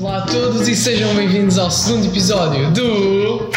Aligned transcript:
Olá 0.00 0.16
a 0.16 0.20
todos 0.22 0.66
e 0.66 0.74
sejam 0.74 1.14
bem-vindos 1.14 1.58
ao 1.58 1.70
segundo 1.70 2.06
episódio 2.06 2.72
do 2.72 3.50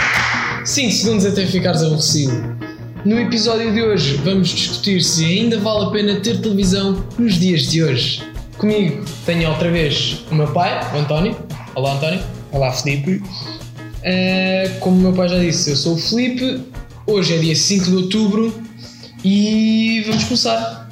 5 0.65 0.91
segundos 0.91 1.25
até 1.25 1.45
ficares 1.45 1.81
aborrecido. 1.81 2.57
No 3.05 3.17
episódio 3.17 3.71
de 3.71 3.81
hoje 3.81 4.17
vamos 4.25 4.49
discutir 4.49 5.01
se 5.01 5.23
ainda 5.23 5.57
vale 5.57 5.85
a 5.85 5.89
pena 5.89 6.19
ter 6.19 6.41
televisão 6.41 7.01
nos 7.17 7.35
dias 7.35 7.71
de 7.71 7.81
hoje. 7.81 8.21
Comigo 8.57 9.05
tenho 9.25 9.49
outra 9.49 9.71
vez 9.71 10.25
o 10.29 10.35
meu 10.35 10.51
pai, 10.51 10.81
o 10.93 10.97
António. 10.97 11.37
Olá 11.75 11.93
António. 11.93 12.21
Olá 12.51 12.73
Felipe. 12.73 13.23
Uh, 13.23 14.79
como 14.81 14.97
o 14.97 14.99
meu 14.99 15.13
pai 15.13 15.29
já 15.29 15.39
disse, 15.39 15.69
eu 15.69 15.77
sou 15.77 15.93
o 15.93 15.97
Felipe. 15.97 16.61
Hoje 17.07 17.35
é 17.35 17.37
dia 17.37 17.55
5 17.55 17.85
de 17.85 17.95
outubro 17.95 18.61
e 19.23 20.03
vamos 20.07 20.25
começar. 20.25 20.89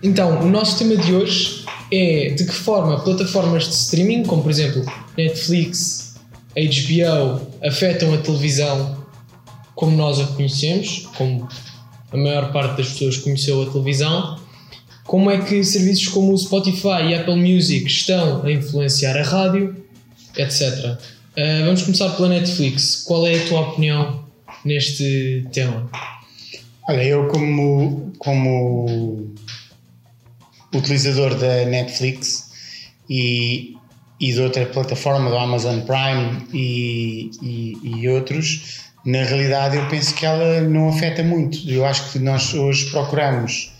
Então, 0.00 0.42
o 0.42 0.48
nosso 0.48 0.78
tema 0.78 0.96
de 0.96 1.12
hoje 1.12 1.65
é 1.90 2.30
de 2.30 2.44
que 2.44 2.52
forma 2.52 3.00
plataformas 3.00 3.64
de 3.64 3.74
streaming, 3.74 4.24
como 4.24 4.42
por 4.42 4.50
exemplo 4.50 4.84
Netflix, 5.16 6.16
HBO, 6.54 7.46
afetam 7.62 8.14
a 8.14 8.18
televisão 8.18 9.04
como 9.74 9.94
nós 9.94 10.18
a 10.18 10.26
conhecemos, 10.26 11.08
como 11.16 11.46
a 12.10 12.16
maior 12.16 12.50
parte 12.50 12.78
das 12.78 12.88
pessoas 12.88 13.18
conheceu 13.18 13.62
a 13.62 13.70
televisão, 13.70 14.38
como 15.04 15.30
é 15.30 15.38
que 15.38 15.62
serviços 15.62 16.08
como 16.08 16.32
o 16.32 16.38
Spotify 16.38 17.04
e 17.08 17.14
Apple 17.14 17.36
Music 17.36 17.86
estão 17.86 18.42
a 18.42 18.50
influenciar 18.50 19.16
a 19.16 19.22
rádio, 19.22 19.76
etc. 20.36 20.98
Uh, 21.36 21.64
vamos 21.66 21.82
começar 21.82 22.08
pela 22.10 22.28
Netflix. 22.28 23.04
Qual 23.06 23.26
é 23.26 23.34
a 23.34 23.46
tua 23.46 23.60
opinião 23.60 24.24
neste 24.64 25.46
tema? 25.52 25.88
Olha, 26.88 27.02
eu 27.02 27.28
como, 27.28 28.12
como 28.18 29.34
utilizador 30.76 31.34
da 31.34 31.64
Netflix 31.64 32.50
e, 33.08 33.74
e 34.20 34.32
de 34.32 34.40
outra 34.40 34.66
plataforma, 34.66 35.30
do 35.30 35.36
Amazon 35.36 35.80
Prime 35.80 36.46
e, 36.52 37.30
e, 37.42 38.00
e, 38.00 38.08
outros, 38.08 38.80
na 39.04 39.22
realidade 39.22 39.76
eu 39.76 39.86
penso 39.88 40.14
que 40.14 40.26
ela 40.26 40.60
não 40.62 40.88
afeta 40.88 41.22
muito. 41.22 41.58
Eu 41.68 41.84
acho 41.84 42.12
que 42.12 42.18
nós 42.18 42.54
hoje 42.54 42.90
procuramos 42.90 43.72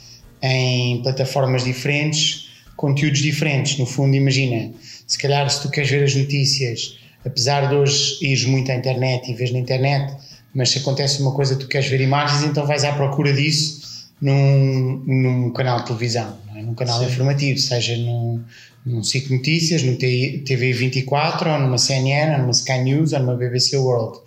em 0.42 1.02
plataformas 1.02 1.64
diferentes 1.64 2.46
conteúdos 2.76 3.20
diferentes. 3.20 3.78
No 3.78 3.86
fundo, 3.86 4.14
imagina, 4.14 4.70
se 5.06 5.18
calhar 5.18 5.48
se 5.50 5.62
tu 5.62 5.70
queres 5.70 5.90
ver 5.90 6.04
as 6.04 6.14
notícias, 6.14 6.98
apesar 7.24 7.68
de 7.68 7.74
hoje 7.74 8.18
ires 8.20 8.44
muito 8.44 8.70
à 8.70 8.74
internet 8.74 9.30
e 9.30 9.34
vês 9.34 9.50
na 9.50 9.58
internet, 9.58 10.14
mas 10.54 10.70
se 10.70 10.78
acontece 10.78 11.20
uma 11.20 11.32
coisa 11.32 11.56
tu 11.56 11.66
queres 11.66 11.88
ver 11.88 12.00
imagens, 12.00 12.44
então 12.44 12.66
vais 12.66 12.84
à 12.84 12.92
procura 12.92 13.32
disso 13.32 13.75
num, 14.20 15.02
num 15.06 15.50
canal 15.50 15.80
de 15.80 15.86
televisão, 15.86 16.36
é? 16.54 16.62
num 16.62 16.74
canal 16.74 17.00
Sim. 17.00 17.06
informativo, 17.06 17.58
seja 17.58 17.96
num, 17.96 18.42
num 18.84 19.02
SIC 19.02 19.30
Notícias, 19.30 19.82
no 19.82 19.96
TV 19.96 20.72
24, 20.72 21.50
ou 21.50 21.58
numa 21.58 21.78
CNN, 21.78 22.32
ou 22.34 22.38
numa 22.40 22.50
Sky 22.52 22.78
News, 22.78 23.12
ou 23.12 23.20
numa 23.20 23.34
BBC 23.34 23.76
World. 23.76 24.18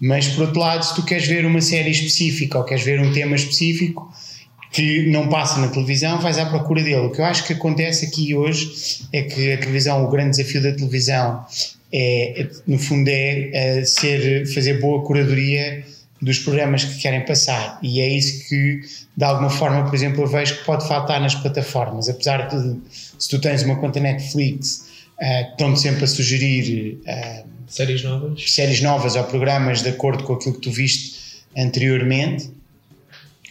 Mas 0.00 0.28
por 0.28 0.46
outro 0.46 0.60
lado, 0.60 0.84
se 0.84 0.94
tu 0.94 1.02
queres 1.02 1.26
ver 1.26 1.44
uma 1.44 1.60
série 1.60 1.90
específica 1.90 2.58
ou 2.58 2.64
queres 2.64 2.84
ver 2.84 3.00
um 3.00 3.12
tema 3.12 3.34
específico 3.34 4.10
que 4.70 5.10
não 5.10 5.28
passa 5.28 5.58
na 5.60 5.68
televisão, 5.68 6.20
vais 6.20 6.38
à 6.38 6.46
procura 6.46 6.82
dele. 6.82 7.06
O 7.06 7.10
que 7.10 7.20
eu 7.20 7.24
acho 7.24 7.44
que 7.46 7.52
acontece 7.52 8.06
aqui 8.06 8.34
hoje 8.34 9.02
é 9.12 9.22
que 9.22 9.52
a 9.52 9.58
televisão, 9.58 10.04
o 10.04 10.10
grande 10.10 10.36
desafio 10.36 10.62
da 10.62 10.72
televisão 10.72 11.44
é, 11.92 12.48
no 12.66 12.78
fundo, 12.78 13.08
é, 13.08 13.50
é 13.52 13.84
ser, 13.84 14.46
fazer 14.52 14.78
boa 14.78 15.02
curadoria 15.04 15.84
dos 16.20 16.38
programas 16.40 16.84
que 16.84 16.98
querem 16.98 17.24
passar. 17.24 17.78
E 17.82 18.00
é 18.00 18.08
isso 18.08 18.48
que 18.48 18.80
de 19.16 19.24
alguma 19.24 19.50
forma 19.50 19.84
por 19.84 19.94
exemplo 19.94 20.22
eu 20.22 20.26
vejo 20.26 20.58
que 20.58 20.64
pode 20.64 20.86
faltar 20.86 21.20
nas 21.20 21.34
plataformas. 21.34 22.08
Apesar 22.08 22.48
de 22.48 22.76
se 22.90 23.28
tu 23.28 23.40
tens 23.40 23.62
uma 23.62 23.76
conta 23.76 24.00
Netflix 24.00 24.86
uh, 25.20 25.50
estão-te 25.50 25.80
sempre 25.80 26.04
a 26.04 26.06
sugerir 26.06 27.00
uh, 27.06 27.48
séries 27.66 28.02
novas? 28.02 28.50
séries 28.50 28.80
novas 28.80 29.16
ou 29.16 29.24
programas 29.24 29.82
de 29.82 29.90
acordo 29.90 30.24
com 30.24 30.34
aquilo 30.34 30.54
que 30.54 30.60
tu 30.60 30.70
viste 30.70 31.44
anteriormente 31.56 32.50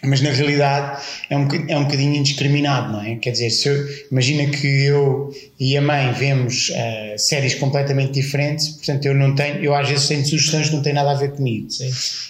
mas 0.03 0.21
na 0.21 0.29
realidade 0.29 1.03
é 1.29 1.37
um, 1.37 1.47
é 1.67 1.77
um 1.77 1.83
bocadinho 1.85 2.15
indiscriminado, 2.15 2.93
não 2.93 3.01
é? 3.01 3.15
Quer 3.15 3.31
dizer, 3.31 3.49
se 3.49 3.67
eu, 3.67 3.87
imagina 4.11 4.49
que 4.51 4.67
eu 4.85 5.33
e 5.59 5.75
a 5.75 5.81
mãe 5.81 6.11
vemos 6.13 6.69
uh, 6.69 7.17
séries 7.17 7.55
completamente 7.55 8.13
diferentes, 8.13 8.69
portanto 8.69 9.05
eu 9.05 9.15
não 9.15 9.33
tenho, 9.33 9.63
eu 9.63 9.73
às 9.73 9.89
vezes 9.89 10.07
tenho 10.07 10.25
sugestões 10.25 10.69
que 10.69 10.75
não 10.75 10.83
têm 10.83 10.93
nada 10.93 11.11
a 11.11 11.15
ver 11.15 11.31
comigo. 11.31 11.67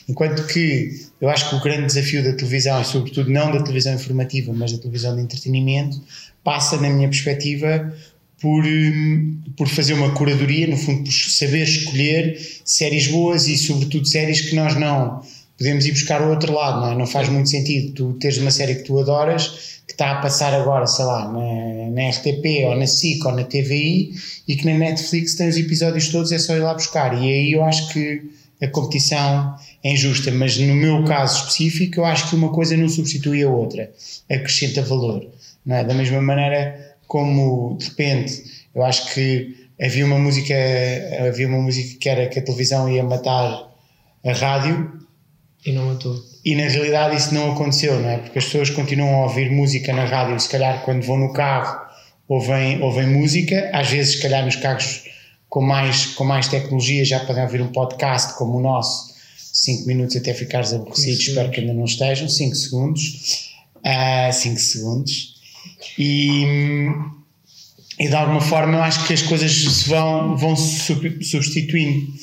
Enquanto 0.07 0.47
que 0.47 0.91
eu 1.19 1.29
acho 1.29 1.49
que 1.49 1.55
o 1.55 1.61
grande 1.61 1.87
desafio 1.87 2.23
da 2.23 2.33
televisão, 2.33 2.81
e 2.81 2.85
sobretudo 2.85 3.29
não 3.29 3.51
da 3.51 3.61
televisão 3.61 3.93
informativa, 3.93 4.53
mas 4.55 4.71
da 4.71 4.77
televisão 4.77 5.15
de 5.15 5.21
entretenimento, 5.21 6.01
passa, 6.43 6.77
na 6.77 6.89
minha 6.89 7.09
perspectiva, 7.09 7.93
por, 8.39 8.63
hum, 8.63 9.41
por 9.57 9.67
fazer 9.67 9.93
uma 9.93 10.13
curadoria, 10.13 10.67
no 10.67 10.77
fundo, 10.77 11.03
por 11.03 11.11
saber 11.11 11.63
escolher 11.63 12.39
séries 12.63 13.07
boas 13.07 13.47
e, 13.47 13.57
sobretudo, 13.57 14.07
séries 14.07 14.41
que 14.41 14.55
nós 14.55 14.75
não 14.75 15.21
podemos 15.57 15.85
ir 15.85 15.91
buscar 15.91 16.21
o 16.21 16.29
outro 16.29 16.53
lado, 16.53 16.81
não 16.81 16.91
é? 16.91 16.95
Não 16.95 17.07
faz 17.07 17.29
muito 17.29 17.49
sentido 17.49 17.93
tu 17.93 18.13
teres 18.19 18.37
uma 18.37 18.51
série 18.51 18.75
que 18.75 18.83
tu 18.83 18.99
adoras, 18.99 19.81
que 19.87 19.93
está 19.93 20.11
a 20.11 20.21
passar 20.21 20.53
agora, 20.53 20.85
sei 20.85 21.05
lá, 21.05 21.31
na, 21.31 21.89
na 21.91 22.09
RTP 22.09 22.65
ou 22.65 22.75
na 22.75 22.85
SIC 22.85 23.25
ou 23.25 23.31
na 23.31 23.43
TVI 23.43 24.11
e 24.47 24.55
que 24.55 24.65
na 24.65 24.77
Netflix 24.77 25.35
tem 25.35 25.47
os 25.47 25.57
episódios 25.57 26.09
todos, 26.09 26.31
é 26.31 26.37
só 26.37 26.55
ir 26.55 26.59
lá 26.59 26.73
buscar. 26.73 27.13
E 27.21 27.25
aí 27.25 27.51
eu 27.51 27.63
acho 27.63 27.91
que 27.91 28.29
a 28.61 28.67
competição 28.67 29.55
é 29.83 29.93
injusta, 29.93 30.31
mas 30.31 30.57
no 30.57 30.75
meu 30.75 31.03
caso 31.05 31.39
específico 31.39 31.99
eu 31.99 32.05
acho 32.05 32.29
que 32.29 32.35
uma 32.35 32.49
coisa 32.49 32.75
não 32.75 32.89
substitui 32.89 33.43
a 33.43 33.49
outra, 33.49 33.91
acrescenta 34.29 34.81
valor. 34.81 35.25
Não 35.65 35.75
é? 35.75 35.83
Da 35.83 35.93
mesma 35.93 36.21
maneira 36.21 36.95
como 37.07 37.77
de 37.77 37.85
repente 37.85 38.43
eu 38.75 38.83
acho 38.83 39.13
que 39.13 39.67
havia 39.81 40.05
uma 40.05 40.19
música 40.19 40.53
havia 41.27 41.47
uma 41.47 41.61
música 41.61 41.97
que 41.99 42.09
era 42.09 42.27
que 42.27 42.39
a 42.39 42.41
televisão 42.41 42.89
ia 42.89 43.03
matar 43.03 43.71
a 44.25 44.33
rádio 44.33 44.96
e 45.65 45.71
não 45.71 45.85
matou. 45.85 46.23
E 46.45 46.55
na 46.55 46.67
realidade 46.67 47.17
isso 47.17 47.33
não 47.33 47.51
aconteceu, 47.51 47.99
não 47.99 48.09
é? 48.09 48.17
Porque 48.17 48.39
as 48.39 48.45
pessoas 48.45 48.69
continuam 48.69 49.21
a 49.21 49.23
ouvir 49.23 49.51
música 49.51 49.93
na 49.93 50.05
rádio, 50.05 50.39
se 50.39 50.49
calhar 50.49 50.83
quando 50.83 51.03
vão 51.03 51.17
no 51.17 51.33
carro 51.33 51.87
ouvem, 52.27 52.81
ouvem 52.81 53.07
música, 53.07 53.69
às 53.73 53.89
vezes 53.89 54.15
se 54.15 54.21
calhar 54.21 54.43
nos 54.43 54.55
carros 54.55 55.03
com 55.49 55.61
mais, 55.61 56.07
com 56.07 56.23
mais 56.23 56.47
tecnologia 56.47 57.05
já 57.05 57.21
podem 57.21 57.43
ouvir 57.43 57.61
um 57.61 57.71
podcast 57.71 58.37
como 58.37 58.57
o 58.57 58.61
nosso, 58.61 59.15
5 59.37 59.87
minutos 59.87 60.15
até 60.15 60.33
ficares 60.33 60.73
aborrecido, 60.73 61.19
espero 61.19 61.49
que 61.49 61.61
ainda 61.61 61.73
não 61.73 61.85
estejam, 61.85 62.27
5 62.27 62.55
segundos, 62.55 63.01
5 63.01 63.45
uh, 63.75 63.81
ah, 63.83 64.31
segundos, 64.31 65.35
e, 65.97 66.43
e 67.99 68.07
de 68.07 68.15
alguma 68.15 68.41
forma 68.41 68.77
eu 68.77 68.83
acho 68.83 69.07
que 69.07 69.13
as 69.13 69.21
coisas 69.21 69.51
se 69.51 69.89
vão, 69.89 70.35
vão 70.35 70.55
substituindo. 70.55 72.13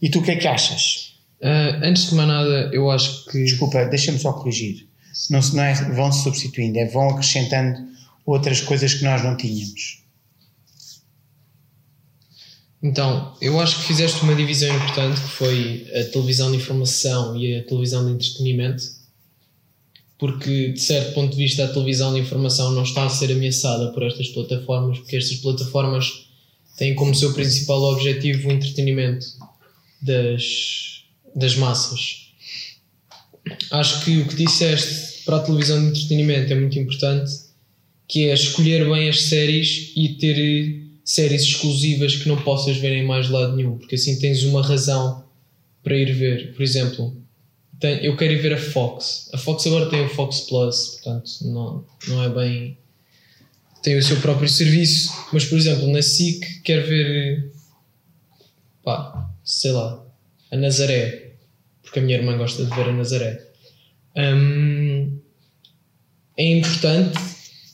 E 0.00 0.10
tu 0.10 0.20
o 0.20 0.22
que 0.22 0.32
é 0.32 0.36
que 0.36 0.46
achas? 0.46 1.13
Uh, 1.44 1.84
antes 1.84 2.08
de 2.08 2.14
mais 2.14 2.26
nada, 2.26 2.70
eu 2.72 2.90
acho 2.90 3.26
que. 3.26 3.44
Desculpa, 3.44 3.84
deixa-me 3.84 4.18
só 4.18 4.32
corrigir. 4.32 4.88
Não, 5.28 5.40
não 5.52 5.62
é 5.62 5.74
vão 5.92 6.10
se 6.10 6.22
substituindo, 6.22 6.78
é 6.78 6.86
vão 6.86 7.10
acrescentando 7.10 7.86
outras 8.24 8.62
coisas 8.62 8.94
que 8.94 9.04
nós 9.04 9.22
não 9.22 9.36
tínhamos. 9.36 10.02
Então, 12.82 13.36
eu 13.42 13.60
acho 13.60 13.76
que 13.78 13.86
fizeste 13.86 14.22
uma 14.22 14.34
divisão 14.34 14.74
importante 14.74 15.20
que 15.20 15.28
foi 15.28 15.86
a 15.94 16.04
televisão 16.04 16.50
de 16.50 16.56
informação 16.56 17.36
e 17.36 17.58
a 17.58 17.64
televisão 17.64 18.06
de 18.06 18.12
entretenimento, 18.12 18.82
porque 20.18 20.72
de 20.72 20.80
certo 20.80 21.14
ponto 21.14 21.30
de 21.30 21.42
vista 21.42 21.64
a 21.64 21.68
televisão 21.68 22.14
de 22.14 22.20
informação 22.20 22.72
não 22.72 22.82
está 22.82 23.04
a 23.04 23.10
ser 23.10 23.30
ameaçada 23.32 23.92
por 23.92 24.02
estas 24.02 24.28
plataformas, 24.28 24.98
porque 24.98 25.16
estas 25.16 25.36
plataformas 25.38 26.26
têm 26.76 26.94
como 26.94 27.14
seu 27.14 27.32
principal 27.32 27.82
objetivo 27.82 28.48
o 28.48 28.52
entretenimento 28.52 29.26
das, 30.02 30.93
das 31.34 31.56
massas. 31.56 32.28
Acho 33.70 34.04
que 34.04 34.18
o 34.18 34.28
que 34.28 34.36
disseste 34.36 35.24
para 35.24 35.36
a 35.36 35.40
televisão 35.40 35.80
de 35.80 35.88
entretenimento 35.88 36.52
é 36.52 36.56
muito 36.56 36.78
importante, 36.78 37.32
que 38.06 38.28
é 38.28 38.34
escolher 38.34 38.88
bem 38.88 39.08
as 39.08 39.22
séries 39.22 39.92
e 39.96 40.10
ter 40.10 40.82
séries 41.04 41.42
exclusivas 41.42 42.16
que 42.16 42.28
não 42.28 42.40
possas 42.42 42.76
ver 42.76 42.92
em 42.92 43.06
mais 43.06 43.28
lado 43.28 43.56
nenhum, 43.56 43.76
porque 43.76 43.94
assim 43.96 44.18
tens 44.18 44.42
uma 44.44 44.62
razão 44.62 45.24
para 45.82 45.96
ir 45.96 46.12
ver. 46.12 46.54
Por 46.54 46.62
exemplo, 46.62 47.16
eu 47.82 48.16
quero 48.16 48.32
ir 48.32 48.38
ver 48.38 48.54
a 48.54 48.58
Fox. 48.58 49.28
A 49.32 49.38
Fox 49.38 49.66
agora 49.66 49.90
tem 49.90 50.04
o 50.04 50.08
Fox 50.08 50.40
Plus, 50.40 51.00
portanto 51.02 51.30
não, 51.42 51.84
não 52.08 52.22
é 52.22 52.28
bem. 52.28 52.78
tem 53.82 53.98
o 53.98 54.02
seu 54.02 54.18
próprio 54.20 54.48
serviço, 54.48 55.12
mas 55.32 55.44
por 55.44 55.58
exemplo, 55.58 55.90
na 55.90 56.00
SIC 56.00 56.62
quero 56.62 56.86
ver. 56.86 57.50
pá, 58.82 59.30
sei 59.44 59.72
lá, 59.72 60.02
a 60.50 60.56
Nazaré 60.56 61.23
porque 61.94 62.00
a 62.00 62.02
minha 62.02 62.18
irmã 62.18 62.36
gosta 62.36 62.64
de 62.64 62.74
ver 62.74 62.88
a 62.88 62.92
Nazaré. 62.92 63.40
Um, 64.16 65.16
é 66.36 66.56
importante 66.56 67.16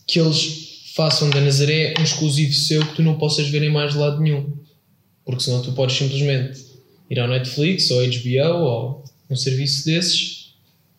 que 0.07 0.21
eles 0.21 0.93
façam 0.95 1.31
da 1.31 1.41
Nazaré 1.41 1.95
um 1.99 2.03
exclusivo 2.03 2.53
seu 2.53 2.85
que 2.85 2.97
tu 2.97 3.03
não 3.03 3.17
possas 3.17 3.49
ver 3.49 3.63
em 3.63 3.73
mais 3.73 3.95
lado 3.95 4.21
nenhum. 4.21 4.53
Porque 5.25 5.43
senão 5.43 5.63
tu 5.63 5.73
podes 5.73 5.97
simplesmente 5.97 6.61
ir 7.09 7.19
ao 7.19 7.29
Netflix 7.29 7.91
ou 7.91 8.03
HBO 8.03 8.59
ou 8.59 9.05
um 9.31 9.37
serviço 9.37 9.87
desses, 9.87 10.55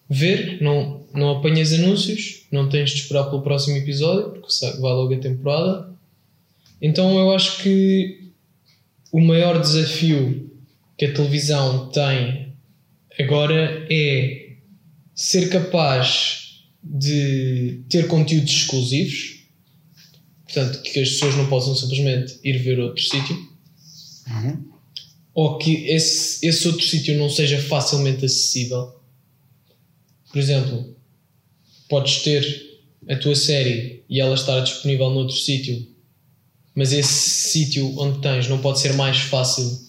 ver, 0.09 0.59
não, 0.59 1.05
não 1.13 1.37
apanhas 1.37 1.73
anúncios, 1.73 2.47
não 2.51 2.69
tens 2.69 2.89
de 2.89 3.01
esperar 3.01 3.25
pelo 3.25 3.43
próximo 3.43 3.77
episódio, 3.77 4.31
porque 4.31 4.47
vai 4.81 4.93
logo 4.93 5.13
a 5.13 5.19
temporada. 5.19 5.93
Então 6.81 7.19
eu 7.19 7.31
acho 7.31 7.61
que 7.61 8.31
o 9.11 9.21
maior 9.21 9.61
desafio 9.61 10.49
que 10.97 11.05
a 11.05 11.13
televisão 11.13 11.89
tem 11.89 12.50
agora 13.21 13.85
é 13.89 14.55
ser 15.13 15.49
capaz 15.49 16.63
de 16.83 17.83
ter 17.89 18.07
conteúdos 18.07 18.51
exclusivos, 18.51 19.45
portanto, 20.45 20.81
que 20.81 20.99
as 20.99 21.09
pessoas 21.09 21.35
não 21.35 21.47
possam 21.47 21.75
simplesmente 21.75 22.39
ir 22.43 22.57
ver 22.59 22.79
outro 22.79 23.03
sítio, 23.03 23.51
Uhum. 24.27 24.71
ou 25.33 25.57
que 25.57 25.87
esse, 25.87 26.45
esse 26.47 26.67
outro 26.67 26.85
sítio 26.85 27.17
não 27.17 27.29
seja 27.29 27.59
facilmente 27.61 28.23
acessível. 28.23 28.95
Por 30.31 30.39
exemplo, 30.39 30.95
podes 31.89 32.21
ter 32.23 32.79
a 33.09 33.15
tua 33.17 33.35
série 33.35 34.03
e 34.09 34.21
ela 34.21 34.35
estar 34.35 34.59
disponível 34.61 35.09
noutro 35.09 35.35
sítio, 35.35 35.85
mas 36.73 36.93
esse 36.93 37.49
sítio 37.49 37.99
onde 37.99 38.21
tens 38.21 38.47
não 38.47 38.59
pode 38.61 38.79
ser 38.79 38.93
mais 38.93 39.17
fácil 39.17 39.79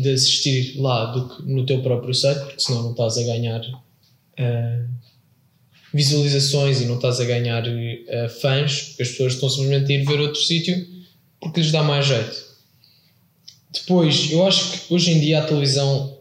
de 0.00 0.10
assistir 0.10 0.78
lá 0.78 1.06
do 1.06 1.28
que 1.28 1.42
no 1.42 1.66
teu 1.66 1.82
próprio 1.82 2.14
site, 2.14 2.38
porque 2.40 2.60
senão 2.60 2.82
não 2.82 2.90
estás 2.92 3.18
a 3.18 3.22
ganhar 3.22 3.60
ah, 4.38 4.84
visualizações 5.92 6.80
e 6.80 6.86
não 6.86 6.96
estás 6.96 7.20
a 7.20 7.24
ganhar 7.24 7.64
ah, 7.64 8.28
fãs, 8.28 8.82
porque 8.82 9.02
as 9.02 9.08
pessoas 9.10 9.34
estão 9.34 9.48
simplesmente 9.48 9.92
a 9.92 9.96
ir 9.96 10.04
ver 10.04 10.20
outro 10.20 10.40
sítio 10.40 10.86
porque 11.40 11.60
lhes 11.60 11.72
dá 11.72 11.82
mais 11.82 12.06
jeito. 12.06 12.48
Depois, 13.72 14.30
eu 14.30 14.46
acho 14.46 14.72
que 14.72 14.94
hoje 14.94 15.10
em 15.10 15.20
dia 15.20 15.40
a 15.40 15.46
televisão 15.46 16.18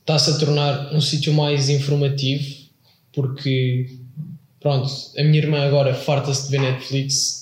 está-se 0.00 0.30
a 0.30 0.38
tornar 0.38 0.94
um 0.94 1.00
sítio 1.00 1.32
mais 1.32 1.68
informativo, 1.68 2.68
porque, 3.12 3.98
pronto, 4.60 4.90
a 5.18 5.22
minha 5.22 5.38
irmã 5.38 5.60
agora 5.66 5.94
farta-se 5.94 6.44
de 6.44 6.50
ver 6.50 6.60
Netflix 6.60 7.39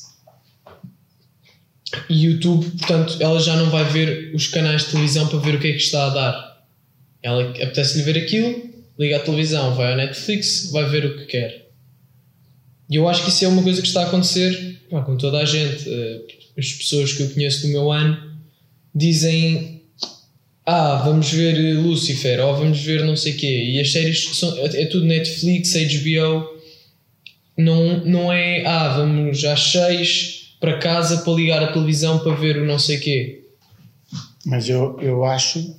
e 2.09 2.25
YouTube, 2.25 2.71
portanto, 2.79 3.17
ela 3.21 3.41
já 3.41 3.57
não 3.57 3.71
vai 3.71 3.85
ver 3.85 4.35
os 4.35 4.47
canais 4.47 4.85
de 4.85 4.91
televisão 4.91 5.27
para 5.29 5.39
ver 5.39 5.55
o 5.55 5.61
que 5.61 5.69
é 5.69 5.73
que 5.73 5.79
está 5.79 6.07
a 6.07 6.11
dar. 6.11 6.67
Ela 7.23 7.51
apetece-lhe 7.51 8.05
ver 8.05 8.19
aquilo, 8.19 8.71
liga 8.99 9.17
a 9.17 9.21
televisão, 9.21 9.75
vai 9.75 9.93
à 9.93 9.97
Netflix, 9.97 10.71
vai 10.71 10.89
ver 10.89 11.07
o 11.07 11.19
que 11.19 11.27
quer. 11.27 11.69
E 12.91 12.97
eu 12.97 13.09
acho 13.09 13.23
que 13.23 13.31
isso 13.31 13.45
é 13.45 13.49
uma 13.49 13.63
coisa 13.63 13.81
que 13.81 13.89
está 13.89 14.03
a 14.03 14.07
acontecer 14.07 14.81
pá, 14.91 15.03
com 15.03 15.17
toda 15.17 15.39
a 15.39 15.45
gente. 15.45 15.89
Eh, 15.89 16.21
As 16.59 16.73
pessoas 16.73 17.13
que 17.13 17.23
eu 17.23 17.31
conheço 17.31 17.63
do 17.63 17.69
meu 17.69 17.93
ano 17.93 18.17
dizem 18.95 19.83
ah, 20.65 20.97
vamos 21.05 21.31
ver 21.31 21.79
Lucifer 21.79 22.41
ou 22.41 22.57
vamos 22.57 22.81
ver 22.81 23.05
não 23.05 23.17
sei 23.17 23.33
quê. 23.35 23.65
E 23.65 23.81
as 23.81 23.91
séries 23.91 24.37
são, 24.37 24.55
é 24.59 24.87
tudo 24.87 25.07
Netflix, 25.07 25.73
HBO. 25.73 26.59
Não, 27.57 28.05
não 28.05 28.33
é 28.33 28.65
ah, 28.67 28.97
vamos 28.97 29.45
às 29.45 29.61
seis 29.61 30.38
para 30.61 30.79
casa 30.79 31.19
para 31.19 31.33
ligar 31.33 31.63
a 31.63 31.73
televisão 31.73 32.19
para 32.19 32.35
ver 32.35 32.59
o 32.59 32.65
não 32.65 32.79
sei 32.79 32.99
quê. 32.99 33.45
Mas 34.45 34.69
eu, 34.69 34.99
eu 35.01 35.25
acho, 35.25 35.75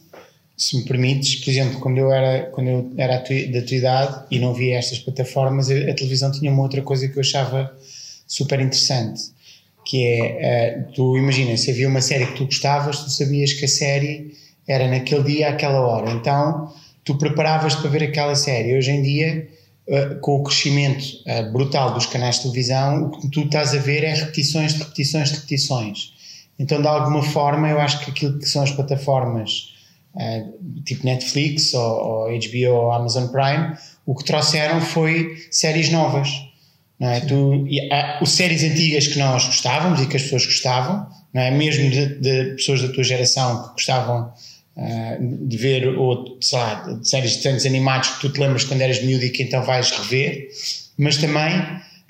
se 0.55 0.77
me 0.77 0.83
permites, 0.83 1.35
por 1.35 1.49
exemplo, 1.49 1.79
quando 1.79 1.97
eu 1.97 2.11
era, 2.11 2.45
quando 2.51 2.67
eu 2.67 2.91
era 2.97 3.17
da 3.17 3.61
tua 3.61 3.77
idade 3.77 4.25
e 4.29 4.39
não 4.39 4.53
via 4.53 4.77
estas 4.77 4.99
plataformas, 4.99 5.69
a, 5.69 5.73
a 5.73 5.93
televisão 5.93 6.31
tinha 6.31 6.51
uma 6.51 6.63
outra 6.63 6.81
coisa 6.81 7.07
que 7.07 7.17
eu 7.17 7.21
achava 7.21 7.75
super 8.27 8.59
interessante, 8.59 9.31
que 9.83 10.05
é, 10.05 10.37
eh, 10.39 10.85
tu 10.93 11.17
imagina, 11.17 11.57
se 11.57 11.71
havia 11.71 11.87
uma 11.87 12.01
série 12.01 12.27
que 12.27 12.37
tu 12.37 12.45
gostavas, 12.45 12.99
tu 12.99 13.09
sabias 13.09 13.53
que 13.53 13.65
a 13.65 13.67
série 13.67 14.35
era 14.67 14.87
naquele 14.87 15.23
dia, 15.23 15.49
àquela 15.49 15.79
hora, 15.79 16.11
então 16.11 16.71
tu 17.03 17.17
preparavas-te 17.17 17.81
para 17.81 17.89
ver 17.89 18.03
aquela 18.03 18.35
série. 18.35 18.77
Hoje 18.77 18.91
em 18.91 19.01
dia, 19.01 19.47
com 20.21 20.35
o 20.35 20.43
crescimento 20.43 21.03
eh, 21.25 21.43
brutal 21.43 21.93
dos 21.93 22.05
canais 22.05 22.35
de 22.35 22.41
televisão, 22.43 23.05
o 23.05 23.11
que 23.11 23.27
tu 23.29 23.41
estás 23.41 23.73
a 23.73 23.79
ver 23.79 24.03
é 24.03 24.13
repetições 24.13 24.73
de 24.73 24.79
repetições 24.79 25.29
de 25.29 25.35
repetições. 25.35 26.13
Então, 26.59 26.81
de 26.81 26.87
alguma 26.87 27.23
forma, 27.23 27.67
eu 27.67 27.79
acho 27.79 27.99
que 28.03 28.11
aquilo 28.11 28.37
que 28.37 28.45
são 28.45 28.61
as 28.61 28.71
plataformas 28.71 29.73
eh, 30.17 30.45
tipo 30.85 31.05
Netflix 31.05 31.73
ou, 31.73 32.27
HBO 32.27 32.73
ou 32.73 32.91
Amazon 32.91 33.27
Prime, 33.27 33.75
o 34.05 34.15
que 34.15 34.23
trouxeram 34.25 34.79
foi 34.81 35.37
séries 35.49 35.89
novas. 35.89 36.29
Não 36.99 37.07
é? 37.07 37.21
tu, 37.21 37.65
e, 37.67 37.89
séries 38.25 38.63
antigas 38.63 39.07
que 39.07 39.17
nós 39.17 39.45
gostávamos 39.45 40.01
e 40.01 40.05
que 40.07 40.17
as 40.17 40.23
pessoas 40.23 40.45
gostavam, 40.45 41.07
não 41.33 41.41
é? 41.41 41.49
mesmo 41.49 41.89
de, 41.89 42.19
de 42.19 42.55
pessoas 42.55 42.81
da 42.81 42.89
tua 42.89 43.03
geração 43.03 43.63
que 43.63 43.73
gostavam 43.73 44.33
de 45.19 45.57
ver 45.57 45.87
ou, 45.97 46.37
lá, 46.53 46.75
de 47.01 47.07
séries 47.07 47.31
de 47.31 47.37
desenhos 47.37 47.65
animados 47.65 48.09
que 48.09 48.21
tu 48.21 48.29
te 48.33 48.39
lembras 48.39 48.63
quando 48.63 48.81
eras 48.81 49.03
miúdo 49.03 49.25
e 49.25 49.29
que 49.29 49.43
então 49.43 49.63
vais 49.63 49.91
rever, 49.91 50.47
mas 50.97 51.17
também 51.17 51.61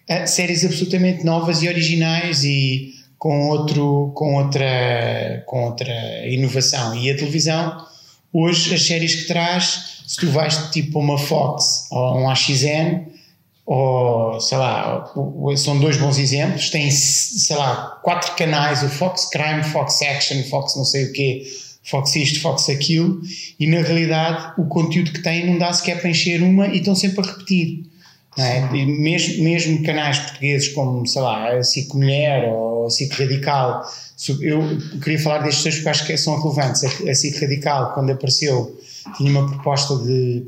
eh, 0.08 0.26
séries 0.26 0.64
absolutamente 0.64 1.24
novas 1.24 1.64
e 1.64 1.68
originais 1.68 2.44
e 2.44 2.94
com, 3.18 3.50
outro, 3.50 4.12
com, 4.16 4.36
outra, 4.36 5.44
com 5.46 5.66
outra 5.66 5.94
inovação. 6.28 6.96
E 6.96 7.10
a 7.12 7.16
televisão, 7.16 7.86
hoje, 8.32 8.74
as 8.74 8.84
séries 8.84 9.16
que 9.16 9.28
traz, 9.28 10.04
se 10.08 10.18
tu 10.18 10.32
vais 10.32 10.72
tipo 10.72 11.00
uma 11.00 11.18
Fox 11.18 11.88
ou 11.92 12.20
um 12.20 12.30
AXN, 12.30 13.06
ou 13.66 14.40
sei 14.40 14.58
lá, 14.58 15.12
são 15.58 15.80
dois 15.80 15.98
bons 15.98 16.18
exemplos, 16.18 16.72
tem 16.72 16.90
sei 16.90 17.56
lá, 17.56 18.00
quatro 18.02 18.36
canais, 18.36 18.82
o 18.82 18.90
Fox 18.90 19.30
Crime, 19.30 19.64
Fox 19.64 20.02
Action, 20.02 20.42
Fox 20.46 20.76
não 20.76 20.86
sei 20.86 21.06
o 21.06 21.14
quê, 21.14 21.44
Fox 21.90 22.16
isto, 22.16 22.42
Fox 22.42 22.70
aquilo, 22.70 23.22
e 23.60 23.68
na 23.68 23.82
realidade 23.82 24.54
o 24.58 24.66
conteúdo 24.66 25.12
que 25.12 25.22
tem 25.22 25.46
não 25.46 25.58
dá 25.58 25.74
sequer 25.74 26.00
para 26.00 26.10
encher 26.10 26.42
uma 26.42 26.68
e 26.68 26.78
estão 26.78 26.96
sempre 26.96 27.22
a 27.22 27.32
repetir. 27.32 27.86
é? 28.38 28.62
Mesmo, 28.72 29.44
mesmo 29.44 29.84
canais 29.84 30.20
portugueses 30.20 30.70
como, 30.70 31.06
sei 31.08 31.22
lá, 31.22 31.54
a 31.54 31.64
SIC 31.64 31.94
Mulher 31.94 32.50
ou 32.50 32.86
a 32.86 32.90
SIC 32.90 33.12
Radical, 33.14 33.84
eu 34.42 34.62
queria 35.02 35.20
falar 35.20 35.40
destes 35.40 35.64
dois 35.64 35.76
porque 35.76 35.90
acho 35.90 36.08
que 36.08 36.18
são 36.18 36.40
relevantes. 36.42 36.84
A 36.84 37.14
SIC 37.14 37.42
Radical, 37.42 37.94
quando 37.94 38.12
apareceu, 38.12 38.80
tinha 39.18 39.32
uma 39.32 39.48
proposta 39.48 39.96
de, 39.98 40.46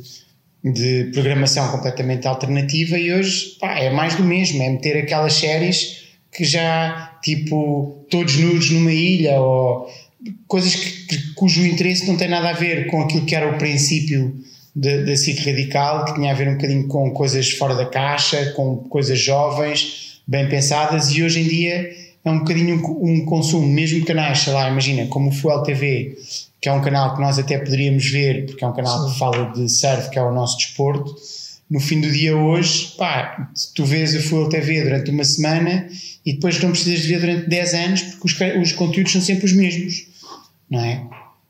de 0.63 1.09
programação 1.13 1.71
completamente 1.71 2.27
alternativa 2.27 2.97
e 2.97 3.13
hoje 3.13 3.57
pá, 3.59 3.79
é 3.79 3.89
mais 3.89 4.15
do 4.15 4.23
mesmo, 4.23 4.61
é 4.61 4.69
meter 4.69 4.97
aquelas 4.97 5.33
séries 5.33 6.01
que 6.31 6.45
já, 6.45 7.17
tipo, 7.21 8.05
todos 8.09 8.37
nus 8.37 8.69
numa 8.69 8.91
ilha 8.91 9.39
ou 9.39 9.89
coisas 10.47 10.75
que, 10.75 11.33
cujo 11.33 11.65
interesse 11.65 12.07
não 12.07 12.17
tem 12.17 12.29
nada 12.29 12.49
a 12.49 12.53
ver 12.53 12.87
com 12.87 13.01
aquilo 13.01 13.25
que 13.25 13.35
era 13.35 13.49
o 13.49 13.57
princípio 13.57 14.35
da 14.73 15.15
SIC 15.15 15.45
Radical, 15.45 16.05
que 16.05 16.13
tinha 16.13 16.31
a 16.31 16.35
ver 16.35 16.47
um 16.47 16.53
bocadinho 16.53 16.87
com 16.87 17.11
coisas 17.11 17.51
fora 17.51 17.75
da 17.75 17.85
caixa, 17.85 18.53
com 18.53 18.77
coisas 18.77 19.19
jovens, 19.19 20.21
bem 20.25 20.47
pensadas, 20.47 21.09
e 21.11 21.23
hoje 21.23 21.41
em 21.41 21.47
dia 21.47 21.91
é 22.23 22.31
um 22.31 22.39
bocadinho 22.39 22.75
um, 22.75 23.11
um 23.11 23.25
consumo, 23.25 23.67
mesmo 23.67 24.05
canais, 24.05 24.39
sei 24.39 24.53
lá, 24.53 24.69
imagina, 24.69 25.07
como 25.07 25.29
o 25.29 25.33
Fuel 25.33 25.63
TV, 25.63 26.17
que 26.61 26.69
é 26.69 26.73
um 26.73 26.81
canal 26.81 27.15
que 27.15 27.21
nós 27.21 27.37
até 27.37 27.57
poderíamos 27.57 28.05
ver, 28.05 28.45
porque 28.45 28.63
é 28.63 28.67
um 28.67 28.73
canal 28.73 29.09
que 29.09 29.19
fala 29.19 29.51
de 29.51 29.67
surf, 29.67 30.09
que 30.09 30.19
é 30.19 30.21
o 30.21 30.31
nosso 30.31 30.57
desporto, 30.57 31.15
no 31.69 31.79
fim 31.79 32.01
do 32.01 32.11
dia 32.11 32.35
hoje, 32.35 32.93
pá, 32.97 33.49
tu 33.73 33.85
vês 33.85 34.13
o 34.13 34.21
Fuel 34.21 34.49
TV 34.49 34.83
durante 34.83 35.09
uma 35.09 35.23
semana 35.23 35.87
e 36.25 36.33
depois 36.33 36.61
não 36.61 36.71
precisas 36.71 37.01
de 37.01 37.07
ver 37.07 37.21
durante 37.21 37.49
10 37.49 37.73
anos 37.73 38.01
porque 38.01 38.27
os, 38.27 38.61
os 38.61 38.71
conteúdos 38.73 39.13
são 39.13 39.21
sempre 39.21 39.45
os 39.45 39.53
mesmos, 39.53 40.05
não 40.71 40.79
é? 40.83 41.03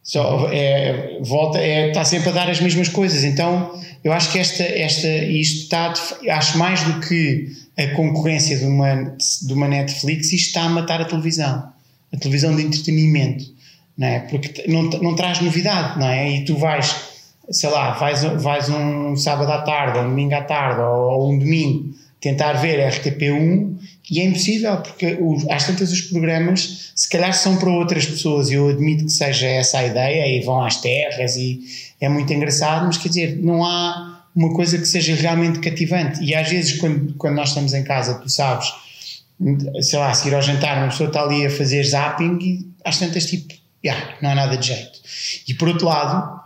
Só 0.03 0.49
é, 0.51 1.19
volta, 1.21 1.59
é, 1.59 1.89
está 1.89 2.03
sempre 2.03 2.29
a 2.29 2.31
dar 2.31 2.49
as 2.49 2.59
mesmas 2.59 2.89
coisas. 2.89 3.23
Então, 3.23 3.79
eu 4.03 4.11
acho 4.11 4.31
que 4.31 4.39
esta, 4.39 4.63
esta, 4.63 5.07
isto 5.07 5.63
está, 5.63 5.93
acho 6.29 6.57
mais 6.57 6.83
do 6.83 6.99
que 7.01 7.49
a 7.77 7.95
concorrência 7.95 8.57
de 8.57 8.65
uma, 8.65 9.15
de 9.43 9.53
uma 9.53 9.67
Netflix, 9.67 10.33
isto 10.33 10.47
está 10.47 10.63
a 10.63 10.69
matar 10.69 11.01
a 11.01 11.05
televisão, 11.05 11.71
a 12.11 12.17
televisão 12.17 12.55
de 12.55 12.63
entretenimento, 12.63 13.45
não 13.95 14.07
é? 14.07 14.19
Porque 14.21 14.63
não, 14.67 14.83
não 14.83 15.15
traz 15.15 15.39
novidade, 15.39 15.99
não 15.99 16.07
é? 16.07 16.31
E 16.31 16.45
tu 16.45 16.57
vais, 16.57 16.95
sei 17.51 17.69
lá, 17.69 17.91
vais, 17.91 18.23
vais 18.23 18.69
um 18.69 19.15
sábado 19.15 19.51
à 19.51 19.61
tarde, 19.61 19.99
ou 19.99 20.05
um 20.05 20.09
domingo 20.09 20.33
à 20.33 20.41
tarde, 20.41 20.81
ou, 20.81 21.11
ou 21.11 21.31
um 21.31 21.37
domingo 21.37 21.93
tentar 22.19 22.53
ver 22.53 22.79
RTP1 22.91 23.77
e 24.11 24.19
é 24.19 24.25
impossível, 24.25 24.75
porque 24.77 25.17
os, 25.21 25.49
às 25.49 25.65
tantas 25.65 25.89
os 25.89 26.01
programas 26.01 26.91
se 26.93 27.09
calhar 27.09 27.33
são 27.33 27.55
para 27.55 27.69
outras 27.69 28.05
pessoas. 28.05 28.49
E 28.49 28.55
eu 28.55 28.67
admito 28.67 29.05
que 29.05 29.11
seja 29.11 29.47
essa 29.47 29.79
a 29.79 29.87
ideia 29.87 30.27
e 30.27 30.43
vão 30.43 30.61
às 30.65 30.75
terras 30.81 31.37
e 31.37 31.61
é 32.01 32.09
muito 32.09 32.31
engraçado, 32.33 32.85
mas 32.85 32.97
quer 32.97 33.07
dizer, 33.07 33.37
não 33.41 33.63
há 33.63 34.25
uma 34.35 34.53
coisa 34.53 34.77
que 34.77 34.85
seja 34.85 35.15
realmente 35.15 35.59
cativante. 35.59 36.21
E 36.21 36.35
às 36.35 36.49
vezes 36.49 36.77
quando, 36.77 37.13
quando 37.13 37.35
nós 37.35 37.49
estamos 37.49 37.73
em 37.73 37.85
casa, 37.85 38.15
tu 38.15 38.29
sabes 38.29 38.67
sei 39.81 39.97
lá, 39.97 40.11
a 40.11 40.13
seguir 40.13 40.35
ao 40.35 40.41
jantar 40.41 40.77
uma 40.77 40.89
pessoa 40.89 41.07
está 41.07 41.23
ali 41.23 41.45
a 41.45 41.49
fazer 41.49 41.83
zapping 41.83 42.37
e 42.39 42.67
às 42.85 42.99
tantas 42.99 43.25
tipo, 43.25 43.53
yeah, 43.83 44.15
não 44.21 44.29
há 44.29 44.35
nada 44.35 44.57
de 44.57 44.67
jeito. 44.67 44.99
E 45.47 45.53
por 45.53 45.69
outro 45.69 45.87
lado 45.87 46.41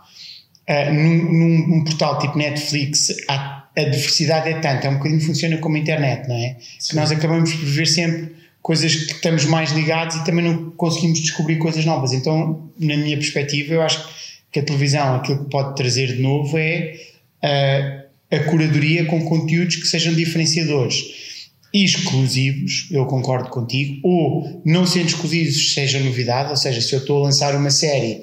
Uh, 0.68 0.92
num, 0.92 1.32
num, 1.32 1.68
num 1.68 1.84
portal 1.84 2.18
tipo 2.18 2.36
Netflix 2.36 3.14
a, 3.28 3.55
a, 3.76 3.84
diversidade 3.84 4.48
é 4.48 4.54
tanta, 4.54 4.86
é 4.86 4.90
um 4.90 4.96
bocadinho 4.96 5.20
funciona 5.20 5.58
como 5.58 5.76
a 5.76 5.78
internet, 5.78 6.28
não 6.28 6.36
é? 6.36 6.56
Sim. 6.78 6.90
Que 6.90 6.96
nós 6.96 7.10
acabamos 7.10 7.52
por 7.52 7.66
ver 7.66 7.86
sempre 7.86 8.34
coisas 8.62 8.94
que 8.94 9.12
estamos 9.12 9.44
mais 9.44 9.70
ligados 9.70 10.16
e 10.16 10.24
também 10.24 10.44
não 10.44 10.70
conseguimos 10.72 11.20
descobrir 11.20 11.56
coisas 11.56 11.84
novas. 11.84 12.12
Então, 12.12 12.68
na 12.78 12.96
minha 12.96 13.16
perspectiva, 13.16 13.74
eu 13.74 13.82
acho 13.82 14.08
que 14.50 14.58
a 14.58 14.62
televisão 14.62 15.16
aquilo 15.16 15.44
que 15.44 15.50
pode 15.50 15.76
trazer 15.76 16.16
de 16.16 16.20
novo 16.20 16.58
é 16.58 16.96
uh, 17.44 18.34
a 18.34 18.38
curadoria 18.50 19.04
com 19.04 19.24
conteúdos 19.24 19.76
que 19.76 19.86
sejam 19.86 20.14
diferenciadores. 20.14 21.50
exclusivos, 21.72 22.88
eu 22.90 23.04
concordo 23.06 23.50
contigo, 23.50 24.00
ou 24.02 24.62
não 24.64 24.86
sendo 24.86 25.06
exclusivos 25.06 25.74
seja 25.74 26.00
novidade, 26.00 26.50
ou 26.50 26.56
seja, 26.56 26.80
se 26.80 26.92
eu 26.92 27.00
estou 27.00 27.18
a 27.18 27.26
lançar 27.26 27.54
uma 27.54 27.70
série 27.70 28.22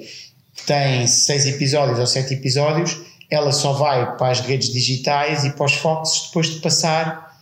que 0.54 0.66
tem 0.66 1.06
seis 1.06 1.46
episódios 1.46 1.98
ou 1.98 2.06
sete 2.06 2.34
episódios, 2.34 2.98
ela 3.30 3.52
só 3.52 3.72
vai 3.72 4.16
para 4.16 4.30
as 4.30 4.40
redes 4.40 4.72
digitais 4.72 5.44
e 5.44 5.50
para 5.50 5.66
os 5.66 5.74
Fox 5.74 6.26
depois 6.26 6.50
de 6.50 6.60
passar 6.60 7.34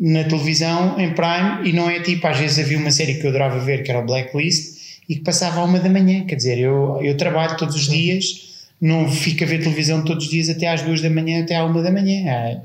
na 0.00 0.24
televisão 0.24 0.98
em 0.98 1.12
Prime 1.12 1.68
e 1.68 1.72
não 1.72 1.90
é 1.90 2.00
tipo, 2.00 2.26
às 2.26 2.38
vezes 2.38 2.58
havia 2.58 2.78
uma 2.78 2.90
série 2.90 3.14
que 3.14 3.24
eu 3.24 3.30
adorava 3.30 3.58
ver 3.58 3.82
que 3.82 3.90
era 3.90 4.00
o 4.00 4.06
Blacklist 4.06 4.76
e 5.08 5.16
que 5.16 5.22
passava 5.22 5.60
à 5.60 5.64
uma 5.64 5.78
da 5.78 5.88
manhã, 5.88 6.24
quer 6.24 6.36
dizer, 6.36 6.58
eu, 6.58 7.00
eu 7.02 7.16
trabalho 7.16 7.56
todos 7.56 7.74
os 7.74 7.88
dias, 7.88 8.68
não 8.80 9.10
fico 9.10 9.44
a 9.44 9.46
ver 9.46 9.58
televisão 9.60 10.04
todos 10.04 10.24
os 10.24 10.30
dias 10.30 10.48
até 10.48 10.68
às 10.68 10.82
duas 10.82 11.00
da 11.00 11.10
manhã, 11.10 11.42
até 11.42 11.56
à 11.56 11.64
uma 11.64 11.82
da 11.82 11.90
manhã, 11.90 12.28
é? 12.28 12.60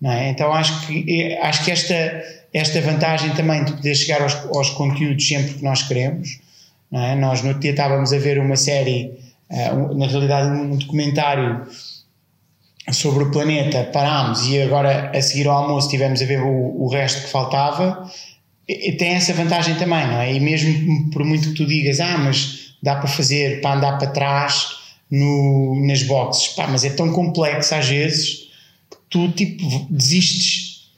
não 0.00 0.12
é? 0.12 0.30
Então 0.30 0.52
acho 0.52 0.86
que, 0.86 1.34
acho 1.40 1.64
que 1.64 1.70
esta, 1.70 2.22
esta 2.52 2.80
vantagem 2.80 3.30
também 3.34 3.64
de 3.64 3.72
poder 3.72 3.94
chegar 3.94 4.22
aos, 4.22 4.34
aos 4.54 4.70
conteúdos 4.70 5.26
sempre 5.26 5.54
que 5.54 5.64
nós 5.64 5.82
queremos, 5.82 6.38
é? 6.92 7.14
Nós 7.14 7.42
no 7.42 7.54
dia 7.54 7.72
estávamos 7.72 8.12
a 8.12 8.18
ver 8.18 8.38
uma 8.38 8.56
série, 8.56 9.12
na 9.50 10.06
realidade 10.06 10.50
um 10.50 10.76
documentário 10.76 11.66
sobre 12.92 13.24
o 13.24 13.30
planeta, 13.30 13.84
parámos 13.84 14.46
e 14.46 14.60
agora 14.60 15.10
a 15.14 15.22
seguir 15.22 15.46
ao 15.48 15.64
almoço 15.64 15.88
tivemos 15.88 16.22
a 16.22 16.24
ver 16.24 16.40
o, 16.40 16.82
o 16.82 16.88
resto 16.88 17.22
que 17.22 17.28
faltava, 17.28 18.10
e, 18.68 18.92
tem 18.92 19.10
essa 19.10 19.32
vantagem 19.32 19.76
também, 19.76 20.06
não 20.06 20.20
é? 20.20 20.34
E 20.34 20.40
mesmo 20.40 21.10
por 21.10 21.24
muito 21.24 21.48
que 21.50 21.54
tu 21.54 21.66
digas, 21.66 22.00
ah, 22.00 22.18
mas 22.18 22.74
dá 22.82 22.96
para 22.96 23.08
fazer, 23.08 23.60
para 23.60 23.76
andar 23.76 23.98
para 23.98 24.10
trás 24.10 24.76
no, 25.10 25.84
nas 25.86 26.02
boxes, 26.02 26.48
pá, 26.48 26.66
mas 26.66 26.84
é 26.84 26.90
tão 26.90 27.12
complexo 27.12 27.74
às 27.74 27.88
vezes 27.88 28.48
que 28.90 28.96
tu 29.08 29.30
tipo 29.32 29.86
desistes, 29.90 30.90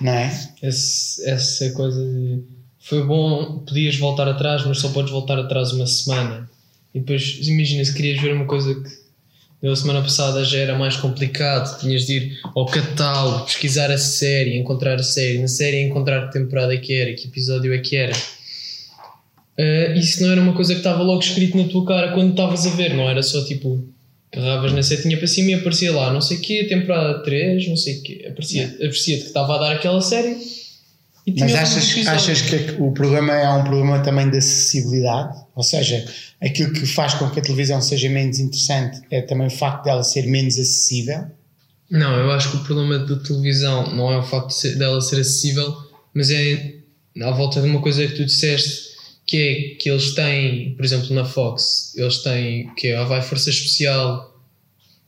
não 0.00 0.12
é? 0.12 0.30
Esse, 0.62 1.28
essa 1.28 1.70
coisa 1.72 2.02
de 2.04 2.42
foi 2.82 3.06
bom, 3.06 3.60
podias 3.60 3.96
voltar 3.96 4.26
atrás, 4.26 4.66
mas 4.66 4.78
só 4.78 4.88
podes 4.88 5.12
voltar 5.12 5.38
atrás 5.38 5.72
uma 5.72 5.86
semana. 5.86 6.50
E 6.94 7.00
depois, 7.00 7.38
imagina, 7.46 7.84
se 7.84 7.94
querias 7.94 8.20
ver 8.20 8.32
uma 8.34 8.44
coisa 8.44 8.74
que 8.74 9.66
a 9.66 9.76
semana 9.76 10.02
passada 10.02 10.44
já 10.44 10.58
era 10.58 10.76
mais 10.76 10.96
complicado, 10.96 11.78
tinhas 11.80 12.04
de 12.04 12.16
ir 12.16 12.40
ao 12.54 12.66
catálogo, 12.66 13.44
pesquisar 13.44 13.90
a 13.90 13.98
série, 13.98 14.56
encontrar 14.56 14.96
a 14.96 15.02
série, 15.02 15.38
na 15.38 15.48
série 15.48 15.82
encontrar 15.82 16.26
que 16.26 16.32
temporada 16.32 16.74
é 16.74 16.78
que 16.78 16.92
era, 16.92 17.14
que 17.14 17.28
episódio 17.28 17.72
é 17.72 17.78
que 17.78 17.96
era. 17.96 18.12
Uh, 19.58 19.96
isso 19.96 20.22
não 20.22 20.32
era 20.32 20.40
uma 20.40 20.54
coisa 20.54 20.72
que 20.72 20.80
estava 20.80 21.02
logo 21.02 21.20
escrito 21.20 21.56
na 21.56 21.68
tua 21.68 21.86
cara 21.86 22.12
quando 22.12 22.30
estavas 22.30 22.66
a 22.66 22.70
ver, 22.70 22.94
não 22.94 23.08
era 23.08 23.22
só 23.22 23.44
tipo, 23.44 23.86
carravas 24.32 24.72
na 24.72 24.82
setinha 24.82 25.16
para 25.16 25.26
cima 25.26 25.50
e 25.50 25.54
aparecia 25.54 25.92
lá, 25.92 26.12
não 26.12 26.20
sei 26.20 26.38
o 26.38 26.40
quê, 26.40 26.64
temporada 26.64 27.22
3, 27.22 27.68
não 27.68 27.76
sei 27.76 27.98
o 27.98 28.02
quê, 28.02 28.26
aparecia, 28.28 28.66
aparecia 28.66 29.18
que 29.18 29.24
estava 29.24 29.54
a 29.54 29.58
dar 29.58 29.72
aquela 29.72 30.00
série. 30.00 30.36
Mas 31.38 31.54
achas, 31.54 32.06
achas 32.06 32.42
que 32.42 32.76
o 32.80 32.90
problema 32.90 33.32
é 33.32 33.48
um 33.48 33.62
problema 33.62 34.00
também 34.00 34.28
de 34.28 34.38
acessibilidade? 34.38 35.38
Ou 35.54 35.62
seja, 35.62 36.04
aquilo 36.40 36.72
que 36.72 36.84
faz 36.84 37.14
com 37.14 37.30
que 37.30 37.38
a 37.38 37.42
televisão 37.42 37.80
seja 37.80 38.08
menos 38.08 38.40
interessante 38.40 39.00
é 39.08 39.22
também 39.22 39.46
o 39.46 39.50
facto 39.50 39.84
dela 39.84 40.02
ser 40.02 40.26
menos 40.26 40.54
acessível? 40.58 41.26
Não, 41.88 42.16
eu 42.16 42.30
acho 42.32 42.50
que 42.50 42.56
o 42.56 42.64
problema 42.64 42.98
da 42.98 43.16
televisão 43.22 43.94
não 43.94 44.10
é 44.10 44.18
o 44.18 44.22
facto 44.22 44.48
de 44.48 44.54
ser, 44.54 44.76
dela 44.76 45.00
ser 45.00 45.20
acessível, 45.20 45.76
mas 46.12 46.30
é 46.30 46.74
à 47.20 47.30
volta 47.30 47.60
de 47.60 47.68
uma 47.68 47.80
coisa 47.80 48.04
que 48.06 48.14
tu 48.14 48.24
disseste, 48.24 48.90
que 49.24 49.36
é 49.36 49.82
que 49.82 49.90
eles 49.90 50.14
têm, 50.14 50.74
por 50.74 50.84
exemplo, 50.84 51.14
na 51.14 51.24
Fox, 51.24 51.94
eles 51.96 52.18
têm 52.18 52.74
que 52.74 52.88
é 52.88 52.96
a 52.96 53.04
Vai 53.04 53.22
Força 53.22 53.50
Especial 53.50 54.42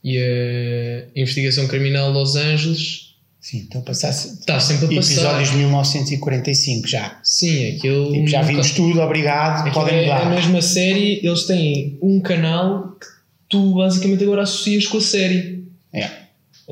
e 0.01 0.17
a 0.17 1.19
Investigação 1.19 1.67
Criminal 1.67 2.11
Los 2.11 2.35
Angeles 2.35 3.14
Sim, 3.45 3.59
estão 3.59 3.79
a 3.79 3.83
passar 3.83 4.09
está 4.09 4.59
sempre 4.59 4.85
a 4.85 4.87
passar. 4.87 5.11
episódios 5.11 5.51
de 5.51 5.57
1945 5.57 6.87
já. 6.87 7.19
Sim, 7.21 7.75
aquilo. 7.75 8.11
Tipo, 8.11 8.27
já 8.27 8.41
vimos 8.41 8.71
tudo, 8.71 8.99
obrigado, 8.99 9.59
aquilo 9.59 9.75
podem 9.75 10.01
mudar. 10.01 10.21
É 10.21 10.23
a 10.23 10.29
mesma 10.31 10.63
série, 10.63 11.23
eles 11.23 11.43
têm 11.43 11.95
um 12.01 12.19
canal 12.19 12.93
que 12.99 13.05
tu 13.47 13.75
basicamente 13.75 14.23
agora 14.23 14.41
associas 14.41 14.87
com 14.87 14.97
a 14.97 15.01
série. 15.01 15.63
É. 15.93 16.09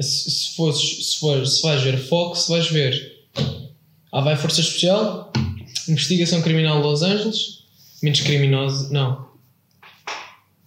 Se, 0.01 0.31
se, 0.31 0.55
fores, 0.55 1.11
se, 1.11 1.19
fores, 1.19 1.57
se 1.57 1.61
vais 1.61 1.83
ver 1.83 1.95
Fox, 1.95 2.47
vais 2.47 2.67
ver. 2.71 3.21
Ah, 4.11 4.21
vai 4.21 4.35
Força 4.35 4.61
Especial, 4.61 5.31
Investigação 5.87 6.41
Criminal 6.41 6.81
Los 6.81 7.03
Angeles, 7.03 7.65
Menos 8.01 8.21
Criminosa. 8.21 8.91
Não. 8.91 9.27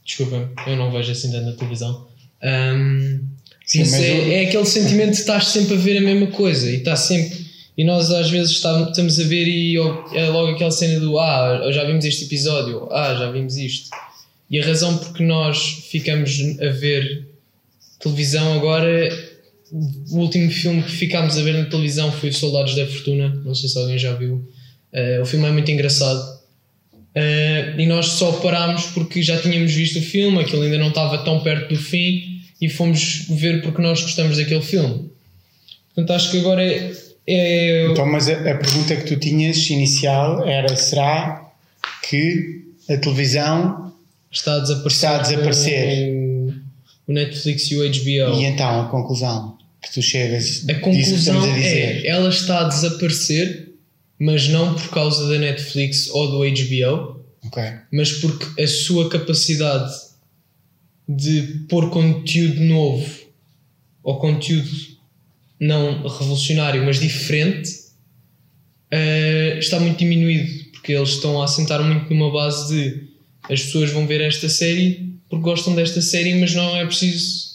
Desculpa, 0.05 0.53
eu 0.69 0.77
não 0.77 0.93
vejo 0.93 1.11
assim 1.11 1.33
tanto 1.33 1.47
na 1.47 1.57
televisão. 1.57 2.07
Um, 2.45 3.36
Sim, 3.67 3.81
mas 3.81 3.95
é, 3.95 4.11
eu... 4.11 4.33
é, 4.33 4.47
aquele 4.47 4.65
sentimento 4.65 5.11
de 5.11 5.17
estar 5.17 5.43
sempre 5.45 5.75
a 5.75 5.77
ver 5.77 5.99
a 5.99 6.01
mesma 6.01 6.29
coisa 6.29 6.71
e 6.71 6.77
está 6.77 6.95
sempre. 6.95 7.45
E 7.77 7.85
nós 7.85 8.11
às 8.11 8.31
vezes 8.31 8.53
estamos 8.53 9.21
a 9.21 9.25
ver 9.25 9.47
e 9.47 9.77
é 10.15 10.29
logo 10.29 10.53
aquela 10.53 10.71
cena 10.71 11.01
do 11.01 11.19
Ah, 11.19 11.69
já 11.73 11.85
vimos 11.85 12.05
este 12.05 12.25
episódio, 12.25 12.89
ah, 12.93 13.15
já 13.19 13.31
vimos 13.31 13.57
isto. 13.57 13.91
E 14.49 14.61
a 14.61 14.65
razão 14.65 14.97
porque 14.97 15.23
nós 15.25 15.85
ficamos 15.91 16.39
a 16.61 16.71
ver 16.71 17.27
televisão 17.99 18.55
agora, 18.55 19.09
o 19.73 20.19
último 20.19 20.49
filme 20.51 20.83
que 20.83 20.93
ficámos 20.93 21.37
a 21.37 21.43
ver 21.43 21.55
na 21.55 21.65
televisão 21.65 22.13
foi 22.13 22.31
Soldados 22.31 22.77
da 22.77 22.87
Fortuna, 22.87 23.43
não 23.45 23.55
sei 23.55 23.69
se 23.69 23.77
alguém 23.77 23.99
já 23.99 24.15
viu. 24.15 24.49
Uh, 24.93 25.21
o 25.21 25.27
filme 25.27 25.45
é 25.45 25.51
muito 25.51 25.71
engraçado. 25.71 26.37
Uh, 27.17 27.81
e 27.81 27.87
nós 27.87 28.07
só 28.07 28.31
parámos 28.33 28.87
porque 28.95 29.23
já 29.23 29.41
tínhamos 29.41 29.73
visto 29.73 29.99
o 29.99 30.03
filme, 30.03 30.39
aquilo 30.39 30.63
ainda 30.63 30.79
não 30.79 30.89
estava 30.89 31.19
tão 31.19 31.41
perto 31.41 31.75
do 31.75 31.81
fim 31.81 32.36
e 32.61 32.69
fomos 32.69 33.27
ver 33.29 33.63
porque 33.63 33.83
nós 33.83 34.01
gostamos 34.03 34.37
daquele 34.37 34.63
filme. 34.63 35.11
Portanto, 35.95 36.17
acho 36.17 36.31
que 36.31 36.39
agora 36.41 36.63
é. 36.63 36.93
é... 37.27 37.89
Então, 37.91 38.07
mas 38.07 38.29
a, 38.29 38.33
a, 38.33 38.55
pergunta 38.57 38.97
que 38.97 39.05
tu 39.05 39.17
tinhas 39.19 39.69
inicial 39.71 40.47
era: 40.47 40.75
será 40.77 41.51
que 42.03 42.65
a 42.89 42.97
televisão 42.97 43.93
está 44.31 44.55
a 44.57 44.59
desaparecer? 44.61 45.09
Está 45.09 45.17
a 45.17 45.23
desaparecer. 45.23 46.13
O, 47.07 47.13
Netflix 47.13 47.71
e 47.71 47.77
o 47.77 47.81
HBO. 47.81 48.41
E 48.41 48.45
então, 48.47 48.81
a 48.83 48.89
conclusão 48.89 49.57
que 49.81 49.93
tu 49.93 50.03
chegas 50.03 50.65
a 50.69 50.75
conclusão 50.75 51.41
a 51.41 51.59
é: 51.59 52.07
ela 52.07 52.29
está 52.29 52.63
a 52.63 52.69
desaparecer, 52.69 53.73
mas 54.19 54.49
não 54.49 54.75
por 54.75 54.89
causa 54.91 55.29
da 55.29 55.39
Netflix 55.39 56.09
ou 56.11 56.31
do 56.33 56.39
HBO, 56.39 57.25
okay. 57.47 57.75
mas 57.93 58.13
porque 58.13 58.61
a 58.61 58.67
sua 58.67 59.09
capacidade 59.09 60.06
de 61.09 61.65
pôr 61.69 61.91
conteúdo 61.91 62.61
novo 62.61 63.27
ou 64.03 64.19
conteúdo 64.19 64.71
não 65.59 66.07
revolucionário, 66.07 66.85
mas 66.85 67.01
diferente, 67.01 67.71
uh, 68.93 69.59
está 69.59 69.81
muito 69.81 69.99
diminuído 69.99 70.71
porque 70.73 70.93
eles 70.93 71.11
estão 71.11 71.41
a 71.41 71.45
assentar 71.45 71.83
muito 71.83 72.13
numa 72.13 72.31
base 72.31 72.75
de 72.75 73.07
as 73.49 73.63
pessoas 73.63 73.91
vão 73.91 74.07
ver 74.07 74.21
esta 74.21 74.49
série 74.49 75.17
porque 75.29 75.43
gostam 75.43 75.75
desta 75.75 76.01
série, 76.01 76.35
mas 76.35 76.55
não 76.55 76.77
é 76.77 76.85
preciso 76.87 77.47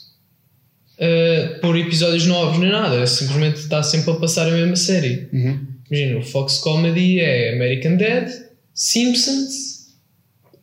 uh, 0.98 1.60
pôr 1.62 1.77
episódios 1.77 2.25
novos 2.25 2.60
nem 2.60 2.70
nada, 2.70 2.98
é 2.98 3.05
simplesmente 3.05 3.60
está 3.60 3.81
sempre 3.81 4.12
a 4.12 4.15
passar 4.15 4.48
a 4.48 4.51
mesma 4.51 4.75
série. 4.75 5.29
Uhum. 5.31 5.67
Imagina, 5.89 6.20
o 6.20 6.24
Fox 6.24 6.58
Comedy 6.60 7.20
é 7.20 7.53
American 7.53 7.98
Dad, 7.98 8.29
Simpsons. 8.74 9.96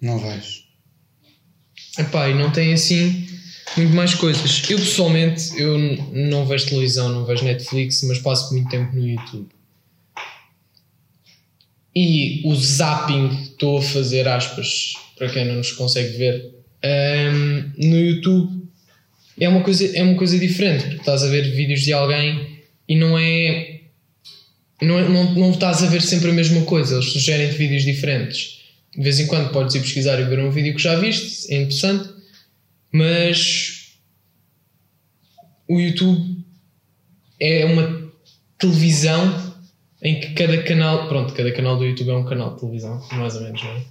Não 0.01 0.19
vais. 0.19 0.68
Epá, 1.99 2.29
e 2.29 2.35
não 2.35 2.51
tem 2.53 2.73
assim 2.73 3.27
muito 3.77 3.95
mais 3.95 4.15
coisas. 4.15 4.63
Eu 4.71 4.79
pessoalmente 4.79 5.61
eu 5.61 5.77
não 6.13 6.47
vejo 6.47 6.67
televisão, 6.67 7.09
não 7.09 7.25
vejo 7.25 7.45
Netflix, 7.45 8.03
mas 8.05 8.19
passo 8.19 8.53
muito 8.55 8.69
tempo 8.69 8.95
no 8.95 9.07
YouTube. 9.07 9.49
E 11.95 12.43
o 12.45 12.55
zapping, 12.55 13.29
estou 13.43 13.79
a 13.79 13.83
fazer 13.83 14.29
aspas 14.29 14.93
para 15.17 15.29
quem 15.29 15.45
não 15.45 15.57
nos 15.57 15.73
consegue 15.73 16.17
ver, 16.17 16.55
um, 16.85 17.89
no 17.89 17.99
YouTube 17.99 18.69
é 19.41 19.49
uma, 19.49 19.63
coisa, 19.63 19.97
é 19.97 20.03
uma 20.03 20.15
coisa 20.15 20.39
diferente, 20.39 20.85
porque 20.85 21.01
estás 21.01 21.25
a 21.25 21.29
ver 21.29 21.43
vídeos 21.55 21.81
de 21.83 21.93
alguém 21.93 22.61
e 22.89 22.95
não 22.97 23.19
é. 23.19 23.81
Não, 24.81 24.97
é, 24.97 25.09
não, 25.09 25.35
não 25.35 25.51
estás 25.51 25.83
a 25.83 25.87
ver 25.87 26.01
sempre 26.03 26.31
a 26.31 26.33
mesma 26.33 26.63
coisa, 26.63 26.95
eles 26.95 27.07
sugerem-te 27.07 27.57
vídeos 27.57 27.85
diferentes 27.85 28.58
de 28.99 29.05
vez 29.05 29.21
em 29.21 29.29
quando 29.29 29.53
podes 29.53 29.77
ir 29.77 29.81
pesquisar 29.81 30.19
e 30.19 30.25
ver 30.25 30.41
um 30.41 30.51
vídeo 30.51 30.75
que 30.75 30.83
já 30.83 30.97
viste, 30.97 31.55
é 31.55 31.63
interessante, 31.63 32.11
mas 32.91 33.93
o 35.69 35.79
YouTube 35.79 36.45
é 37.41 37.65
uma 37.65 38.11
televisão 38.59 39.55
em 40.03 40.19
que 40.19 40.35
cada 40.35 40.61
canal, 40.65 41.07
pronto, 41.07 41.33
cada 41.33 41.53
canal 41.53 41.77
do 41.77 41.85
YouTube 41.85 42.11
é 42.11 42.17
um 42.17 42.25
canal 42.25 42.55
de 42.55 42.61
televisão, 42.61 43.01
mais 43.13 43.37
ou 43.37 43.43
menos, 43.43 43.63
não 43.63 43.71
é? 43.71 43.83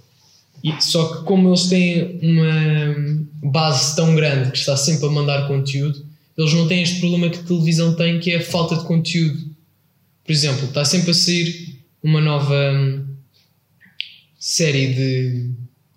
E, 0.62 0.82
só 0.82 1.16
que 1.16 1.24
como 1.24 1.48
eles 1.48 1.68
têm 1.68 2.18
uma 2.20 3.50
base 3.50 3.96
tão 3.96 4.14
grande 4.14 4.50
que 4.50 4.58
está 4.58 4.76
sempre 4.76 5.06
a 5.06 5.10
mandar 5.10 5.48
conteúdo, 5.48 6.04
eles 6.36 6.52
não 6.52 6.68
têm 6.68 6.82
este 6.82 7.00
problema 7.00 7.30
que 7.30 7.38
a 7.38 7.42
televisão 7.44 7.94
tem, 7.94 8.20
que 8.20 8.32
é 8.32 8.36
a 8.36 8.42
falta 8.44 8.76
de 8.76 8.84
conteúdo. 8.84 9.56
Por 10.22 10.32
exemplo, 10.32 10.66
está 10.66 10.84
sempre 10.84 11.12
a 11.12 11.14
sair 11.14 11.78
uma 12.02 12.20
nova 12.20 13.07
série 14.38 14.94
de 14.94 15.50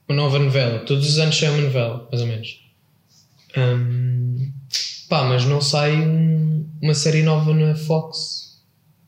uma 0.08 0.16
nova 0.16 0.40
novela. 0.40 0.80
Todos 0.80 1.08
os 1.10 1.20
anos 1.20 1.38
sai 1.38 1.50
uma 1.50 1.62
novela, 1.62 2.08
mais 2.12 2.22
ou 2.22 2.28
menos. 2.28 2.60
Um, 3.58 4.52
pá, 5.10 5.24
mas 5.26 5.46
não 5.46 5.62
sai 5.62 5.96
um, 5.96 6.66
uma 6.82 6.94
série 6.94 7.22
nova 7.24 7.54
na 7.54 7.76
Fox. 7.76 8.60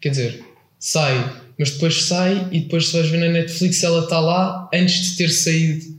Quer 0.02 0.10
dizer, 0.10 0.44
sai, 0.80 1.42
mas 1.58 1.72
depois 1.72 2.04
sai 2.04 2.50
e 2.52 2.62
depois 2.62 2.88
se 2.88 2.94
vais 2.94 3.10
ver 3.10 3.18
na 3.20 3.30
Netflix 3.30 3.84
ela 3.84 4.04
está 4.04 4.20
lá 4.20 4.70
antes 4.74 5.12
de 5.12 5.16
ter 5.18 5.30
saído. 5.30 5.94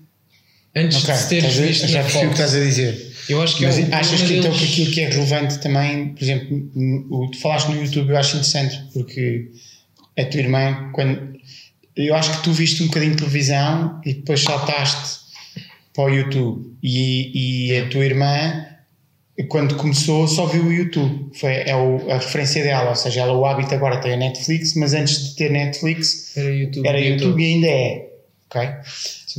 Antes 0.76 1.04
Ok, 1.04 1.14
de 1.40 1.46
a- 1.46 1.48
visto 1.66 1.86
já 1.86 2.02
percebi 2.02 2.26
o 2.26 2.28
que 2.28 2.34
estás 2.34 2.54
a 2.54 2.60
dizer. 2.60 3.14
Eu 3.28 3.40
acho 3.40 3.56
que 3.56 3.64
Mas 3.64 3.78
é 3.78 3.82
achas 3.94 4.20
que 4.20 4.26
problema 4.26 4.38
então 4.38 4.52
que 4.52 4.58
deles- 4.58 4.72
aquilo 4.72 4.90
que 4.92 5.00
é 5.00 5.08
relevante 5.08 5.58
também, 5.60 6.08
por 6.14 6.22
exemplo, 6.22 6.70
o 7.10 7.30
tu 7.30 7.38
falaste 7.38 7.68
no 7.68 7.80
YouTube 7.82 8.10
eu 8.10 8.16
acho 8.18 8.36
interessante, 8.36 8.76
porque 8.92 9.50
a 10.18 10.24
tua 10.26 10.40
irmã, 10.40 10.90
quando 10.92 11.34
eu 11.96 12.14
acho 12.14 12.36
que 12.38 12.42
tu 12.44 12.52
viste 12.52 12.82
um 12.82 12.86
bocadinho 12.86 13.12
de 13.12 13.18
televisão 13.18 14.00
e 14.04 14.14
depois 14.14 14.40
saltaste 14.40 15.20
para 15.94 16.04
o 16.04 16.08
YouTube 16.08 16.76
e, 16.82 17.68
e 17.72 17.78
a 17.78 17.88
tua 17.88 18.04
irmã 18.04 18.66
quando 19.48 19.74
começou 19.76 20.28
só 20.28 20.46
viu 20.46 20.64
o 20.66 20.72
YouTube 20.72 21.30
foi 21.36 21.52
é 21.52 21.74
o- 21.74 22.08
a 22.10 22.14
referência 22.14 22.62
dela, 22.62 22.90
ou 22.90 22.96
seja, 22.96 23.22
ela 23.22 23.32
o 23.32 23.44
hábito 23.44 23.74
agora 23.74 24.00
tem 24.00 24.12
a 24.12 24.16
Netflix, 24.16 24.74
mas 24.74 24.94
antes 24.94 25.30
de 25.30 25.34
ter 25.36 25.50
Netflix 25.50 26.36
Era 26.36 26.50
YouTube. 26.54 26.86
era 26.88 27.00
YouTube 27.00 27.42
e 27.42 27.46
ainda 27.54 27.66
é, 27.66 28.08
ok? 28.48 28.70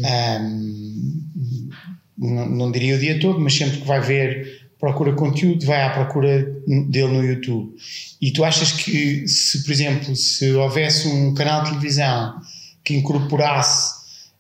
Ahm, 0.04 1.70
não, 2.18 2.46
não 2.50 2.72
diria 2.72 2.96
o 2.96 3.00
dia 3.00 3.20
todo, 3.20 3.40
mas 3.40 3.54
sempre 3.54 3.78
que 3.80 3.88
vai 3.88 4.02
ver, 4.02 4.65
procura 4.86 5.14
conteúdo, 5.14 5.66
vai 5.66 5.82
à 5.82 5.90
procura 5.90 6.44
dele 6.68 7.08
no 7.08 7.26
YouTube. 7.26 7.76
E 8.22 8.30
tu 8.30 8.44
achas 8.44 8.72
que 8.72 9.28
se, 9.28 9.64
por 9.64 9.72
exemplo, 9.72 10.16
se 10.16 10.52
houvesse 10.54 11.08
um 11.08 11.34
canal 11.34 11.64
de 11.64 11.72
televisão 11.72 12.40
que 12.84 12.94
incorporasse 12.94 13.96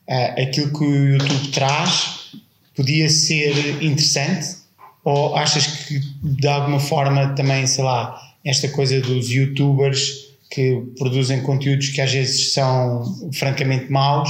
ah, 0.07 0.35
aquilo 0.39 0.71
que 0.71 0.83
o 0.83 1.13
YouTube 1.13 1.47
traz, 1.47 2.31
podia 2.75 3.09
ser 3.09 3.83
interessante? 3.83 4.57
Ou 5.03 5.35
achas 5.35 5.65
que 5.65 5.99
de 6.21 6.47
alguma 6.47 6.79
forma 6.79 7.29
também, 7.29 7.65
sei 7.65 7.83
lá, 7.83 8.15
esta 8.43 8.67
coisa 8.69 9.01
dos 9.01 9.31
youtubers 9.31 10.27
que 10.51 10.79
produzem 10.95 11.41
conteúdos 11.41 11.89
que 11.89 12.01
às 12.01 12.11
vezes 12.11 12.53
são 12.53 13.03
francamente 13.33 13.91
maus 13.91 14.29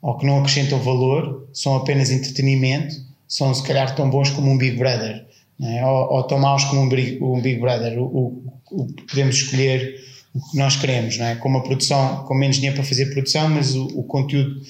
ou 0.00 0.16
que 0.16 0.24
não 0.24 0.38
acrescentam 0.38 0.78
valor, 0.78 1.46
são 1.52 1.76
apenas 1.76 2.10
entretenimento, 2.10 2.96
são 3.28 3.52
se 3.52 3.62
calhar 3.62 3.94
tão 3.94 4.08
bons 4.08 4.30
como 4.30 4.50
um 4.50 4.56
Big 4.56 4.78
Brother, 4.78 5.26
é? 5.62 5.84
ou, 5.86 6.26
ou 6.28 6.38
maus 6.38 6.64
como 6.64 6.82
um 6.82 6.88
Big, 6.88 7.22
um 7.22 7.40
Big 7.40 7.60
Brother. 7.60 7.98
O, 7.98 8.04
o, 8.04 8.52
o 8.70 8.92
podemos 9.08 9.36
escolher 9.36 10.00
o 10.34 10.40
que 10.50 10.56
nós 10.56 10.76
queremos, 10.76 11.18
não 11.18 11.26
é? 11.26 11.36
Com 11.36 11.48
uma 11.48 11.62
produção, 11.62 12.24
com 12.24 12.34
menos 12.34 12.56
dinheiro 12.56 12.76
para 12.76 12.84
fazer 12.84 13.06
produção, 13.06 13.48
mas 13.48 13.74
o, 13.74 13.86
o 13.98 14.02
conteúdo 14.02 14.60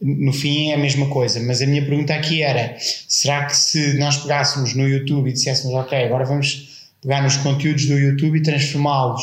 no 0.00 0.32
fim 0.32 0.70
é 0.70 0.74
a 0.74 0.78
mesma 0.78 1.06
coisa. 1.08 1.40
Mas 1.40 1.62
a 1.62 1.66
minha 1.66 1.84
pergunta 1.84 2.12
aqui 2.12 2.42
era: 2.42 2.76
será 3.08 3.46
que 3.46 3.56
se 3.56 3.98
nós 3.98 4.16
pegássemos 4.16 4.74
no 4.74 4.86
YouTube 4.86 5.30
e 5.30 5.32
disséssemos, 5.32 5.74
ok, 5.74 6.04
agora 6.04 6.24
vamos 6.24 6.90
pegar 7.00 7.22
nos 7.22 7.36
conteúdos 7.36 7.86
do 7.86 7.98
YouTube 7.98 8.38
e 8.38 8.42
transformá-los 8.42 9.22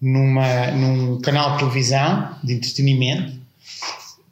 numa, 0.00 0.70
num 0.72 1.20
canal 1.20 1.52
de 1.52 1.58
televisão 1.58 2.36
de 2.42 2.54
entretenimento, 2.54 3.32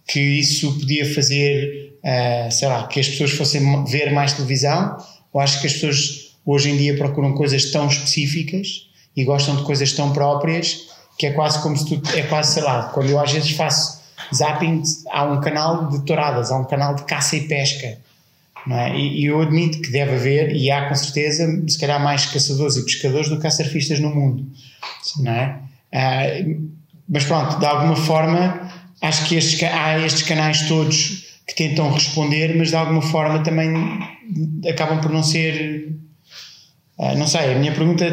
que 0.06 0.20
isso 0.20 0.78
podia 0.78 1.14
fazer, 1.14 1.96
ah, 2.04 2.48
sei 2.50 2.68
lá, 2.68 2.86
que 2.86 3.00
as 3.00 3.08
pessoas 3.08 3.30
fossem 3.30 3.84
ver 3.84 4.12
mais 4.12 4.32
televisão? 4.32 4.96
Ou 5.32 5.40
acho 5.40 5.60
que 5.60 5.66
as 5.66 5.74
pessoas 5.74 6.30
hoje 6.44 6.70
em 6.70 6.76
dia 6.76 6.96
procuram 6.96 7.32
coisas 7.34 7.66
tão 7.66 7.86
específicas 7.86 8.88
e 9.16 9.24
gostam 9.24 9.56
de 9.56 9.62
coisas 9.62 9.92
tão 9.92 10.12
próprias 10.12 10.88
que 11.18 11.26
é 11.26 11.32
quase 11.32 11.60
como 11.62 11.76
se 11.76 11.84
tu, 11.84 12.16
é 12.16 12.22
quase, 12.22 12.54
sei 12.54 12.62
lá, 12.62 12.84
quando 12.94 13.10
eu 13.10 13.20
às 13.20 13.30
vezes 13.30 13.50
faço 13.50 14.00
zapping, 14.34 14.82
há 15.10 15.24
um 15.24 15.40
canal 15.40 15.88
de 15.88 16.02
touradas, 16.04 16.50
há 16.50 16.56
um 16.56 16.64
canal 16.64 16.94
de 16.94 17.04
caça 17.04 17.36
e 17.36 17.46
pesca. 17.46 17.98
Não 18.66 18.76
é? 18.76 18.96
e, 18.96 19.22
e 19.22 19.26
eu 19.26 19.40
admito 19.40 19.80
que 19.80 19.90
deve 19.90 20.14
haver, 20.14 20.54
e 20.54 20.70
há 20.70 20.88
com 20.88 20.94
certeza, 20.94 21.46
se 21.66 21.78
calhar 21.78 22.02
mais 22.02 22.26
caçadores 22.26 22.76
e 22.76 22.84
pescadores 22.84 23.28
do 23.28 23.38
que 23.38 23.46
há 23.46 23.50
surfistas 23.50 24.00
no 24.00 24.14
mundo. 24.14 24.46
Não 25.18 25.32
é? 25.32 25.58
Ah, 25.92 26.22
mas 27.08 27.24
pronto, 27.24 27.58
de 27.58 27.66
alguma 27.66 27.96
forma, 27.96 28.70
acho 29.02 29.26
que 29.26 29.34
estes, 29.34 29.62
há 29.62 29.98
estes 29.98 30.22
canais 30.22 30.68
todos 30.68 31.29
que 31.50 31.56
tentam 31.68 31.90
responder, 31.92 32.56
mas 32.56 32.68
de 32.68 32.76
alguma 32.76 33.02
forma 33.02 33.42
também 33.42 33.68
acabam 34.68 35.00
por 35.00 35.10
não 35.10 35.22
ser. 35.22 35.92
ah, 36.98 37.14
não 37.16 37.26
sei, 37.26 37.54
a 37.54 37.58
minha 37.58 37.72
pergunta 37.74 38.04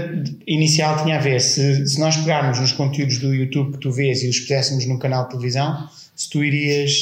inicial 0.47 1.03
tinha 1.03 1.17
a 1.17 1.19
ver 1.19 1.39
se, 1.39 1.85
se 1.87 1.99
nós 1.99 2.17
pegarmos 2.17 2.59
nos 2.59 2.71
conteúdos 2.71 3.19
do 3.19 3.33
YouTube 3.33 3.73
que 3.73 3.79
tu 3.79 3.91
vês 3.91 4.23
e 4.23 4.27
os 4.29 4.39
puséssemos 4.39 4.85
num 4.87 4.97
canal 4.97 5.23
de 5.25 5.29
televisão, 5.31 5.87
se 6.15 6.29
tu 6.29 6.43
irias, 6.43 6.93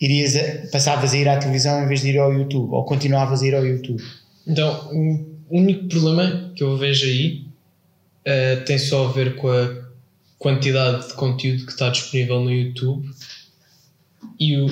irias 0.00 0.36
a- 0.36 0.68
passavas 0.70 1.12
a 1.12 1.16
ir 1.18 1.28
à 1.28 1.36
televisão 1.38 1.82
em 1.82 1.88
vez 1.88 2.00
de 2.00 2.10
ir 2.10 2.18
ao 2.18 2.32
YouTube, 2.32 2.70
ou 2.72 2.84
continuavas 2.84 3.42
a 3.42 3.46
ir 3.46 3.54
ao 3.54 3.66
YouTube. 3.66 4.02
Então, 4.46 4.88
o 4.92 5.58
único 5.58 5.88
problema 5.88 6.52
que 6.54 6.62
eu 6.62 6.76
vejo 6.78 7.06
aí 7.06 7.44
eh, 8.24 8.56
tem 8.66 8.78
só 8.78 9.08
a 9.08 9.12
ver 9.12 9.34
com 9.36 9.48
a 9.48 9.84
quantidade 10.38 11.08
de 11.08 11.14
conteúdo 11.14 11.64
que 11.64 11.72
está 11.72 11.88
disponível 11.88 12.40
no 12.40 12.52
YouTube 12.52 13.08
e 14.38 14.56
o, 14.58 14.66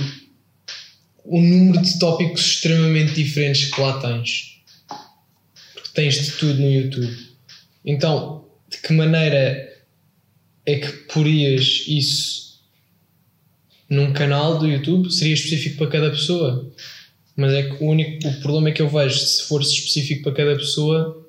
o 1.25 1.41
número 1.41 1.81
de 1.81 1.99
tópicos 1.99 2.41
extremamente 2.41 3.15
diferentes 3.15 3.71
que 3.71 3.81
lá 3.81 3.99
tens. 4.01 4.61
Porque 5.73 5.89
tens 5.95 6.15
de 6.15 6.33
tudo 6.33 6.61
no 6.61 6.71
YouTube. 6.71 7.17
Então, 7.85 8.45
de 8.71 8.79
que 8.79 8.93
maneira 8.93 9.73
é 10.67 10.77
que 10.77 10.89
porias 11.13 11.85
isso 11.87 12.61
num 13.89 14.13
canal 14.13 14.59
do 14.59 14.67
YouTube? 14.67 15.11
Seria 15.11 15.35
específico 15.35 15.79
para 15.79 15.91
cada 15.91 16.11
pessoa? 16.11 16.71
Mas 17.37 17.53
é 17.53 17.63
que 17.63 17.83
o 17.83 17.89
único 17.89 18.29
o 18.29 18.41
problema 18.41 18.69
é 18.69 18.73
que 18.73 18.83
eu 18.83 18.89
vejo, 18.89 19.19
se 19.19 19.43
for 19.45 19.61
específico 19.61 20.23
para 20.23 20.33
cada 20.33 20.57
pessoa, 20.57 21.27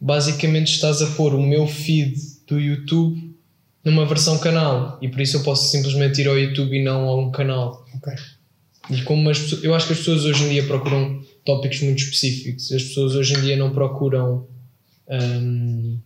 basicamente 0.00 0.72
estás 0.72 1.00
a 1.00 1.06
pôr 1.12 1.34
o 1.34 1.42
meu 1.42 1.66
feed 1.66 2.14
do 2.46 2.60
YouTube 2.60 3.34
numa 3.84 4.04
versão 4.04 4.38
canal 4.38 4.98
e 5.00 5.08
por 5.08 5.20
isso 5.20 5.38
eu 5.38 5.42
posso 5.42 5.70
simplesmente 5.70 6.20
ir 6.20 6.28
ao 6.28 6.38
YouTube 6.38 6.76
e 6.76 6.82
não 6.82 7.08
a 7.08 7.16
um 7.16 7.30
canal. 7.30 7.86
Ok. 7.96 8.12
E 8.90 9.02
como 9.02 9.28
as 9.30 9.52
eu 9.62 9.74
acho 9.74 9.86
que 9.86 9.92
as 9.92 9.98
pessoas 9.98 10.24
hoje 10.24 10.44
em 10.44 10.48
dia 10.50 10.66
procuram 10.66 11.22
tópicos 11.44 11.80
muito 11.82 11.98
específicos, 12.02 12.72
as 12.72 12.82
pessoas 12.84 13.14
hoje 13.14 13.34
em 13.34 13.40
dia 13.42 13.56
não 13.56 13.70
procuram. 13.70 14.46
hum, 15.10 15.98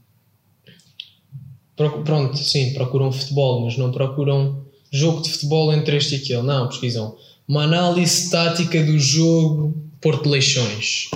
procu- 1.77 2.03
pronto, 2.03 2.37
sim, 2.39 2.73
procuram 2.75 3.13
futebol, 3.13 3.65
mas 3.65 3.77
não 3.77 3.91
procuram 3.93 4.65
jogo 4.91 5.23
de 5.23 5.31
futebol 5.31 5.73
entre 5.73 5.97
este 5.97 6.15
e 6.15 6.19
aquele. 6.19 6.43
Não, 6.43 6.69
pesquisam 6.69 7.17
uma 7.49 7.65
análise 7.65 8.31
tática 8.31 8.83
do 8.85 8.99
jogo 8.99 9.75
Porto 10.01 10.29
Leixões. 10.29 11.11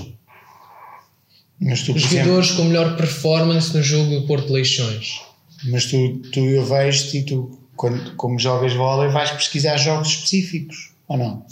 Mas 1.60 1.80
tu, 1.82 1.92
por 1.92 1.96
exemplo, 1.98 2.18
Jogadores 2.18 2.50
com 2.52 2.64
melhor 2.64 2.96
performance 2.96 3.74
no 3.76 3.82
jogo 3.82 4.10
do 4.20 4.26
Porto 4.26 4.52
Leixões. 4.52 5.20
mas 5.64 5.86
tu, 5.86 6.18
tu 6.32 6.40
eu 6.40 6.64
vejo-te 6.64 7.18
e 7.18 7.22
tu, 7.24 7.58
quando, 7.74 8.14
como 8.16 8.38
jogas 8.38 8.74
vôlei, 8.74 9.08
vais 9.10 9.30
pesquisar 9.30 9.76
jogos 9.78 10.08
específicos, 10.08 10.90
ou 11.08 11.16
não? 11.16 11.44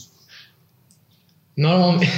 Normalmente, 1.57 2.11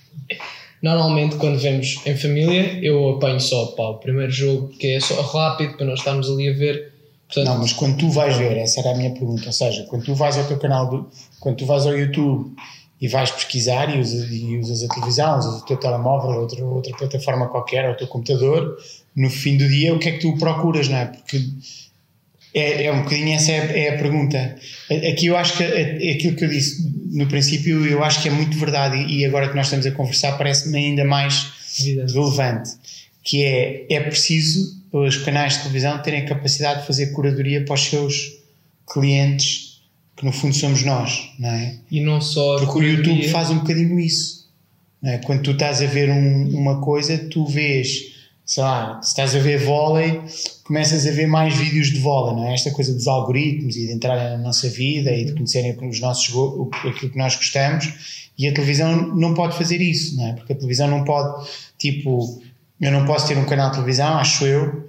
normalmente 0.82 1.36
quando 1.36 1.58
vemos 1.58 2.00
em 2.04 2.16
família, 2.16 2.84
eu 2.84 3.10
apanho 3.10 3.40
só 3.40 3.66
pá, 3.66 3.84
o 3.84 3.98
primeiro 3.98 4.32
jogo, 4.32 4.68
que 4.68 4.88
é 4.88 5.00
só 5.00 5.20
rápido 5.22 5.76
para 5.76 5.86
nós 5.86 6.00
estarmos 6.00 6.28
ali 6.28 6.48
a 6.48 6.52
ver. 6.52 6.92
Portanto, 7.26 7.46
Não, 7.46 7.58
mas 7.60 7.72
quando 7.72 7.96
tu 7.96 8.10
vais 8.10 8.36
ver, 8.36 8.58
essa 8.58 8.80
era 8.80 8.90
a 8.90 8.94
minha 8.94 9.10
pergunta, 9.10 9.46
ou 9.46 9.52
seja, 9.52 9.84
quando 9.84 10.04
tu 10.04 10.14
vais 10.14 10.36
ao 10.36 10.44
teu 10.44 10.58
canal, 10.58 10.90
do, 10.90 11.10
quando 11.40 11.56
tu 11.56 11.64
vais 11.64 11.86
ao 11.86 11.96
YouTube 11.96 12.54
e 13.00 13.08
vais 13.08 13.30
pesquisar 13.30 13.96
e 13.96 13.98
usas, 13.98 14.30
e 14.30 14.58
usas 14.58 14.82
a 14.82 14.88
televisão, 14.88 15.38
usas 15.38 15.62
o 15.62 15.64
teu 15.64 15.78
telemóvel, 15.78 16.30
ou 16.30 16.40
outra, 16.42 16.64
outra 16.64 16.94
plataforma 16.94 17.48
qualquer, 17.48 17.86
ou 17.86 17.94
o 17.94 17.96
teu 17.96 18.06
computador, 18.06 18.76
no 19.16 19.30
fim 19.30 19.56
do 19.56 19.66
dia, 19.66 19.94
o 19.94 19.98
que 19.98 20.10
é 20.10 20.12
que 20.12 20.18
tu 20.18 20.36
procuras, 20.36 20.88
não 20.88 20.98
é? 20.98 21.06
Porque 21.06 21.42
é, 22.54 22.84
é 22.84 22.92
um 22.92 23.02
bocadinho 23.02 23.32
essa 23.34 23.50
é, 23.52 23.58
a- 23.60 23.76
é 23.76 23.94
a 23.94 23.98
pergunta. 23.98 24.56
Aqui 25.10 25.26
eu 25.26 25.36
acho 25.36 25.56
que 25.56 25.62
aquilo 25.64 26.36
que 26.36 26.44
eu 26.44 26.48
disse 26.48 26.90
no 27.10 27.26
princípio, 27.26 27.86
eu 27.86 28.02
acho 28.04 28.20
que 28.22 28.28
é 28.28 28.30
muito 28.30 28.56
verdade 28.58 28.96
e 29.06 29.24
agora 29.24 29.48
que 29.48 29.54
nós 29.56 29.66
estamos 29.66 29.86
a 29.86 29.90
conversar 29.92 30.36
parece-me 30.38 30.76
ainda 30.78 31.04
mais 31.04 31.52
evidente. 31.80 32.12
relevante, 32.12 32.70
que 33.22 33.42
é, 33.44 33.86
é 33.90 34.00
preciso 34.00 34.80
os 34.92 35.16
canais 35.18 35.54
de 35.54 35.60
televisão 35.60 35.98
terem 36.02 36.20
a 36.22 36.26
capacidade 36.26 36.80
de 36.82 36.86
fazer 36.86 37.06
curadoria 37.12 37.64
para 37.64 37.74
os 37.74 37.82
seus 37.84 38.32
clientes, 38.92 39.80
que 40.16 40.24
no 40.24 40.32
fundo 40.32 40.54
somos 40.54 40.82
nós, 40.84 41.30
não 41.38 41.48
é? 41.50 41.76
E 41.90 42.00
não 42.00 42.20
só 42.20 42.58
Porque 42.58 42.78
o 42.78 42.82
YouTube 42.82 43.04
curadoria- 43.04 43.30
faz 43.30 43.50
um 43.50 43.58
bocadinho 43.58 43.98
isso. 43.98 44.42
é? 45.04 45.18
Quando 45.18 45.42
tu 45.42 45.50
estás 45.52 45.80
a 45.82 45.86
ver 45.86 46.08
um- 46.10 46.48
uma 46.56 46.80
coisa, 46.80 47.18
tu 47.18 47.44
vês, 47.46 48.11
sei 48.44 48.62
lá, 48.62 49.00
se 49.02 49.10
estás 49.10 49.34
a 49.34 49.38
ver 49.38 49.64
vôlei, 49.64 50.20
começas 50.64 51.06
a 51.06 51.10
ver 51.10 51.26
mais 51.26 51.54
vídeos 51.54 51.88
de 51.88 52.00
vôlei, 52.00 52.36
não 52.36 52.48
é? 52.48 52.54
Esta 52.54 52.70
coisa 52.70 52.92
dos 52.92 53.06
algoritmos 53.06 53.76
e 53.76 53.86
de 53.86 53.92
entrarem 53.92 54.36
na 54.36 54.38
nossa 54.38 54.68
vida 54.68 55.10
e 55.12 55.24
de 55.24 55.32
conhecerem 55.32 55.76
os 55.88 56.00
nossos, 56.00 56.28
aquilo 56.86 57.12
que 57.12 57.18
nós 57.18 57.36
gostamos. 57.36 58.30
E 58.36 58.48
a 58.48 58.52
televisão 58.52 59.14
não 59.14 59.34
pode 59.34 59.56
fazer 59.56 59.80
isso, 59.80 60.16
não 60.16 60.26
é? 60.26 60.32
Porque 60.32 60.52
a 60.52 60.56
televisão 60.56 60.88
não 60.88 61.04
pode, 61.04 61.46
tipo, 61.78 62.42
eu 62.80 62.90
não 62.90 63.04
posso 63.04 63.28
ter 63.28 63.38
um 63.38 63.44
canal 63.44 63.68
de 63.68 63.76
televisão, 63.76 64.14
acho 64.16 64.44
eu, 64.44 64.88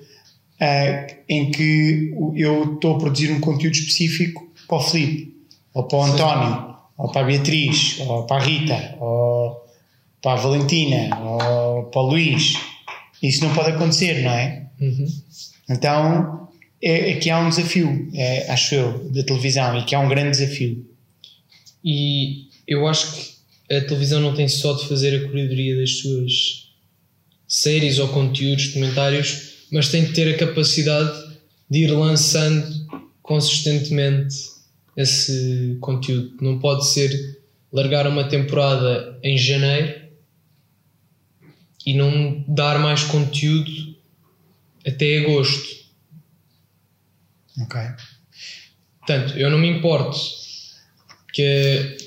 ah, 0.60 1.08
em 1.28 1.52
que 1.52 2.14
eu 2.36 2.76
estou 2.76 2.96
a 2.96 2.98
produzir 2.98 3.32
um 3.32 3.40
conteúdo 3.40 3.76
específico 3.76 4.48
para 4.68 4.78
o 4.78 4.82
Filipe, 4.82 5.36
ou 5.74 5.84
para 5.84 5.98
o 5.98 6.04
António, 6.04 6.76
ou 6.98 7.12
para 7.12 7.22
a 7.22 7.26
Beatriz, 7.26 8.00
ou 8.00 8.24
para 8.24 8.42
a 8.42 8.46
Rita, 8.46 8.96
ou 9.00 9.66
para 10.22 10.34
a 10.34 10.36
Valentina, 10.36 11.20
ou 11.22 11.84
para 11.84 12.02
o 12.02 12.06
Luís. 12.08 12.73
Isso 13.24 13.42
não 13.44 13.54
pode 13.54 13.72
acontecer, 13.72 14.22
não 14.22 14.32
é? 14.32 14.68
Uhum. 14.82 15.08
Então, 15.70 16.50
é, 16.82 17.12
é 17.12 17.16
que 17.16 17.30
há 17.30 17.40
um 17.40 17.48
desafio, 17.48 18.10
é, 18.14 18.52
acho 18.52 18.76
eu, 18.76 19.10
da 19.10 19.24
televisão, 19.24 19.78
e 19.80 19.86
que 19.86 19.96
há 19.96 20.00
um 20.02 20.10
grande 20.10 20.32
desafio. 20.32 20.86
E 21.84 22.48
eu 22.68 22.86
acho 22.86 23.14
que 23.14 23.76
a 23.78 23.82
televisão 23.82 24.20
não 24.20 24.34
tem 24.34 24.50
só 24.50 24.74
de 24.74 24.86
fazer 24.88 25.16
a 25.16 25.30
curadoria 25.30 25.78
das 25.78 26.00
suas 26.00 26.70
séries 27.48 27.98
ou 27.98 28.10
conteúdos, 28.10 28.68
comentários, 28.68 29.66
mas 29.72 29.88
tem 29.88 30.04
de 30.04 30.12
ter 30.12 30.34
a 30.34 30.38
capacidade 30.38 31.34
de 31.70 31.80
ir 31.80 31.92
lançando 31.92 32.68
consistentemente 33.22 34.36
esse 34.98 35.78
conteúdo. 35.80 36.36
Não 36.42 36.60
pode 36.60 36.88
ser 36.88 37.40
largar 37.72 38.06
uma 38.06 38.26
temporada 38.26 39.18
em 39.24 39.38
janeiro 39.38 40.03
e 41.86 41.94
não 41.94 42.44
dar 42.48 42.80
mais 42.80 43.04
conteúdo 43.04 43.96
até 44.86 45.20
agosto. 45.20 45.84
Ok. 47.62 47.82
Portanto, 49.00 49.38
eu 49.38 49.50
não 49.50 49.58
me 49.58 49.68
importo 49.68 50.18
que, 51.34 51.98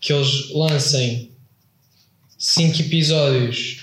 que 0.00 0.12
eles 0.12 0.50
lancem 0.50 1.32
5 2.38 2.82
episódios 2.82 3.82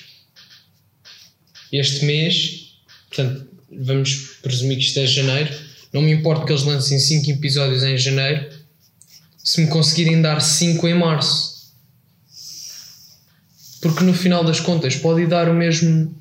este 1.71 2.05
mês, 2.05 2.75
portanto, 3.07 3.47
vamos 3.71 4.37
presumir 4.41 4.77
que 4.77 4.83
isto 4.83 4.99
é 4.99 5.07
janeiro. 5.07 5.71
Não 5.93 6.01
me 6.01 6.11
importo 6.11 6.45
que 6.45 6.51
eles 6.51 6.63
lancem 6.63 6.99
5 6.99 7.31
episódios 7.31 7.83
em 7.83 7.97
janeiro 7.97 8.61
se 9.37 9.61
me 9.61 9.67
conseguirem 9.67 10.21
dar 10.21 10.39
5 10.39 10.87
em 10.87 10.93
março. 10.93 11.50
Porque 13.81 14.03
no 14.03 14.13
final 14.13 14.43
das 14.43 14.59
contas 14.59 14.95
pode 14.95 15.25
dar 15.25 15.49
o 15.49 15.53
mesmo. 15.53 16.15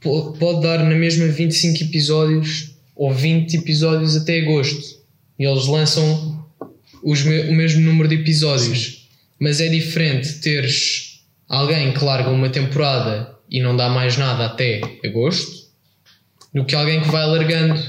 Pode 0.00 0.62
dar 0.62 0.84
na 0.84 0.94
mesma 0.94 1.26
25 1.26 1.84
episódios 1.84 2.76
ou 2.94 3.12
20 3.12 3.54
episódios 3.56 4.16
até 4.16 4.40
agosto. 4.40 4.98
E 5.38 5.44
eles 5.44 5.66
lançam 5.66 6.46
os, 7.02 7.24
o 7.24 7.52
mesmo 7.52 7.80
número 7.82 8.08
de 8.08 8.16
episódios. 8.16 9.08
Mas 9.38 9.60
é 9.60 9.68
diferente 9.68 10.40
teres 10.40 11.22
alguém 11.48 11.92
que 11.92 12.04
larga 12.04 12.30
uma 12.30 12.50
temporada 12.50 13.34
e 13.50 13.60
não 13.60 13.76
dá 13.76 13.88
mais 13.88 14.16
nada 14.16 14.46
até 14.46 14.80
agosto 15.04 15.68
do 16.52 16.64
que 16.64 16.74
alguém 16.74 17.00
que 17.00 17.08
vai 17.08 17.26
largando 17.26 17.80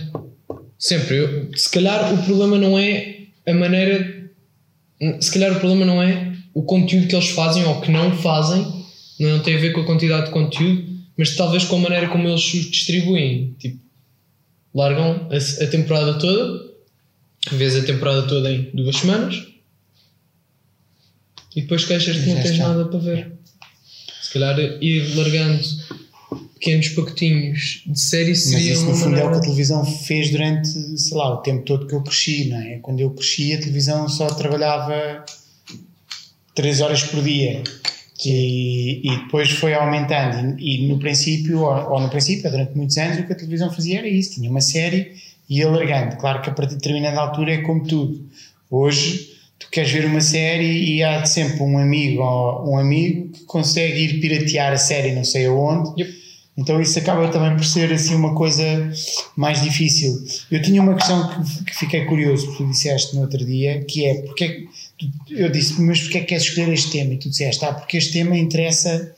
sempre. 0.78 1.18
Eu, 1.18 1.52
se 1.56 1.70
calhar 1.70 2.14
o 2.14 2.24
problema 2.24 2.58
não 2.58 2.78
é 2.78 3.18
a 3.46 3.54
maneira. 3.54 4.30
Se 5.20 5.32
calhar 5.32 5.52
o 5.52 5.60
problema 5.60 5.86
não 5.86 6.02
é 6.02 6.29
o 6.60 6.64
conteúdo 6.64 7.08
que 7.08 7.16
eles 7.16 7.30
fazem 7.30 7.64
ou 7.64 7.80
que 7.80 7.90
não 7.90 8.12
fazem, 8.18 8.86
não 9.18 9.40
tem 9.40 9.56
a 9.56 9.60
ver 9.60 9.72
com 9.72 9.80
a 9.80 9.86
quantidade 9.86 10.26
de 10.26 10.32
conteúdo, 10.32 10.84
mas 11.18 11.34
talvez 11.34 11.64
com 11.64 11.78
a 11.78 11.80
maneira 11.80 12.10
como 12.10 12.28
eles 12.28 12.54
os 12.54 12.70
distribuem. 12.70 13.56
Tipo, 13.58 13.80
largam 14.76 15.30
a, 15.32 15.64
a 15.64 15.68
temporada 15.68 16.20
toda, 16.20 16.70
vês 17.52 17.78
a 17.78 17.84
temporada 17.84 18.24
toda 18.24 18.52
em 18.52 18.70
duas 18.74 18.98
semanas 18.98 19.42
e 21.56 21.62
depois 21.62 21.86
queixas 21.86 22.18
que 22.18 22.30
não 22.30 22.42
tens 22.42 22.58
nada 22.58 22.86
para 22.86 23.00
ver. 23.00 23.32
Se 24.22 24.34
calhar 24.34 24.60
ir 24.60 25.16
largando 25.16 25.64
pequenos 26.56 26.90
pacotinhos 26.90 27.84
de 27.88 28.00
série 28.00 28.36
seria 28.36 28.72
Mas 28.72 28.80
isso 28.80 28.86
no 28.86 28.96
fundo 28.96 29.12
maneira... 29.12 29.28
é 29.28 29.30
o 29.30 29.32
que 29.32 29.38
a 29.38 29.42
televisão 29.42 29.86
fez 29.86 30.30
durante, 30.30 30.68
sei 30.68 31.18
lá, 31.18 31.36
o 31.36 31.38
tempo 31.38 31.64
todo 31.64 31.88
que 31.88 31.96
eu 31.96 32.04
cresci, 32.04 32.50
não 32.50 32.58
é? 32.58 32.80
Quando 32.80 33.00
eu 33.00 33.12
cresci 33.12 33.54
a 33.54 33.60
televisão 33.60 34.10
só 34.10 34.28
trabalhava 34.28 35.24
3 36.60 36.82
horas 36.82 37.04
por 37.04 37.24
dia 37.24 37.64
e, 38.26 39.00
e, 39.02 39.18
depois 39.24 39.50
foi 39.50 39.74
aumentando 39.74 40.60
e, 40.60 40.84
e 40.84 40.88
no 40.90 41.00
princípio, 41.00 41.62
ou, 41.62 41.92
ou, 41.92 42.02
no 42.02 42.10
princípio, 42.10 42.52
durante 42.52 42.76
muitos 42.76 42.98
anos 42.98 43.18
o 43.18 43.24
que 43.24 43.32
a 43.32 43.36
televisão 43.36 43.72
fazia 43.72 44.00
era 44.00 44.08
isso, 44.10 44.36
tinha 44.36 44.50
uma 44.50 44.60
série 44.60 45.14
e 45.50 45.60
ia 45.60 45.70
largando. 45.70 46.18
Claro 46.18 46.42
que 46.42 46.50
a 46.50 46.54
partir 46.54 46.72
de 46.72 46.82
determinada 46.82 47.18
altura 47.18 47.54
é 47.54 47.58
como 47.60 47.82
tudo. 47.88 48.26
Hoje 48.70 49.38
tu 49.58 49.70
queres 49.72 49.90
ver 49.90 50.04
uma 50.04 50.20
série 50.20 50.96
e 50.96 51.02
há 51.02 51.26
sempre 51.26 51.62
um 51.64 51.78
amigo 51.78 52.22
ou 52.22 52.74
um 52.74 52.78
amigo 52.78 53.30
que 53.30 53.46
consegue 53.46 53.98
ir 53.98 54.20
piratear 54.20 54.74
a 54.74 54.78
série 54.78 55.14
não 55.14 55.24
sei 55.24 55.46
aonde 55.46 56.02
yep 56.02 56.20
então 56.60 56.82
isso 56.82 57.00
acaba 57.00 57.30
também 57.30 57.56
por 57.56 57.64
ser 57.64 57.92
assim 57.94 58.14
uma 58.14 58.36
coisa 58.36 58.92
mais 59.34 59.62
difícil. 59.62 60.22
Eu 60.52 60.62
tinha 60.62 60.82
uma 60.82 60.94
questão 60.94 61.30
que, 61.30 61.64
que 61.64 61.74
fiquei 61.74 62.04
curioso, 62.04 62.52
que 62.52 62.58
tu 62.58 62.66
disseste 62.68 63.16
no 63.16 63.22
outro 63.22 63.46
dia, 63.46 63.82
que 63.86 64.06
é 64.06 64.16
porque 64.16 64.44
é 64.44 64.64
eu 65.30 65.50
disse, 65.52 65.82
mas 65.82 66.02
porque 66.02 66.18
é 66.18 66.22
que 66.22 66.28
queres 66.28 66.44
escolher 66.44 66.74
este 66.74 66.92
tema? 66.92 67.14
E 67.14 67.18
tu 67.18 67.30
disseste, 67.30 67.64
ah, 67.66 67.74
porque 67.74 67.98
este 67.98 68.14
tema 68.14 68.38
interessa 68.38 69.16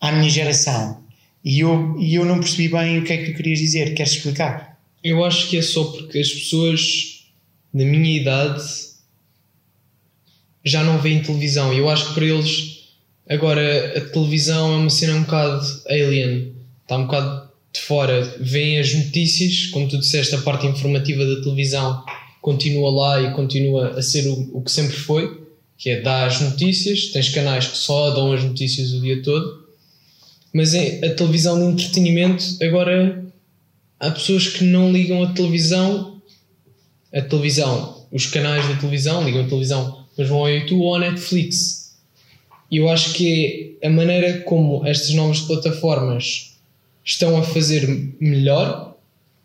à 0.00 0.12
minha 0.12 0.28
geração. 0.28 1.02
E 1.44 1.60
eu, 1.60 1.96
e 1.98 2.14
eu 2.14 2.24
não 2.24 2.38
percebi 2.38 2.68
bem 2.68 2.98
o 2.98 3.04
que 3.04 3.12
é 3.12 3.18
que 3.18 3.32
tu 3.32 3.36
querias 3.36 3.58
dizer. 3.58 3.94
Queres 3.94 4.12
explicar? 4.12 4.78
Eu 5.02 5.24
acho 5.24 5.48
que 5.48 5.56
é 5.56 5.62
só 5.62 5.84
porque 5.84 6.18
as 6.18 6.28
pessoas 6.28 7.24
na 7.72 7.84
minha 7.84 8.20
idade 8.20 8.62
já 10.64 10.82
não 10.84 10.98
veem 10.98 11.22
televisão. 11.22 11.72
Eu 11.72 11.88
acho 11.88 12.08
que 12.08 12.14
para 12.14 12.24
eles 12.26 12.80
agora 13.28 13.98
a 13.98 14.00
televisão 14.10 14.74
é 14.74 14.76
uma 14.76 14.90
cena 14.90 15.14
um 15.14 15.22
bocado 15.22 15.64
alien 15.88 16.52
está 16.82 16.96
um 16.96 17.06
bocado 17.06 17.48
de 17.72 17.80
fora, 17.82 18.36
veem 18.40 18.80
as 18.80 18.92
notícias, 18.92 19.66
como 19.68 19.88
tu 19.88 19.96
disseste, 19.98 20.34
a 20.34 20.38
parte 20.38 20.66
informativa 20.66 21.24
da 21.24 21.40
televisão 21.40 22.04
continua 22.40 22.90
lá 22.90 23.22
e 23.22 23.34
continua 23.34 23.98
a 23.98 24.02
ser 24.02 24.26
o, 24.28 24.58
o 24.58 24.62
que 24.62 24.70
sempre 24.70 24.96
foi, 24.96 25.40
que 25.76 25.90
é 25.90 26.00
dar 26.00 26.26
as 26.26 26.40
notícias, 26.40 27.06
tens 27.06 27.28
canais 27.30 27.66
que 27.66 27.76
só 27.76 28.10
dão 28.10 28.32
as 28.32 28.44
notícias 28.44 28.92
o 28.92 29.00
dia 29.00 29.22
todo, 29.22 29.64
mas 30.52 30.74
é 30.74 31.06
a 31.06 31.14
televisão 31.14 31.58
de 31.58 31.72
entretenimento, 31.72 32.44
agora 32.62 33.24
há 33.98 34.10
pessoas 34.10 34.48
que 34.48 34.64
não 34.64 34.92
ligam 34.92 35.22
a 35.22 35.32
televisão, 35.32 36.20
a 37.12 37.20
televisão, 37.22 38.06
os 38.12 38.26
canais 38.26 38.66
da 38.68 38.76
televisão, 38.76 39.24
ligam 39.24 39.42
a 39.42 39.48
televisão, 39.48 40.04
mas 40.16 40.28
vão 40.28 40.40
ao 40.40 40.50
YouTube 40.50 40.80
ou 40.80 40.94
à 40.94 40.98
Netflix. 40.98 41.96
E 42.70 42.76
eu 42.76 42.88
acho 42.88 43.14
que 43.14 43.76
é 43.80 43.86
a 43.86 43.90
maneira 43.90 44.40
como 44.40 44.86
estas 44.86 45.12
novas 45.14 45.40
plataformas 45.40 46.56
estão 47.04 47.36
a 47.36 47.42
fazer 47.42 48.14
melhor 48.20 48.96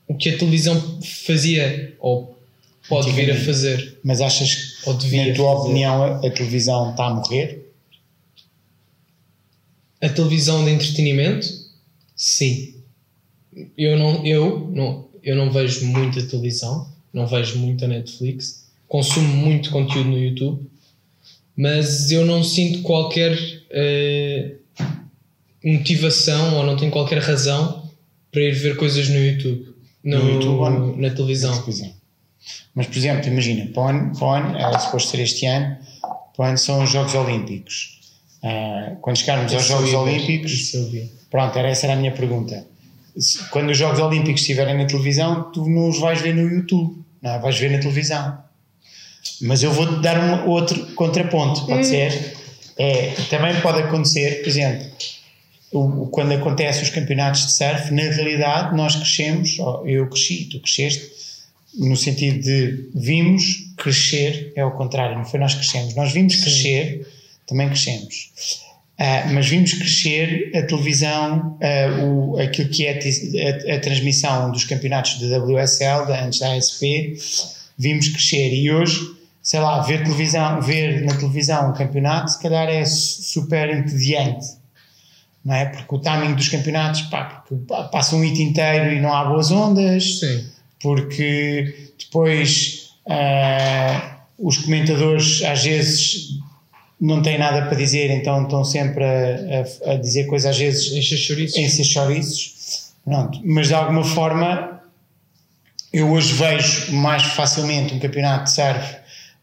o 0.07 0.15
que 0.15 0.29
a 0.29 0.37
televisão 0.37 0.99
fazia 1.01 1.95
ou 1.99 2.34
pode 2.87 3.11
vir 3.11 3.31
a 3.31 3.39
fazer. 3.39 3.99
Mas 4.03 4.21
achas 4.21 4.55
que, 4.55 4.89
na 4.89 5.33
tua 5.35 5.55
fazer. 5.55 5.67
opinião, 5.67 6.03
a 6.03 6.29
televisão 6.29 6.91
está 6.91 7.07
a 7.07 7.13
morrer? 7.13 7.71
A 10.01 10.09
televisão 10.09 10.63
de 10.63 10.71
entretenimento? 10.71 11.47
Sim. 12.15 12.75
Eu 13.77 13.97
não, 13.97 14.25
eu 14.25 14.69
não, 14.73 15.07
eu 15.23 15.35
não 15.35 15.51
vejo 15.51 15.85
muita 15.85 16.21
televisão, 16.21 16.87
não 17.13 17.25
vejo 17.25 17.57
muita 17.57 17.87
Netflix, 17.87 18.67
consumo 18.87 19.27
muito 19.27 19.71
conteúdo 19.71 20.09
no 20.09 20.17
YouTube, 20.17 20.69
mas 21.55 22.11
eu 22.11 22.25
não 22.25 22.43
sinto 22.43 22.81
qualquer 22.81 23.33
uh, 23.33 24.55
motivação 25.63 26.57
ou 26.57 26.65
não 26.65 26.75
tenho 26.75 26.91
qualquer 26.91 27.19
razão 27.19 27.89
para 28.31 28.41
ir 28.41 28.51
ver 28.51 28.75
coisas 28.75 29.07
no 29.07 29.17
YouTube, 29.17 29.73
no, 30.03 30.23
no 30.23 30.31
YouTube 30.31 31.01
na 31.01 31.09
televisão. 31.09 31.51
Na 31.51 31.61
televisão. 31.61 32.04
Mas, 32.73 32.87
por 32.87 32.97
exemplo, 32.97 33.27
imagina, 33.27 33.69
ano 33.79 34.57
era 34.57 34.79
suposto 34.79 35.11
ser 35.11 35.21
este 35.21 35.45
ano, 35.45 35.77
ano 36.37 36.57
são 36.57 36.83
os 36.83 36.89
Jogos 36.89 37.15
Olímpicos. 37.15 37.99
Uh, 38.43 38.97
quando 39.01 39.17
chegarmos 39.17 39.53
aos 39.53 39.65
Jogos 39.65 39.93
Olímpicos, 39.93 40.73
pronto, 41.31 41.57
era, 41.57 41.69
essa 41.69 41.87
era 41.87 41.93
a 41.93 41.95
minha 41.95 42.11
pergunta. 42.11 42.65
Quando 43.49 43.69
os 43.69 43.77
Jogos 43.77 43.99
Olímpicos 43.99 44.41
estiverem 44.41 44.77
na 44.77 44.85
televisão, 44.85 45.51
tu 45.51 45.67
não 45.69 45.89
os 45.89 45.99
vais 45.99 46.21
ver 46.21 46.35
no 46.35 46.41
YouTube, 46.41 47.03
não 47.21 47.31
é? 47.31 47.39
vais 47.39 47.57
ver 47.57 47.71
na 47.71 47.79
televisão. 47.79 48.37
Mas 49.41 49.63
eu 49.63 49.71
vou-te 49.71 50.01
dar 50.01 50.19
um 50.19 50.49
outro 50.49 50.85
contraponto, 50.93 51.65
pode 51.65 51.79
hum. 51.79 51.83
ser? 51.83 52.35
É, 52.77 53.13
também 53.29 53.59
pode 53.61 53.81
acontecer, 53.81 54.41
por 54.41 54.49
exemplo, 54.49 54.85
o, 55.71 56.07
quando 56.07 56.33
acontece 56.33 56.83
os 56.83 56.89
campeonatos 56.89 57.45
de 57.45 57.53
surf, 57.53 57.93
na 57.93 58.03
realidade 58.03 58.75
nós 58.75 58.95
crescemos, 58.95 59.57
eu 59.85 60.07
cresci, 60.07 60.45
tu 60.45 60.59
cresceste, 60.59 61.09
no 61.77 61.95
sentido 61.95 62.41
de 62.41 62.89
vimos 62.93 63.73
crescer, 63.77 64.53
é 64.55 64.63
o 64.63 64.71
contrário, 64.71 65.17
não 65.17 65.25
foi 65.25 65.39
nós 65.39 65.53
crescemos, 65.53 65.95
nós 65.95 66.11
vimos 66.11 66.35
crescer, 66.35 67.07
também 67.47 67.67
crescemos. 67.67 68.63
Uh, 68.97 69.33
mas 69.33 69.47
vimos 69.47 69.73
crescer 69.73 70.51
a 70.55 70.61
televisão, 70.63 71.57
uh, 71.59 72.05
o, 72.05 72.39
aquilo 72.39 72.69
que 72.69 72.85
é 72.85 72.93
a, 72.93 73.73
a, 73.73 73.75
a, 73.75 73.79
transmissão 73.79 74.51
dos 74.51 74.63
campeonatos 74.63 75.19
da 75.19 75.37
WSL, 75.37 76.07
da, 76.07 76.25
antes 76.25 76.39
da 76.39 76.53
ASP, 76.53 77.17
vimos 77.77 78.07
crescer 78.07 78.53
e 78.53 78.71
hoje, 78.71 79.01
sei 79.41 79.59
lá, 79.59 79.81
ver 79.81 80.03
televisão, 80.03 80.61
ver 80.61 81.01
na 81.03 81.13
televisão 81.13 81.71
um 81.71 81.73
campeonato, 81.73 82.31
se 82.31 82.41
calhar 82.41 82.69
é 82.69 82.85
super 82.85 83.69
entediante 83.69 84.45
não 85.45 85.53
é? 85.53 85.65
Porque 85.65 85.95
o 85.95 85.99
timing 85.99 86.33
dos 86.33 86.49
campeonatos, 86.49 87.01
pá, 87.03 87.43
passa 87.91 88.15
um 88.15 88.21
hit 88.21 88.41
inteiro 88.41 88.91
e 88.91 88.99
não 88.99 89.13
há 89.13 89.25
boas 89.25 89.51
ondas, 89.51 90.19
Sim. 90.19 90.43
Porque 90.85 91.89
depois 91.97 92.91
uh, 93.07 94.15
os 94.37 94.59
comentadores 94.59 95.41
às 95.41 95.63
vezes 95.63 96.27
não 97.01 97.23
têm 97.23 97.39
nada 97.39 97.63
para 97.65 97.75
dizer, 97.75 98.11
então 98.11 98.43
estão 98.43 98.63
sempre 98.63 99.03
a, 99.03 99.65
a, 99.89 99.93
a 99.93 99.95
dizer 99.95 100.27
coisas 100.27 100.51
às 100.51 100.57
vezes 100.59 100.93
encher 100.93 101.17
chouriços. 101.17 101.57
Pronto. 103.03 103.41
Mas 103.43 103.67
de 103.67 103.73
alguma 103.73 104.03
forma 104.03 104.79
eu 105.91 106.11
hoje 106.11 106.33
vejo 106.33 106.93
mais 106.93 107.23
facilmente 107.23 107.95
um 107.95 107.99
campeonato 107.99 108.43
de 108.43 108.51
surf 108.51 108.95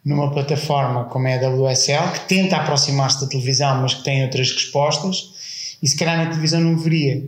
numa 0.05 0.31
plataforma 0.31 1.07
como 1.07 1.27
é 1.27 1.45
a 1.45 1.51
WSL, 1.51 2.13
que 2.13 2.21
tenta 2.29 2.57
aproximar-se 2.57 3.21
da 3.21 3.27
televisão, 3.27 3.83
mas 3.83 3.95
que 3.95 4.05
tem 4.05 4.23
outras 4.23 4.53
respostas, 4.53 5.77
e 5.83 5.89
se 5.89 5.97
calhar 5.97 6.17
na 6.17 6.27
televisão 6.27 6.61
não 6.61 6.77
veria. 6.77 7.25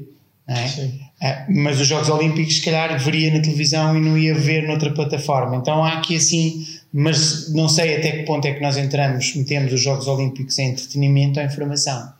É? 0.47 0.67
Uh, 0.67 1.63
mas 1.63 1.81
os 1.81 1.89
Jogos 1.89 2.09
Olímpicos, 2.11 2.57
se 2.57 2.63
calhar, 2.63 2.99
veria 3.03 3.33
na 3.33 3.41
televisão 3.41 3.97
e 3.97 4.01
não 4.01 4.17
ia 4.17 4.35
ver 4.35 4.67
noutra 4.67 4.93
plataforma. 4.93 5.57
Então 5.57 5.83
há 5.83 5.95
aqui 5.95 6.17
assim, 6.17 6.67
mas 6.93 7.53
não 7.53 7.69
sei 7.69 7.97
até 7.97 8.13
que 8.13 8.23
ponto 8.25 8.47
é 8.47 8.53
que 8.53 8.61
nós 8.61 8.77
entramos, 8.77 9.35
metemos 9.35 9.73
os 9.73 9.81
Jogos 9.81 10.07
Olímpicos 10.07 10.59
em 10.59 10.71
entretenimento 10.71 11.41
ou 11.41 11.47
informação. 11.47 12.13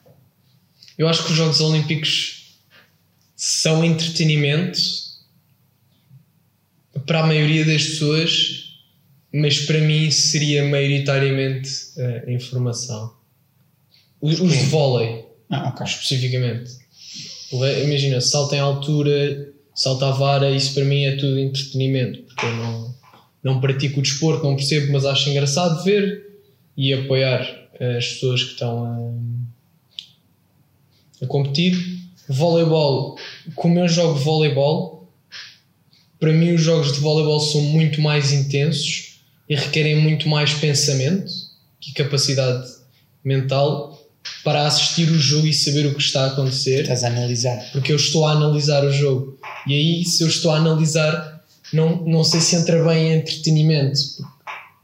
Eu 0.97 1.07
acho 1.07 1.25
que 1.25 1.33
os 1.33 1.37
Jogos 1.37 1.61
Olímpicos 1.61 2.59
são 3.37 3.85
entretenimento 3.85 4.79
para 7.07 7.21
a 7.21 7.27
maioria 7.27 7.65
das 7.65 7.85
pessoas, 7.85 8.79
mas 9.33 9.59
para 9.61 9.81
mim 9.81 10.11
seria 10.11 10.67
maioritariamente 10.67 11.69
uh, 11.97 12.31
informação. 12.31 13.13
Os, 14.21 14.41
os 14.41 14.53
de 14.53 14.65
vôlei, 14.67 15.27
ah, 15.51 15.69
okay. 15.69 15.87
especificamente. 15.87 16.84
Imagina, 17.85 18.21
salto 18.21 18.55
em 18.55 18.61
altura, 18.61 19.53
salto 19.75 20.05
à 20.05 20.11
vara, 20.11 20.51
isso 20.51 20.75
para 20.75 20.85
mim 20.85 21.05
é 21.05 21.17
tudo 21.17 21.39
entretenimento, 21.39 22.23
porque 22.23 22.47
eu 22.47 22.57
não, 22.57 22.95
não 23.43 23.61
pratico 23.61 24.01
o 24.01 24.03
desporto, 24.03 24.45
não 24.45 24.57
percebo, 24.57 24.93
mas 24.93 25.05
acho 25.05 25.31
engraçado 25.31 25.85
ver 25.85 26.25
e 26.77 26.93
apoiar 26.93 27.43
as 27.97 28.07
pessoas 28.07 28.43
que 28.43 28.53
estão 28.53 28.85
a, 31.21 31.25
a 31.25 31.27
competir. 31.27 31.77
Voleibol, 32.29 33.19
como 33.55 33.79
eu 33.79 33.89
jogo 33.89 34.19
voleibol, 34.19 35.13
para 36.19 36.33
mim 36.33 36.53
os 36.53 36.63
jogos 36.63 36.93
de 36.93 37.01
voleibol 37.01 37.39
são 37.39 37.61
muito 37.61 38.01
mais 38.01 38.33
intensos 38.33 39.21
e 39.49 39.55
requerem 39.55 40.01
muito 40.01 40.29
mais 40.29 40.55
pensamento 40.55 41.31
e 41.87 41.93
capacidade 41.93 42.67
mental 43.23 43.94
para 44.43 44.67
assistir 44.67 45.11
o 45.11 45.19
jogo 45.19 45.47
e 45.47 45.55
saber 45.55 45.87
o 45.87 45.95
que 45.95 46.03
está 46.03 46.25
a 46.25 46.27
acontecer. 46.29 46.83
Estás 46.83 47.05
a 47.05 47.09
analisar. 47.09 47.71
Porque 47.73 47.93
eu 47.93 47.97
estou 47.97 48.27
a 48.27 48.33
analisar 48.33 48.85
o 48.85 48.93
jogo. 48.93 49.39
E 49.67 49.75
aí, 49.75 50.05
se 50.05 50.23
eu 50.23 50.29
estou 50.29 50.51
a 50.51 50.57
analisar, 50.57 51.43
não, 51.73 52.05
não 52.05 52.23
sei 52.25 52.41
se 52.41 52.57
entra 52.57 52.83
bem 52.85 53.09
em 53.09 53.17
entretenimento. 53.17 54.01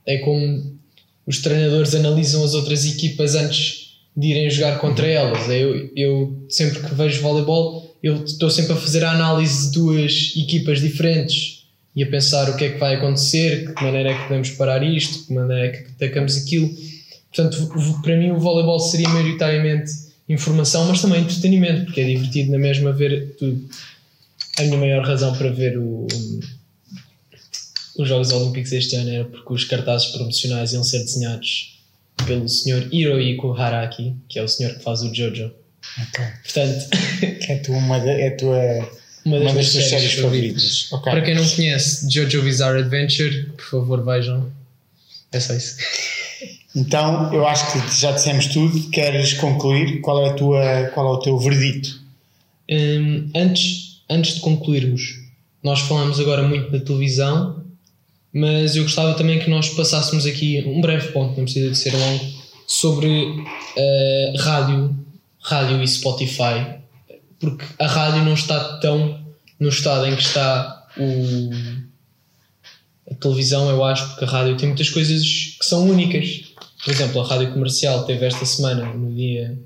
É 0.06 0.18
como 0.18 0.78
os 1.26 1.38
treinadores 1.38 1.94
analisam 1.94 2.44
as 2.44 2.54
outras 2.54 2.84
equipas 2.84 3.34
antes 3.34 3.98
de 4.16 4.28
irem 4.28 4.50
jogar 4.50 4.78
contra 4.78 5.06
elas. 5.06 5.48
Eu, 5.48 5.90
eu 5.94 6.46
sempre 6.48 6.80
que 6.80 6.94
vejo 6.94 7.22
voleibol, 7.22 7.96
eu 8.02 8.24
estou 8.24 8.50
sempre 8.50 8.72
a 8.72 8.76
fazer 8.76 9.04
a 9.04 9.12
análise 9.12 9.66
de 9.66 9.72
duas 9.74 10.32
equipas 10.36 10.80
diferentes 10.80 11.64
e 11.94 12.02
a 12.02 12.06
pensar 12.06 12.48
o 12.48 12.56
que 12.56 12.64
é 12.64 12.70
que 12.70 12.78
vai 12.78 12.94
acontecer, 12.94 13.74
que 13.74 13.82
maneira 13.82 14.10
é 14.10 14.14
que 14.14 14.22
podemos 14.22 14.50
parar 14.50 14.82
isto, 14.82 15.26
que 15.26 15.32
maneira 15.32 15.66
é 15.66 15.70
que 15.70 15.90
atacamos 15.90 16.36
aquilo 16.36 16.70
Portanto, 17.34 18.00
para 18.02 18.16
mim 18.16 18.30
o 18.30 18.38
voleibol 18.38 18.78
seria 18.80 19.08
maioritariamente 19.08 19.92
informação, 20.28 20.86
mas 20.86 21.00
também 21.00 21.22
entretenimento, 21.22 21.84
porque 21.84 22.00
é 22.00 22.04
divertido 22.04 22.52
na 22.52 22.58
mesma 22.58 22.92
ver 22.92 23.34
tudo. 23.38 23.68
A 24.58 24.62
minha 24.62 24.78
maior 24.78 25.04
razão 25.04 25.34
para 25.36 25.50
ver 25.50 25.78
o, 25.78 26.06
os 27.96 28.08
Jogos 28.08 28.32
Olímpicos 28.32 28.72
este 28.72 28.96
ano 28.96 29.10
era 29.10 29.24
porque 29.24 29.52
os 29.52 29.64
cartazes 29.64 30.08
promocionais 30.08 30.72
iam 30.72 30.84
ser 30.84 30.98
desenhados 31.00 31.78
pelo 32.26 32.48
senhor 32.48 32.88
Hirohiko 32.92 33.52
Haraki, 33.52 34.14
que 34.28 34.38
é 34.38 34.42
o 34.42 34.48
senhor 34.48 34.74
que 34.74 34.82
faz 34.82 35.02
o 35.02 35.14
Jojo. 35.14 35.52
Ok. 35.98 36.24
Portanto, 36.42 36.88
é 37.48 37.56
tu 37.56 37.72
uma, 37.72 37.96
é 37.96 38.30
tua, 38.30 38.58
uma 39.24 39.38
das, 39.38 39.50
uma 39.50 39.54
das 39.54 39.72
tuas 39.72 39.84
séries, 39.84 39.88
séries 39.88 40.12
favoritas. 40.14 40.62
favoritas. 40.62 40.92
Ok. 40.92 41.12
Para 41.12 41.22
quem 41.22 41.34
não 41.34 41.48
conhece 41.48 42.10
Jojo 42.10 42.42
Bizarre 42.42 42.80
Adventure, 42.80 43.44
por 43.56 43.64
favor 43.64 44.04
vejam. 44.04 44.52
É 45.32 45.40
só 45.40 45.54
isso. 45.54 45.76
Então, 46.74 47.32
eu 47.32 47.46
acho 47.46 47.72
que 47.72 48.00
já 48.00 48.12
dissemos 48.12 48.46
tudo. 48.46 48.90
Queres 48.90 49.34
concluir? 49.34 50.00
Qual 50.00 50.24
é, 50.24 50.30
a 50.30 50.34
tua, 50.34 50.90
qual 50.94 51.14
é 51.14 51.16
o 51.16 51.20
teu 51.20 51.38
verdito? 51.38 52.00
Hum, 52.70 53.28
antes, 53.34 54.02
antes 54.08 54.34
de 54.34 54.40
concluirmos, 54.40 55.18
nós 55.62 55.80
falamos 55.80 56.20
agora 56.20 56.42
muito 56.42 56.70
da 56.70 56.78
televisão, 56.78 57.64
mas 58.32 58.76
eu 58.76 58.84
gostava 58.84 59.14
também 59.14 59.40
que 59.40 59.50
nós 59.50 59.70
passássemos 59.70 60.24
aqui 60.24 60.62
um 60.66 60.80
breve 60.80 61.08
ponto, 61.08 61.36
não 61.36 61.44
precisa 61.44 61.70
de 61.70 61.76
ser 61.76 61.92
longo, 61.96 62.24
sobre 62.66 63.08
uh, 63.08 64.38
rádio, 64.38 64.96
rádio 65.40 65.82
e 65.82 65.88
Spotify, 65.88 66.78
porque 67.40 67.64
a 67.78 67.86
rádio 67.88 68.24
não 68.24 68.34
está 68.34 68.78
tão 68.78 69.18
no 69.58 69.68
estado 69.68 70.06
em 70.06 70.14
que 70.14 70.22
está 70.22 70.86
o, 70.96 71.50
a 73.10 73.14
televisão, 73.16 73.68
eu 73.68 73.84
acho, 73.84 74.08
porque 74.10 74.24
a 74.24 74.28
rádio 74.28 74.56
tem 74.56 74.68
muitas 74.68 74.88
coisas 74.88 75.22
que 75.58 75.66
são 75.66 75.88
únicas 75.88 76.49
por 76.84 76.90
exemplo, 76.90 77.20
a 77.20 77.26
rádio 77.26 77.52
comercial 77.52 78.04
teve 78.04 78.26
esta 78.26 78.44
semana, 78.44 78.92
no 78.94 79.14
Dia 79.14 79.58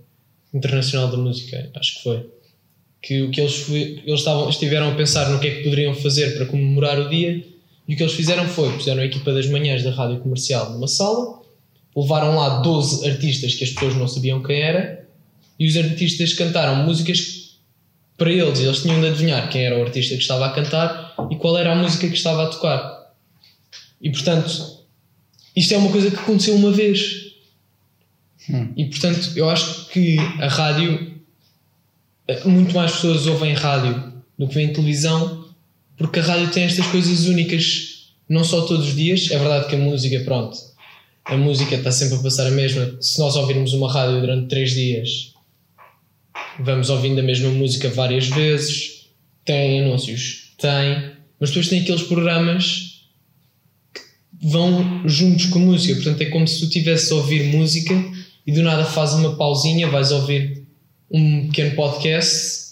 Internacional 0.52 1.10
da 1.10 1.16
Música, 1.16 1.70
acho 1.74 1.96
que 1.96 2.02
foi, 2.02 2.26
que 3.00 3.22
o 3.22 3.30
que 3.30 3.40
eles, 3.40 3.68
eles 3.68 4.20
estavam, 4.20 4.48
estiveram 4.48 4.90
a 4.90 4.94
pensar 4.94 5.30
no 5.30 5.38
que 5.38 5.46
é 5.46 5.54
que 5.56 5.64
poderiam 5.64 5.94
fazer 5.94 6.36
para 6.36 6.46
comemorar 6.46 6.98
o 6.98 7.08
dia, 7.08 7.44
e 7.86 7.94
o 7.94 7.96
que 7.96 8.02
eles 8.02 8.14
fizeram 8.14 8.48
foi, 8.48 8.72
puseram 8.72 9.02
a 9.02 9.04
equipa 9.04 9.32
das 9.32 9.46
manhãs 9.46 9.82
da 9.82 9.90
rádio 9.90 10.20
comercial 10.20 10.70
numa 10.70 10.88
sala, 10.88 11.42
levaram 11.94 12.36
lá 12.36 12.60
12 12.60 13.08
artistas 13.08 13.54
que 13.54 13.64
as 13.64 13.70
pessoas 13.70 13.94
não 13.94 14.08
sabiam 14.08 14.42
quem 14.42 14.60
era, 14.60 15.06
e 15.58 15.66
os 15.66 15.76
artistas 15.76 16.32
cantaram 16.32 16.76
músicas 16.84 17.58
para 18.16 18.30
eles, 18.30 18.60
eles 18.60 18.82
tinham 18.82 19.00
de 19.00 19.08
adivinhar 19.08 19.48
quem 19.50 19.64
era 19.64 19.78
o 19.78 19.82
artista 19.82 20.14
que 20.14 20.22
estava 20.22 20.46
a 20.46 20.50
cantar 20.50 21.14
e 21.30 21.36
qual 21.36 21.58
era 21.58 21.72
a 21.72 21.76
música 21.76 22.08
que 22.08 22.14
estava 22.14 22.44
a 22.44 22.46
tocar. 22.46 23.12
E 24.00 24.10
portanto, 24.10 24.83
isto 25.56 25.72
é 25.74 25.78
uma 25.78 25.90
coisa 25.90 26.10
que 26.10 26.16
aconteceu 26.16 26.54
uma 26.56 26.72
vez. 26.72 27.32
Hum. 28.50 28.72
E 28.76 28.84
portanto, 28.86 29.32
eu 29.36 29.48
acho 29.48 29.88
que 29.88 30.18
a 30.18 30.48
rádio, 30.48 31.20
eh, 32.28 32.44
muito 32.44 32.74
mais 32.74 32.92
pessoas 32.92 33.26
ouvem 33.26 33.54
rádio 33.54 34.12
do 34.38 34.48
que 34.48 34.54
veem 34.54 34.72
televisão, 34.72 35.48
porque 35.96 36.18
a 36.18 36.22
rádio 36.22 36.50
tem 36.50 36.64
estas 36.64 36.86
coisas 36.86 37.26
únicas, 37.26 38.10
não 38.28 38.44
só 38.44 38.62
todos 38.62 38.88
os 38.88 38.96
dias. 38.96 39.30
É 39.30 39.38
verdade 39.38 39.68
que 39.68 39.76
a 39.76 39.78
música, 39.78 40.20
pronto, 40.24 40.58
a 41.24 41.36
música 41.36 41.76
está 41.76 41.92
sempre 41.92 42.16
a 42.16 42.22
passar 42.22 42.46
a 42.46 42.50
mesma. 42.50 42.96
Se 43.00 43.18
nós 43.18 43.36
ouvirmos 43.36 43.72
uma 43.72 43.90
rádio 43.90 44.20
durante 44.20 44.48
três 44.48 44.72
dias, 44.72 45.32
vamos 46.58 46.90
ouvindo 46.90 47.20
a 47.20 47.22
mesma 47.22 47.50
música 47.50 47.88
várias 47.88 48.26
vezes. 48.26 49.08
Tem 49.44 49.82
anúncios? 49.82 50.52
Tem. 50.58 51.12
Mas 51.38 51.50
depois 51.50 51.68
tem 51.68 51.80
aqueles 51.80 52.02
programas 52.02 52.93
vão 54.44 55.08
juntos 55.08 55.46
com 55.46 55.58
a 55.58 55.62
música. 55.62 55.94
Portanto, 55.94 56.20
é 56.20 56.26
como 56.26 56.46
se 56.46 56.58
tu 56.58 56.66
estivesse 56.66 57.12
a 57.12 57.16
ouvir 57.16 57.44
música 57.44 57.94
e 58.46 58.52
do 58.52 58.62
nada 58.62 58.84
fazes 58.84 59.16
uma 59.16 59.36
pausinha, 59.36 59.88
vais 59.88 60.12
ouvir 60.12 60.62
um 61.10 61.46
pequeno 61.48 61.74
podcast, 61.74 62.64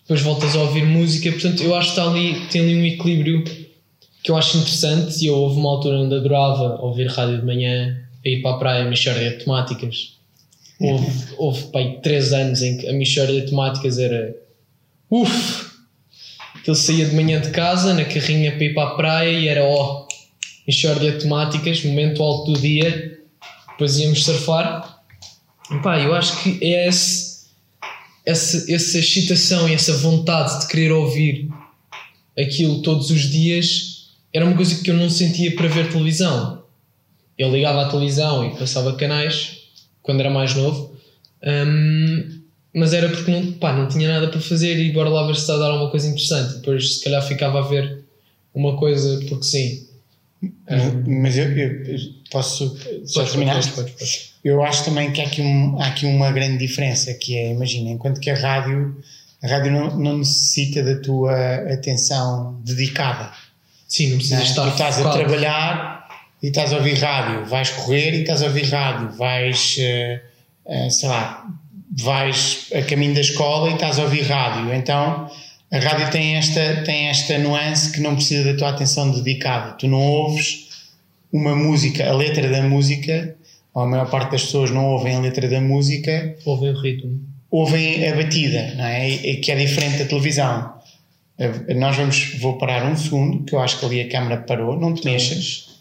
depois 0.00 0.20
voltas 0.22 0.56
a 0.56 0.62
ouvir 0.62 0.84
música. 0.84 1.30
Portanto, 1.30 1.62
eu 1.62 1.74
acho 1.74 1.94
que 1.94 2.00
está 2.00 2.10
ali, 2.10 2.46
tem 2.50 2.62
ali 2.62 2.76
um 2.76 2.84
equilíbrio 2.84 3.44
que 4.22 4.30
eu 4.30 4.36
acho 4.36 4.58
interessante. 4.58 5.22
E 5.22 5.28
eu 5.28 5.36
houve 5.36 5.58
uma 5.58 5.70
altura 5.70 5.98
onde 5.98 6.14
adorava 6.16 6.82
ouvir 6.82 7.06
rádio 7.06 7.38
de 7.38 7.46
manhã, 7.46 7.96
a 8.24 8.28
ir 8.28 8.42
para 8.42 8.56
a 8.56 8.58
praia, 8.58 8.84
Michórdia 8.84 9.30
de 9.30 9.44
Temáticas. 9.44 10.14
Houve, 10.80 11.06
houve 11.38 11.62
pai, 11.70 12.00
três 12.02 12.32
anos 12.32 12.60
em 12.60 12.78
que 12.78 12.88
a 12.88 12.92
Michórdia 12.92 13.40
de 13.40 13.46
Temáticas 13.46 13.98
era 13.98 14.34
uff! 15.10 15.72
Que 16.64 16.70
ele 16.70 16.76
saía 16.76 17.06
de 17.06 17.14
manhã 17.14 17.40
de 17.40 17.50
casa 17.50 17.92
na 17.92 18.04
carrinha 18.04 18.52
para 18.52 18.64
ir 18.64 18.74
para 18.74 18.88
a 18.88 18.94
praia 18.94 19.38
e 19.38 19.48
era 19.48 19.62
ó, 19.62 20.00
oh, 20.00 20.03
enxórdia 20.66 21.18
temáticas, 21.18 21.84
momento 21.84 22.22
alto 22.22 22.52
do 22.52 22.60
dia, 22.60 23.20
depois 23.70 23.98
íamos 23.98 24.24
surfar. 24.24 25.02
E 25.70 25.78
pá, 25.78 25.98
eu 26.00 26.14
acho 26.14 26.42
que 26.42 26.58
é 26.62 26.88
esse, 26.88 27.46
essa, 28.24 28.72
essa 28.72 28.98
excitação 28.98 29.68
e 29.68 29.74
essa 29.74 29.96
vontade 29.98 30.60
de 30.60 30.68
querer 30.68 30.92
ouvir 30.92 31.48
aquilo 32.38 32.82
todos 32.82 33.10
os 33.10 33.22
dias 33.30 33.94
era 34.32 34.44
uma 34.44 34.56
coisa 34.56 34.82
que 34.82 34.90
eu 34.90 34.94
não 34.94 35.08
sentia 35.08 35.54
para 35.54 35.68
ver 35.68 35.90
televisão. 35.90 36.64
Eu 37.38 37.50
ligava 37.52 37.82
à 37.82 37.88
televisão 37.88 38.44
e 38.44 38.56
passava 38.56 38.96
canais 38.96 39.58
quando 40.02 40.20
era 40.20 40.30
mais 40.30 40.54
novo, 40.54 40.96
hum, 41.42 42.42
mas 42.74 42.92
era 42.92 43.08
porque 43.08 43.30
não, 43.30 43.52
pá, 43.52 43.72
não 43.72 43.88
tinha 43.88 44.08
nada 44.08 44.28
para 44.28 44.40
fazer 44.40 44.78
e 44.78 44.92
bora 44.92 45.08
lá 45.08 45.26
ver 45.26 45.34
se 45.34 45.42
está 45.42 45.54
a 45.54 45.58
dar 45.58 45.70
alguma 45.70 45.90
coisa 45.90 46.08
interessante. 46.08 46.56
Depois, 46.56 46.96
se 46.96 47.04
calhar, 47.04 47.22
ficava 47.22 47.60
a 47.60 47.62
ver 47.62 48.04
uma 48.52 48.76
coisa 48.76 49.24
porque 49.28 49.44
sim. 49.44 49.86
Mas 51.06 51.36
eu, 51.36 51.50
eu, 51.56 51.98
posso 52.30 52.76
só 53.04 53.24
terminar? 53.24 53.60
Eu 54.44 54.62
acho 54.62 54.84
também 54.84 55.10
que 55.12 55.20
há 55.20 55.24
aqui, 55.24 55.40
um, 55.40 55.80
há 55.80 55.86
aqui 55.86 56.06
uma 56.06 56.30
grande 56.30 56.58
diferença, 56.58 57.14
que 57.14 57.36
é, 57.36 57.50
imagina, 57.50 57.90
enquanto 57.90 58.20
que 58.20 58.30
a 58.30 58.34
rádio, 58.34 58.96
a 59.42 59.48
rádio 59.48 59.72
não, 59.72 59.98
não 59.98 60.18
necessita 60.18 60.82
da 60.82 60.96
tua 61.00 61.34
atenção 61.72 62.60
dedicada. 62.62 63.32
Sim, 63.88 64.10
não 64.10 64.16
precisas 64.18 64.50
estar 64.50 64.64
Tu 64.64 64.68
estás 64.70 64.98
a 65.00 65.10
trabalhar 65.10 66.08
e 66.42 66.48
estás 66.48 66.72
a 66.72 66.76
ouvir 66.76 66.98
rádio, 66.98 67.46
vais 67.46 67.70
correr 67.70 68.12
e 68.12 68.20
estás 68.20 68.42
a 68.42 68.46
ouvir 68.46 68.68
rádio, 68.68 69.10
vais, 69.16 69.76
uh, 69.78 70.86
uh, 70.86 70.90
sei 70.90 71.08
lá, 71.08 71.46
vais 71.96 72.66
a 72.74 72.82
caminho 72.82 73.14
da 73.14 73.20
escola 73.20 73.70
e 73.70 73.74
estás 73.74 73.98
a 73.98 74.02
ouvir 74.02 74.22
rádio. 74.22 74.74
Então, 74.74 75.30
a 75.74 75.78
rádio 75.80 76.08
tem 76.12 76.36
esta, 76.36 76.82
tem 76.84 77.08
esta 77.08 77.36
nuance 77.36 77.90
que 77.90 78.00
não 78.00 78.14
precisa 78.14 78.44
da 78.52 78.56
tua 78.56 78.68
atenção 78.68 79.10
dedicada. 79.10 79.72
Tu 79.72 79.88
não 79.88 80.00
ouves 80.00 80.68
uma 81.32 81.56
música, 81.56 82.08
a 82.08 82.14
letra 82.14 82.48
da 82.48 82.62
música, 82.62 83.34
ou 83.74 83.82
a 83.82 83.86
maior 83.86 84.08
parte 84.08 84.30
das 84.30 84.44
pessoas 84.44 84.70
não 84.70 84.86
ouvem 84.86 85.16
a 85.16 85.20
letra 85.20 85.48
da 85.48 85.60
música, 85.60 86.36
ouvem 86.44 86.70
o 86.70 86.80
ritmo. 86.80 87.20
Ouvem 87.50 88.08
a 88.08 88.14
batida, 88.14 88.72
não 88.76 88.84
é? 88.84 89.08
Que 89.16 89.50
é 89.50 89.56
diferente 89.56 89.98
da 89.98 90.04
televisão. 90.04 90.74
Nós 91.76 91.96
vamos, 91.96 92.38
vou 92.38 92.56
parar 92.56 92.86
um 92.86 92.96
segundo, 92.96 93.42
que 93.42 93.52
eu 93.52 93.58
acho 93.58 93.80
que 93.80 93.84
ali 93.84 94.00
a 94.00 94.08
câmera 94.08 94.42
parou, 94.42 94.78
não 94.78 94.94
te 94.94 95.04
mexas. 95.04 95.73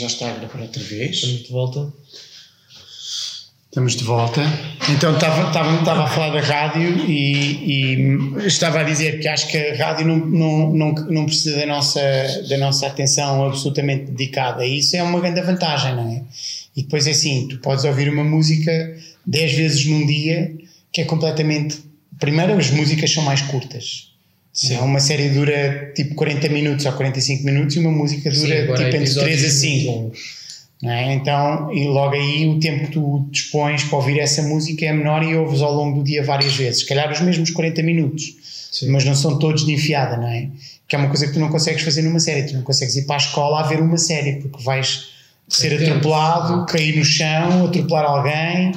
Já 0.00 0.06
está 0.06 0.30
a 0.30 0.32
gravar 0.32 0.62
outra 0.62 0.82
vez. 0.82 1.16
Estamos 1.16 1.42
de 1.42 1.52
volta. 1.52 1.92
Estamos 3.66 3.96
de 3.96 4.02
volta. 4.02 4.40
Então 4.88 5.12
estava, 5.14 5.48
estava, 5.48 5.78
estava 5.78 6.04
a 6.04 6.06
falar 6.06 6.30
da 6.30 6.40
rádio 6.40 7.04
e, 7.06 7.98
e, 8.40 8.46
estava 8.46 8.80
a 8.80 8.82
dizer 8.82 9.20
que 9.20 9.28
acho 9.28 9.46
que 9.48 9.58
a 9.58 9.76
rádio 9.76 10.06
não, 10.06 10.16
não, 10.16 10.72
não, 10.72 10.92
não 10.94 11.26
precisa 11.26 11.58
da 11.58 11.66
nossa, 11.66 12.00
da 12.48 12.56
nossa 12.56 12.86
atenção 12.86 13.44
absolutamente 13.44 14.10
dedicada. 14.10 14.64
E 14.64 14.78
isso 14.78 14.96
é 14.96 15.02
uma 15.02 15.20
grande 15.20 15.42
vantagem, 15.42 15.94
não 15.94 16.10
é? 16.10 16.22
E 16.74 16.82
depois 16.82 17.06
é 17.06 17.10
assim, 17.10 17.46
tu 17.46 17.58
podes 17.58 17.84
ouvir 17.84 18.08
uma 18.08 18.24
música 18.24 18.72
10 19.26 19.52
vezes 19.52 19.84
num 19.84 20.06
dia 20.06 20.56
que 20.90 21.02
é 21.02 21.04
completamente. 21.04 21.78
Primeiro, 22.18 22.56
as 22.56 22.70
músicas 22.70 23.12
são 23.12 23.22
mais 23.22 23.42
curtas. 23.42 24.09
Sim. 24.52 24.74
É 24.74 24.80
uma 24.80 25.00
série 25.00 25.28
dura 25.28 25.92
tipo 25.94 26.14
40 26.14 26.48
minutos 26.48 26.84
ou 26.84 26.92
45 26.92 27.44
minutos 27.44 27.76
e 27.76 27.78
uma 27.78 27.90
música 27.90 28.30
dura 28.30 28.66
Sim, 28.66 28.84
tipo 28.84 28.96
entre 28.96 29.14
3 29.14 29.44
a 29.44 29.50
5. 29.50 30.12
É? 30.82 31.12
Então, 31.12 31.70
e 31.72 31.84
logo 31.86 32.14
aí 32.14 32.48
o 32.48 32.58
tempo 32.58 32.86
que 32.86 32.92
tu 32.92 33.28
dispões 33.30 33.84
para 33.84 33.96
ouvir 33.96 34.18
essa 34.18 34.42
música 34.42 34.86
é 34.86 34.92
menor 34.92 35.22
e 35.22 35.36
ouves 35.36 35.60
ao 35.60 35.74
longo 35.74 35.98
do 35.98 36.04
dia 36.04 36.24
várias 36.24 36.56
vezes. 36.56 36.80
Se 36.80 36.86
calhar 36.86 37.12
os 37.12 37.20
mesmos 37.20 37.50
40 37.50 37.82
minutos, 37.82 38.34
Sim. 38.72 38.90
mas 38.90 39.04
não 39.04 39.14
são 39.14 39.38
todos 39.38 39.66
de 39.66 39.72
enfiada, 39.72 40.16
não 40.16 40.26
é? 40.26 40.48
Que 40.88 40.96
é 40.96 40.98
uma 40.98 41.08
coisa 41.08 41.26
que 41.26 41.34
tu 41.34 41.38
não 41.38 41.50
consegues 41.50 41.82
fazer 41.82 42.02
numa 42.02 42.18
série. 42.18 42.44
Tu 42.44 42.54
não 42.54 42.62
consegues 42.62 42.96
ir 42.96 43.02
para 43.02 43.16
a 43.16 43.18
escola 43.18 43.60
a 43.60 43.62
ver 43.64 43.80
uma 43.80 43.98
série 43.98 44.36
porque 44.36 44.62
vais 44.64 45.10
ser 45.48 45.74
atropelado, 45.74 46.64
cair 46.66 46.96
no 46.96 47.04
chão, 47.04 47.66
atropelar 47.66 48.04
alguém 48.04 48.72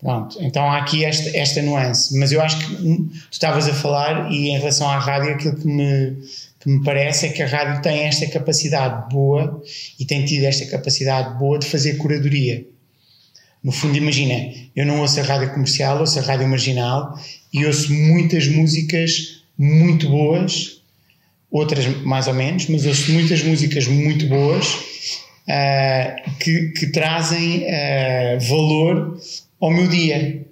Pronto, 0.00 0.38
então 0.40 0.70
há 0.70 0.78
aqui 0.78 1.04
esta, 1.04 1.36
esta 1.36 1.60
nuance. 1.60 2.16
Mas 2.18 2.30
eu 2.30 2.40
acho 2.40 2.58
que 2.58 2.76
tu 2.76 3.10
estavas 3.30 3.66
a 3.68 3.74
falar, 3.74 4.30
e 4.30 4.50
em 4.50 4.58
relação 4.58 4.88
à 4.88 4.98
rádio, 4.98 5.32
aquilo 5.32 5.56
que 5.56 5.66
me, 5.66 6.16
que 6.60 6.68
me 6.68 6.84
parece 6.84 7.26
é 7.26 7.28
que 7.30 7.42
a 7.42 7.46
rádio 7.46 7.82
tem 7.82 8.04
esta 8.04 8.26
capacidade 8.28 9.12
boa 9.12 9.62
e 9.98 10.04
tem 10.04 10.24
tido 10.24 10.44
esta 10.44 10.66
capacidade 10.66 11.36
boa 11.38 11.58
de 11.58 11.66
fazer 11.66 11.96
curadoria. 11.96 12.64
No 13.62 13.72
fundo, 13.72 13.96
imagina, 13.96 14.54
eu 14.74 14.86
não 14.86 15.00
ouço 15.00 15.18
a 15.18 15.22
rádio 15.24 15.50
comercial, 15.50 15.98
ouço 15.98 16.18
a 16.20 16.22
rádio 16.22 16.46
marginal 16.46 17.18
e 17.52 17.66
ouço 17.66 17.92
muitas 17.92 18.46
músicas 18.46 19.42
muito 19.58 20.08
boas, 20.08 20.80
outras 21.50 21.86
mais 22.04 22.28
ou 22.28 22.34
menos, 22.34 22.68
mas 22.68 22.86
ouço 22.86 23.10
muitas 23.10 23.42
músicas 23.42 23.88
muito 23.88 24.26
boas 24.28 24.74
uh, 25.48 26.38
que, 26.38 26.68
que, 26.68 26.86
trazem 26.92 27.64
uh, 27.64 28.40
valor 28.48 29.18
ao 29.60 29.70
meu 29.70 29.88
dia. 29.88 30.46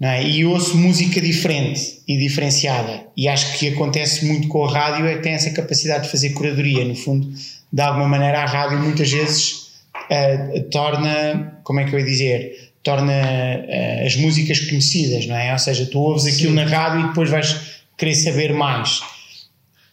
É? 0.00 0.22
E 0.22 0.44
ouço 0.44 0.76
música 0.76 1.20
diferente 1.20 2.00
e 2.06 2.16
diferenciada. 2.16 3.02
E 3.16 3.26
acho 3.26 3.58
que 3.58 3.68
acontece 3.68 4.24
muito 4.26 4.46
com 4.46 4.64
a 4.64 4.70
rádio 4.70 5.06
é 5.06 5.16
que 5.16 5.22
tem 5.22 5.32
essa 5.32 5.50
capacidade 5.50 6.04
de 6.04 6.10
fazer 6.10 6.30
curadoria. 6.30 6.84
No 6.84 6.94
fundo, 6.94 7.32
de 7.72 7.82
alguma 7.82 8.06
maneira, 8.06 8.42
a 8.42 8.46
rádio 8.46 8.78
muitas 8.78 9.10
vezes 9.10 9.72
uh, 9.96 10.62
torna, 10.70 11.60
como 11.64 11.80
é 11.80 11.84
que 11.84 11.92
eu 11.92 11.98
ia 11.98 12.04
dizer? 12.04 12.70
Torna 12.84 13.12
uh, 13.12 14.06
as 14.06 14.14
músicas 14.14 14.60
conhecidas, 14.60 15.26
não 15.26 15.34
é? 15.34 15.52
Ou 15.52 15.58
seja, 15.58 15.84
tu 15.86 15.98
ouves 15.98 16.26
aquilo 16.26 16.50
Sim. 16.50 16.54
na 16.54 16.64
rádio 16.64 17.00
e 17.00 17.08
depois 17.08 17.28
vais 17.28 17.60
querer 17.96 18.14
saber 18.14 18.54
mais. 18.54 19.00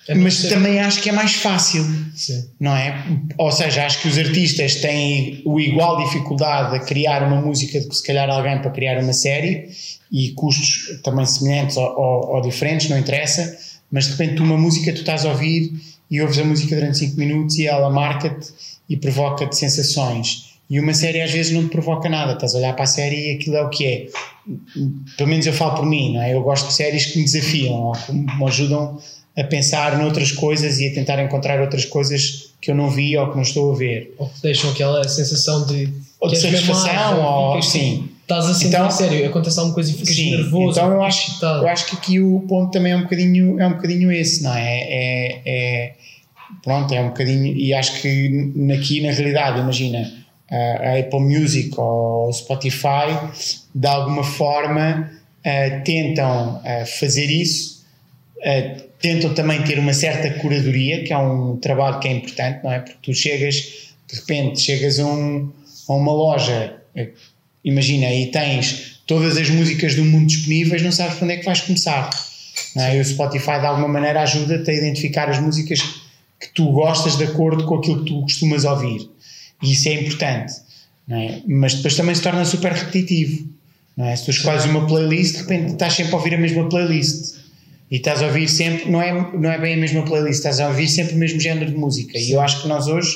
É 0.07 0.13
mas 0.13 0.35
ser... 0.35 0.49
também 0.49 0.79
acho 0.79 1.01
que 1.01 1.09
é 1.09 1.11
mais 1.11 1.33
fácil, 1.33 1.83
Sim. 2.15 2.45
não 2.59 2.75
é? 2.75 3.03
Ou 3.37 3.51
seja, 3.51 3.85
acho 3.85 4.01
que 4.01 4.07
os 4.07 4.17
artistas 4.17 4.75
têm 4.75 5.41
o 5.45 5.59
igual 5.59 5.97
dificuldade 5.97 6.75
a 6.75 6.79
criar 6.79 7.23
uma 7.23 7.41
música 7.41 7.79
do 7.79 7.89
que 7.89 7.95
se 7.95 8.03
calhar 8.03 8.29
alguém 8.29 8.59
para 8.59 8.69
criar 8.69 9.01
uma 9.01 9.13
série 9.13 9.69
e 10.11 10.29
custos 10.31 11.01
também 11.01 11.25
semelhantes 11.25 11.75
ou, 11.77 11.87
ou, 11.87 12.35
ou 12.35 12.41
diferentes, 12.41 12.87
não 12.87 12.99
interessa, 12.99 13.57
mas 13.91 14.05
de 14.05 14.11
repente 14.11 14.41
uma 14.41 14.57
música 14.57 14.93
tu 14.93 14.99
estás 14.99 15.25
a 15.25 15.29
ouvir 15.29 15.73
e 16.09 16.21
ouves 16.21 16.37
a 16.37 16.43
música 16.43 16.75
durante 16.75 16.99
5 16.99 17.17
minutos 17.17 17.57
e 17.57 17.65
ela 17.65 17.89
marca-te 17.89 18.53
e 18.87 18.95
provoca-te 18.95 19.57
sensações. 19.57 20.53
E 20.69 20.79
uma 20.79 20.93
série 20.93 21.21
às 21.21 21.31
vezes 21.31 21.51
não 21.51 21.63
te 21.63 21.69
provoca 21.69 22.09
nada, 22.09 22.33
estás 22.33 22.53
a 22.53 22.57
olhar 22.57 22.73
para 22.73 22.83
a 22.83 22.87
série 22.87 23.31
e 23.31 23.35
aquilo 23.35 23.55
é 23.55 23.61
o 23.63 23.69
que 23.69 23.85
é. 23.85 24.07
Pelo 25.17 25.29
menos 25.29 25.45
eu 25.45 25.53
falo 25.53 25.75
por 25.75 25.85
mim, 25.85 26.13
não 26.13 26.21
é? 26.21 26.33
Eu 26.33 26.41
gosto 26.43 26.67
de 26.67 26.73
séries 26.73 27.07
que 27.07 27.19
me 27.19 27.25
desafiam 27.25 27.73
ou 27.73 27.91
que 27.93 28.11
me 28.11 28.45
ajudam 28.45 28.99
a 29.37 29.43
pensar 29.43 29.97
noutras 29.97 30.31
coisas 30.31 30.79
e 30.79 30.87
a 30.87 30.93
tentar 30.93 31.21
encontrar 31.23 31.59
outras 31.59 31.85
coisas 31.85 32.51
que 32.61 32.71
eu 32.71 32.75
não 32.75 32.89
vi 32.89 33.17
ou 33.17 33.29
que 33.29 33.35
não 33.35 33.43
estou 33.43 33.73
a 33.73 33.75
ver. 33.75 34.13
Ou 34.17 34.27
que 34.29 34.41
deixam 34.41 34.71
aquela 34.71 35.07
sensação 35.07 35.65
de. 35.65 35.89
Ou 36.19 36.29
de 36.29 36.37
satisfação, 36.37 37.21
ou. 37.21 37.61
Sim. 37.61 38.09
Estás 38.21 38.47
assim, 38.47 38.69
então, 38.69 38.89
sério, 38.89 39.27
acontece 39.27 39.59
alguma 39.59 39.75
coisa 39.75 39.91
e 39.91 39.93
ficas 39.93 40.15
sim, 40.15 40.31
nervoso. 40.31 40.79
Então 40.79 40.91
eu 40.91 41.03
acho, 41.03 41.45
eu 41.45 41.67
acho 41.67 41.85
que 41.85 41.95
aqui 41.95 42.19
o 42.19 42.39
ponto 42.47 42.71
também 42.71 42.91
é 42.91 42.95
um 42.95 43.03
bocadinho, 43.03 43.59
é 43.59 43.67
um 43.67 43.73
bocadinho 43.73 44.11
esse, 44.11 44.41
não 44.41 44.51
é? 44.51 44.79
É, 44.81 45.41
é 45.45 45.93
pronto, 46.63 46.91
é 46.91 47.01
um 47.01 47.09
bocadinho. 47.09 47.55
E 47.55 47.71
acho 47.71 48.01
que 48.01 48.51
aqui 48.73 49.01
na 49.01 49.11
realidade, 49.11 49.59
imagina, 49.59 50.11
a 50.49 50.99
Apple 50.99 51.19
Music 51.19 51.71
ou 51.77 52.31
Spotify, 52.33 53.15
de 53.73 53.87
alguma 53.87 54.23
forma, 54.23 55.11
uh, 55.45 55.83
tentam 55.83 56.57
uh, 56.57 56.85
fazer 56.99 57.29
isso. 57.29 57.85
Uh, 58.37 58.84
tentam 58.99 59.34
também 59.34 59.62
ter 59.63 59.79
uma 59.79 59.93
certa 59.93 60.29
curadoria, 60.39 61.03
que 61.03 61.13
é 61.13 61.17
um 61.17 61.58
trabalho 61.58 61.99
que 61.99 62.08
é 62.08 62.12
importante, 62.12 62.63
não 62.63 62.71
é? 62.71 62.79
Porque 62.79 62.97
tu 63.01 63.13
chegas, 63.13 63.55
de 64.08 64.15
repente, 64.15 64.62
chegas 64.62 64.99
a, 64.99 65.05
um, 65.05 65.51
a 65.88 65.93
uma 65.93 66.12
loja, 66.12 66.75
imagina, 67.63 68.13
e 68.13 68.27
tens 68.27 69.01
todas 69.05 69.38
as 69.38 69.49
músicas 69.49 69.95
do 69.95 70.03
mundo 70.03 70.27
disponíveis, 70.27 70.81
não 70.81 70.91
sabes 70.91 71.21
onde 71.21 71.34
é 71.34 71.38
que 71.38 71.45
vais 71.45 71.62
começar. 71.62 72.10
Não 72.75 72.84
é? 72.84 72.97
E 72.97 73.01
o 73.01 73.05
Spotify, 73.05 73.60
de 73.60 73.65
alguma 73.65 73.88
maneira, 73.88 74.21
ajuda-te 74.21 74.69
a 74.71 74.73
identificar 74.73 75.29
as 75.29 75.39
músicas 75.39 75.81
que 76.39 76.49
tu 76.53 76.71
gostas 76.71 77.17
de 77.17 77.23
acordo 77.23 77.65
com 77.65 77.75
aquilo 77.75 78.03
que 78.03 78.12
tu 78.12 78.21
costumas 78.21 78.65
ouvir. 78.65 79.10
E 79.62 79.71
isso 79.71 79.88
é 79.89 79.93
importante. 79.93 80.53
É? 81.10 81.41
Mas 81.47 81.75
depois 81.75 81.95
também 81.95 82.15
se 82.15 82.21
torna 82.21 82.43
super 82.45 82.71
repetitivo. 82.71 83.47
É? 83.97 84.15
Se 84.15 84.25
tu 84.25 84.31
escolhes 84.31 84.65
uma 84.65 84.88
playlist, 84.88 85.36
de 85.36 85.41
repente 85.41 85.73
estás 85.73 85.93
sempre 85.93 86.13
a 86.13 86.17
ouvir 86.17 86.34
a 86.34 86.38
mesma 86.38 86.67
playlist 86.67 87.44
e 87.89 87.97
estás 87.97 88.21
a 88.21 88.27
ouvir 88.27 88.47
sempre, 88.47 88.89
não 88.89 89.01
é, 89.01 89.13
não 89.37 89.51
é 89.51 89.59
bem 89.59 89.75
a 89.75 89.77
mesma 89.77 90.03
playlist, 90.03 90.37
estás 90.37 90.59
a 90.59 90.67
ouvir 90.67 90.87
sempre 90.87 91.15
o 91.15 91.17
mesmo 91.17 91.39
género 91.39 91.71
de 91.71 91.77
música. 91.77 92.17
Sim. 92.17 92.25
E 92.25 92.31
eu 92.31 92.41
acho 92.41 92.61
que 92.61 92.67
nós 92.67 92.87
hoje 92.87 93.15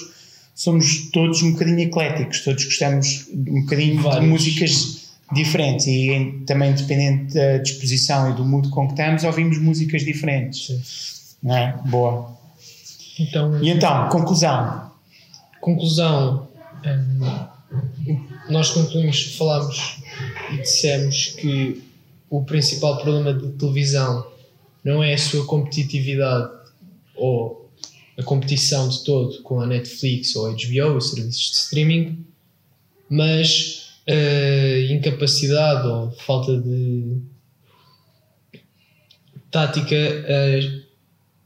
somos 0.54 1.10
todos 1.12 1.42
um 1.42 1.54
bocadinho 1.54 1.80
ecléticos, 1.80 2.42
todos 2.42 2.66
gostamos 2.66 3.28
um 3.34 3.62
bocadinho 3.62 4.02
Vários. 4.02 4.22
de 4.22 4.28
músicas 4.28 5.10
diferentes 5.32 5.88
e 5.88 6.44
também 6.46 6.74
dependente 6.74 7.34
da 7.34 7.58
disposição 7.58 8.32
e 8.32 8.34
do 8.36 8.46
mood 8.46 8.70
com 8.70 8.88
que 8.88 8.94
estamos, 8.94 9.24
ouvimos 9.24 9.58
músicas 9.60 10.04
diferentes. 10.04 10.68
Sim. 10.68 10.82
Não 11.42 11.56
é? 11.56 11.80
Boa. 11.86 12.38
Então, 13.20 13.64
e 13.64 13.70
então, 13.70 14.10
conclusão. 14.10 14.92
Conclusão. 15.62 16.48
Hum, 16.86 18.20
nós 18.50 18.72
concluímos, 18.72 19.36
falámos 19.38 19.98
e 20.52 20.58
dissemos 20.58 21.28
que 21.38 21.84
o 22.30 22.44
principal 22.44 22.98
problema 22.98 23.34
de 23.34 23.50
televisão 23.54 24.26
não 24.90 25.04
é 25.04 25.14
a 25.14 25.18
sua 25.18 25.46
competitividade 25.46 26.50
ou 27.16 27.70
a 28.18 28.24
competição 28.24 28.90
de 28.90 29.04
todo 29.04 29.42
com 29.44 29.62
a 29.62 29.68
Netflix 29.68 30.36
ou 30.36 30.48
a 30.48 30.50
HBO, 30.50 30.98
os 30.98 31.12
serviços 31.12 31.52
de 31.52 31.58
streaming, 31.58 32.26
mas 33.08 33.92
a 34.08 34.92
incapacidade 34.92 35.88
ou 35.88 36.12
falta 36.12 36.60
de 36.60 37.18
tática 39.52 39.96
a 39.96 40.90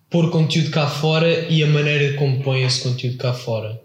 pôr 0.09 0.31
conteúdo 0.31 0.71
cá 0.71 0.87
fora 0.87 1.47
e 1.49 1.63
a 1.63 1.67
maneira 1.67 2.15
como 2.17 2.41
põe 2.41 2.63
esse 2.63 2.81
conteúdo 2.81 3.17
cá 3.17 3.33
fora. 3.33 3.81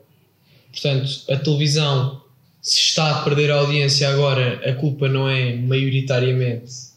Portanto, 0.71 1.11
a 1.31 1.37
televisão, 1.37 2.23
se 2.63 2.79
está 2.79 3.11
a 3.11 3.23
perder 3.25 3.51
a 3.51 3.57
audiência 3.57 4.09
agora, 4.09 4.61
a 4.69 4.75
culpa 4.75 5.09
não 5.09 5.29
é 5.29 5.57
maioritariamente 5.57 6.88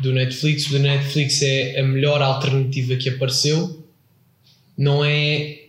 do 0.00 0.12
Netflix. 0.12 0.70
O 0.70 0.78
Netflix 0.78 1.42
é 1.42 1.80
a 1.80 1.82
melhor 1.82 2.22
alternativa 2.22 2.96
que 2.96 3.08
apareceu. 3.08 3.84
Não 4.76 5.04
é. 5.04 5.62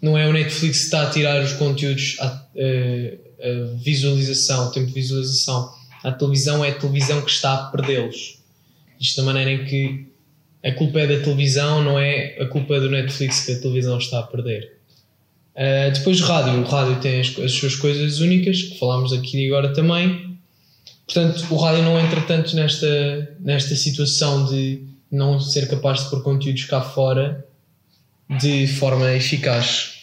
Não 0.00 0.16
é 0.16 0.26
o 0.26 0.32
Netflix 0.32 0.78
que 0.78 0.84
está 0.84 1.08
a 1.08 1.10
tirar 1.10 1.42
os 1.42 1.52
conteúdos, 1.52 2.16
a, 2.20 2.26
a, 2.26 2.28
a 2.28 3.76
visualização, 3.76 4.68
o 4.68 4.70
tempo 4.70 4.86
de 4.86 4.94
visualização. 4.94 5.70
A 6.02 6.10
televisão 6.10 6.64
é 6.64 6.70
a 6.70 6.74
televisão 6.74 7.20
que 7.20 7.30
está 7.30 7.54
a 7.54 7.64
perdê-los. 7.70 8.38
Isto 8.98 9.18
da 9.18 9.24
maneira 9.24 9.50
em 9.50 9.64
que 9.66 10.06
a 10.64 10.72
culpa 10.72 11.00
é 11.00 11.06
da 11.06 11.22
televisão, 11.22 11.82
não 11.82 11.98
é 11.98 12.36
a 12.40 12.46
culpa 12.46 12.80
do 12.80 12.90
Netflix 12.90 13.44
que 13.44 13.52
a 13.52 13.60
televisão 13.60 13.98
está 13.98 14.20
a 14.20 14.22
perder. 14.22 14.80
Uh, 15.54 15.92
depois 15.92 16.20
rádio, 16.20 16.60
o 16.60 16.64
rádio 16.64 17.00
tem 17.00 17.20
as, 17.20 17.38
as, 17.38 17.52
suas 17.52 17.76
coisas 17.76 18.20
únicas, 18.20 18.62
que 18.62 18.78
falámos 18.78 19.12
aqui 19.12 19.46
agora 19.46 19.72
também. 19.72 20.29
Portanto, 21.12 21.44
o 21.50 21.56
rádio 21.56 21.82
não 21.82 21.98
entra 21.98 22.20
tanto 22.20 22.54
nesta, 22.54 23.36
nesta 23.40 23.74
situação 23.74 24.46
de 24.46 24.84
não 25.10 25.40
ser 25.40 25.68
capaz 25.68 26.04
de 26.04 26.10
pôr 26.10 26.22
conteúdos 26.22 26.64
cá 26.66 26.80
fora 26.80 27.44
de 28.38 28.68
forma 28.68 29.12
eficaz. 29.12 29.94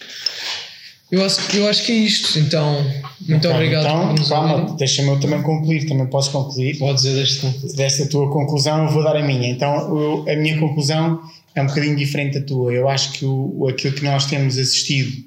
Eu 1.09 1.23
acho, 1.25 1.55
eu 1.55 1.69
acho 1.69 1.85
que 1.85 1.93
é 1.93 1.95
isto, 1.95 2.37
então 2.37 2.83
muito 3.21 3.47
okay, 3.47 3.51
obrigado 3.51 3.85
então, 3.85 4.07
por 4.09 4.19
nos 4.19 4.27
calma, 4.27 4.75
deixa-me 4.77 5.07
eu 5.07 5.19
também 5.21 5.41
concluir, 5.41 5.87
também 5.87 6.05
posso 6.07 6.29
concluir. 6.31 6.77
Pode 6.77 6.97
dizer 6.97 7.15
deste 7.15 7.75
Desta 7.77 8.05
tua 8.07 8.29
conclusão, 8.29 8.83
eu 8.83 8.91
vou 8.91 9.01
dar 9.01 9.15
a 9.15 9.23
minha. 9.23 9.49
Então, 9.49 9.73
eu, 9.97 10.25
a 10.29 10.35
minha 10.35 10.59
conclusão 10.59 11.21
é 11.55 11.61
um 11.61 11.67
bocadinho 11.67 11.95
diferente 11.95 12.37
da 12.37 12.45
tua. 12.45 12.73
Eu 12.73 12.89
acho 12.89 13.13
que 13.13 13.23
o, 13.23 13.65
aquilo 13.69 13.95
que 13.95 14.03
nós 14.03 14.25
temos 14.25 14.57
assistido 14.57 15.23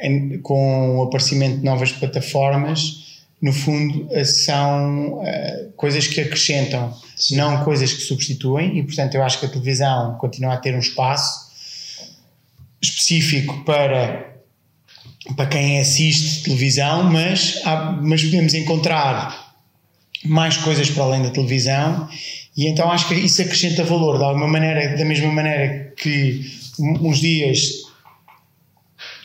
em, 0.00 0.38
com 0.38 0.96
o 0.96 1.02
aparecimento 1.02 1.58
de 1.58 1.64
novas 1.64 1.92
plataformas, 1.92 2.99
no 3.40 3.52
fundo, 3.52 4.06
eh, 4.10 4.24
são 4.24 5.14
uh, 5.14 5.72
coisas 5.76 6.06
que 6.06 6.20
acrescentam, 6.20 6.94
Sim. 7.16 7.36
não 7.36 7.64
coisas 7.64 7.92
que 7.92 8.02
substituem, 8.02 8.78
e 8.78 8.82
portanto, 8.82 9.14
eu 9.14 9.22
acho 9.22 9.40
que 9.40 9.46
a 9.46 9.48
televisão 9.48 10.16
continua 10.18 10.54
a 10.54 10.56
ter 10.58 10.74
um 10.74 10.78
espaço 10.78 11.50
específico 12.82 13.64
para 13.64 14.28
para 15.36 15.46
quem 15.46 15.78
assiste 15.78 16.44
televisão, 16.44 17.04
mas, 17.04 17.60
há, 17.64 17.92
mas 18.02 18.22
podemos 18.24 18.54
encontrar 18.54 19.54
mais 20.24 20.56
coisas 20.56 20.90
para 20.90 21.04
além 21.04 21.22
da 21.22 21.30
televisão 21.30 22.08
e 22.56 22.66
então 22.66 22.90
acho 22.90 23.06
que 23.08 23.14
isso 23.14 23.40
acrescenta 23.42 23.84
valor 23.84 24.18
de 24.18 24.24
alguma 24.24 24.48
maneira, 24.48 24.96
da 24.96 25.04
mesma 25.04 25.30
maneira 25.30 25.92
que 25.96 26.50
uns 26.78 27.20
dias 27.20 27.60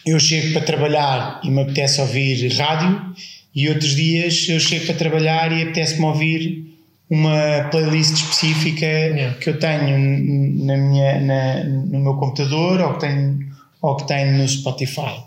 eu 0.05 0.19
chego 0.19 0.53
para 0.53 0.61
trabalhar 0.61 1.41
e 1.43 1.49
me 1.49 1.61
apetece 1.61 1.99
ouvir 1.99 2.47
rádio 2.55 3.15
e 3.55 3.69
outros 3.69 3.95
dias 3.95 4.47
eu 4.49 4.59
chego 4.59 4.85
para 4.85 4.95
trabalhar 4.95 5.51
e 5.51 5.63
apetece-me 5.63 6.05
ouvir 6.05 6.75
uma 7.09 7.69
playlist 7.71 8.13
específica 8.13 8.85
yeah. 8.85 9.37
que 9.37 9.49
eu 9.49 9.59
tenho 9.59 10.65
na 10.65 10.75
minha, 10.75 11.21
na, 11.21 11.63
no 11.63 11.99
meu 11.99 12.15
computador 12.15 12.81
ou 12.81 12.93
que 12.95 13.01
tenho, 13.01 13.39
ou 13.81 13.95
que 13.95 14.07
tenho 14.07 14.37
no 14.37 14.47
Spotify 14.47 15.23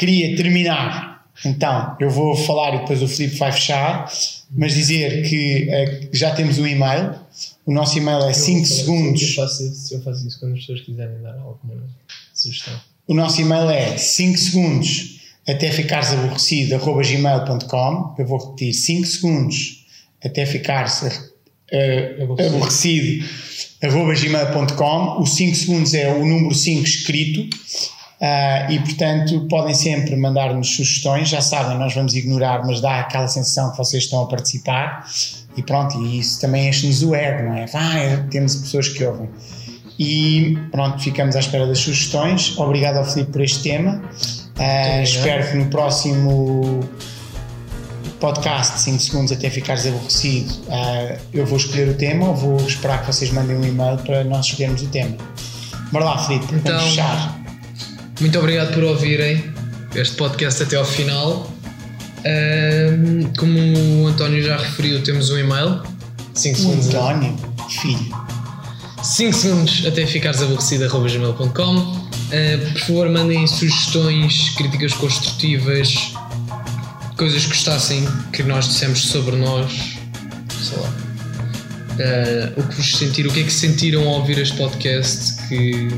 queria 0.00 0.34
terminar, 0.34 1.26
então 1.44 1.94
eu 2.00 2.08
vou 2.08 2.34
falar 2.34 2.74
e 2.74 2.78
depois 2.78 3.02
o 3.02 3.08
Filipe 3.08 3.36
vai 3.36 3.52
fechar, 3.52 4.10
mas 4.50 4.72
dizer 4.72 5.28
que 5.28 5.68
uh, 5.68 6.08
já 6.10 6.34
temos 6.34 6.58
um 6.58 6.66
e-mail. 6.66 7.14
O 7.66 7.72
nosso 7.72 7.98
e-mail 7.98 8.22
é 8.22 8.32
5 8.32 8.66
segundos. 8.66 9.20
Eu 9.20 9.34
faço 9.34 9.62
isso, 9.62 9.94
eu 9.94 10.00
faço 10.00 10.26
isso 10.26 10.40
quando 10.40 10.54
as 10.54 10.60
pessoas 10.60 10.80
quiserem 10.80 11.20
dar 11.20 11.34
alguma 11.34 11.74
sugestão. 12.32 12.80
O 13.06 13.12
nosso 13.12 13.42
e-mail 13.42 13.68
é 13.68 13.98
5 13.98 14.38
segundos 14.38 15.19
até 15.48 15.70
ficares 15.70 16.12
aborrecido, 16.12 16.74
arroba 16.74 17.02
gmail.com. 17.02 18.14
Eu 18.18 18.26
vou 18.26 18.38
repetir 18.38 18.72
5 18.72 19.06
segundos 19.06 19.86
até 20.24 20.44
ficares 20.46 21.02
uh, 21.02 22.22
aborrecido. 22.22 22.56
aborrecido, 22.56 23.24
arroba 23.82 24.14
gmail.com. 24.14 25.22
O 25.22 25.26
5 25.26 25.56
segundos 25.56 25.94
é 25.94 26.12
o 26.12 26.24
número 26.24 26.54
5 26.54 26.84
escrito 26.84 27.48
Uh, 28.20 28.70
e 28.70 28.78
portanto 28.80 29.46
podem 29.48 29.72
sempre 29.72 30.14
mandar-nos 30.14 30.76
sugestões, 30.76 31.30
já 31.30 31.40
sabem, 31.40 31.78
nós 31.78 31.94
vamos 31.94 32.14
ignorar, 32.14 32.66
mas 32.66 32.78
dá 32.78 33.00
aquela 33.00 33.26
sensação 33.26 33.70
que 33.70 33.78
vocês 33.78 34.02
estão 34.04 34.20
a 34.20 34.26
participar 34.26 35.06
e 35.56 35.62
pronto, 35.62 35.98
e 36.04 36.18
isso 36.18 36.38
também 36.38 36.68
enche-nos 36.68 37.02
o 37.02 37.14
ego, 37.14 37.44
não 37.44 37.54
é? 37.54 37.64
Ah, 37.72 38.26
temos 38.30 38.56
pessoas 38.56 38.88
que 38.90 39.02
ouvem. 39.04 39.30
E 39.98 40.58
pronto, 40.70 40.98
ficamos 41.02 41.34
à 41.34 41.40
espera 41.40 41.66
das 41.66 41.78
sugestões. 41.78 42.56
Obrigado 42.58 42.98
ao 42.98 43.04
Filipe 43.04 43.32
por 43.32 43.40
este 43.40 43.62
tema. 43.62 44.02
Uh, 44.60 45.02
espero 45.02 45.50
que 45.50 45.56
no 45.56 45.66
próximo 45.70 46.80
podcast, 48.20 48.78
5 48.78 49.00
segundos 49.00 49.32
até 49.32 49.48
ficares 49.48 49.86
aborrecido, 49.86 50.52
uh, 50.66 51.18
eu 51.32 51.46
vou 51.46 51.56
escolher 51.56 51.88
o 51.88 51.94
tema 51.94 52.28
ou 52.28 52.36
vou 52.36 52.56
esperar 52.66 53.00
que 53.00 53.06
vocês 53.06 53.30
mandem 53.30 53.56
um 53.56 53.64
e-mail 53.64 53.96
para 53.98 54.22
nós 54.22 54.44
escolhermos 54.44 54.82
o 54.82 54.88
tema. 54.88 55.16
Bora 55.90 56.04
lá, 56.04 56.18
Filipe, 56.18 56.54
então, 56.54 56.76
vamos 56.76 56.90
fechar. 56.90 57.40
Muito 58.20 58.38
obrigado 58.38 58.74
por 58.74 58.84
ouvirem 58.84 59.42
este 59.94 60.14
podcast 60.16 60.62
até 60.62 60.76
ao 60.76 60.84
final. 60.84 61.50
como 63.38 64.04
o 64.04 64.08
António 64.08 64.42
já 64.42 64.58
referiu, 64.58 65.02
temos 65.02 65.30
um 65.30 65.38
e-mail. 65.38 65.80
5 66.34 66.58
segundos. 66.58 66.88
António, 66.88 67.34
filho. 67.80 68.14
5 69.02 69.32
segundos 69.32 69.86
até 69.86 70.06
ficares 70.06 70.42
aborrecido.gmail.com. 70.42 72.09
Uh, 72.30 72.72
por 72.72 72.80
favor, 72.80 73.08
mandem 73.10 73.46
sugestões, 73.46 74.50
críticas 74.50 74.94
construtivas, 74.94 76.12
coisas 77.16 77.42
que 77.42 77.48
gostassem 77.48 78.06
que 78.32 78.42
nós 78.44 78.68
dissemos 78.68 79.00
sobre 79.08 79.36
nós. 79.36 79.98
Sei 80.62 80.78
lá. 80.78 80.88
Uh, 80.88 82.60
o 82.60 82.62
que 82.68 82.76
vos 82.76 82.96
sentiram, 82.96 83.30
o 83.30 83.34
que 83.34 83.40
é 83.40 83.42
que 83.42 83.52
sentiram 83.52 84.08
ao 84.08 84.20
ouvir 84.20 84.38
este 84.38 84.56
podcast 84.56 85.48
que, 85.48 85.88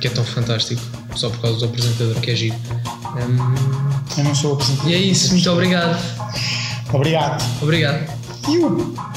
que 0.00 0.06
é 0.06 0.10
tão 0.10 0.24
fantástico 0.24 0.80
só 1.16 1.30
por 1.30 1.40
causa 1.40 1.58
do 1.58 1.64
apresentador 1.64 2.20
que 2.20 2.30
é 2.30 2.34
giro. 2.34 2.56
Um, 3.16 4.18
Eu 4.18 4.24
não 4.24 4.34
sou 4.34 4.52
o 4.52 4.54
apresentador. 4.54 4.90
E 4.90 4.94
é 4.94 4.98
isso, 4.98 5.32
muito 5.32 5.50
obrigado. 5.50 5.98
Obrigado. 6.92 7.44
Obrigado. 7.62 9.13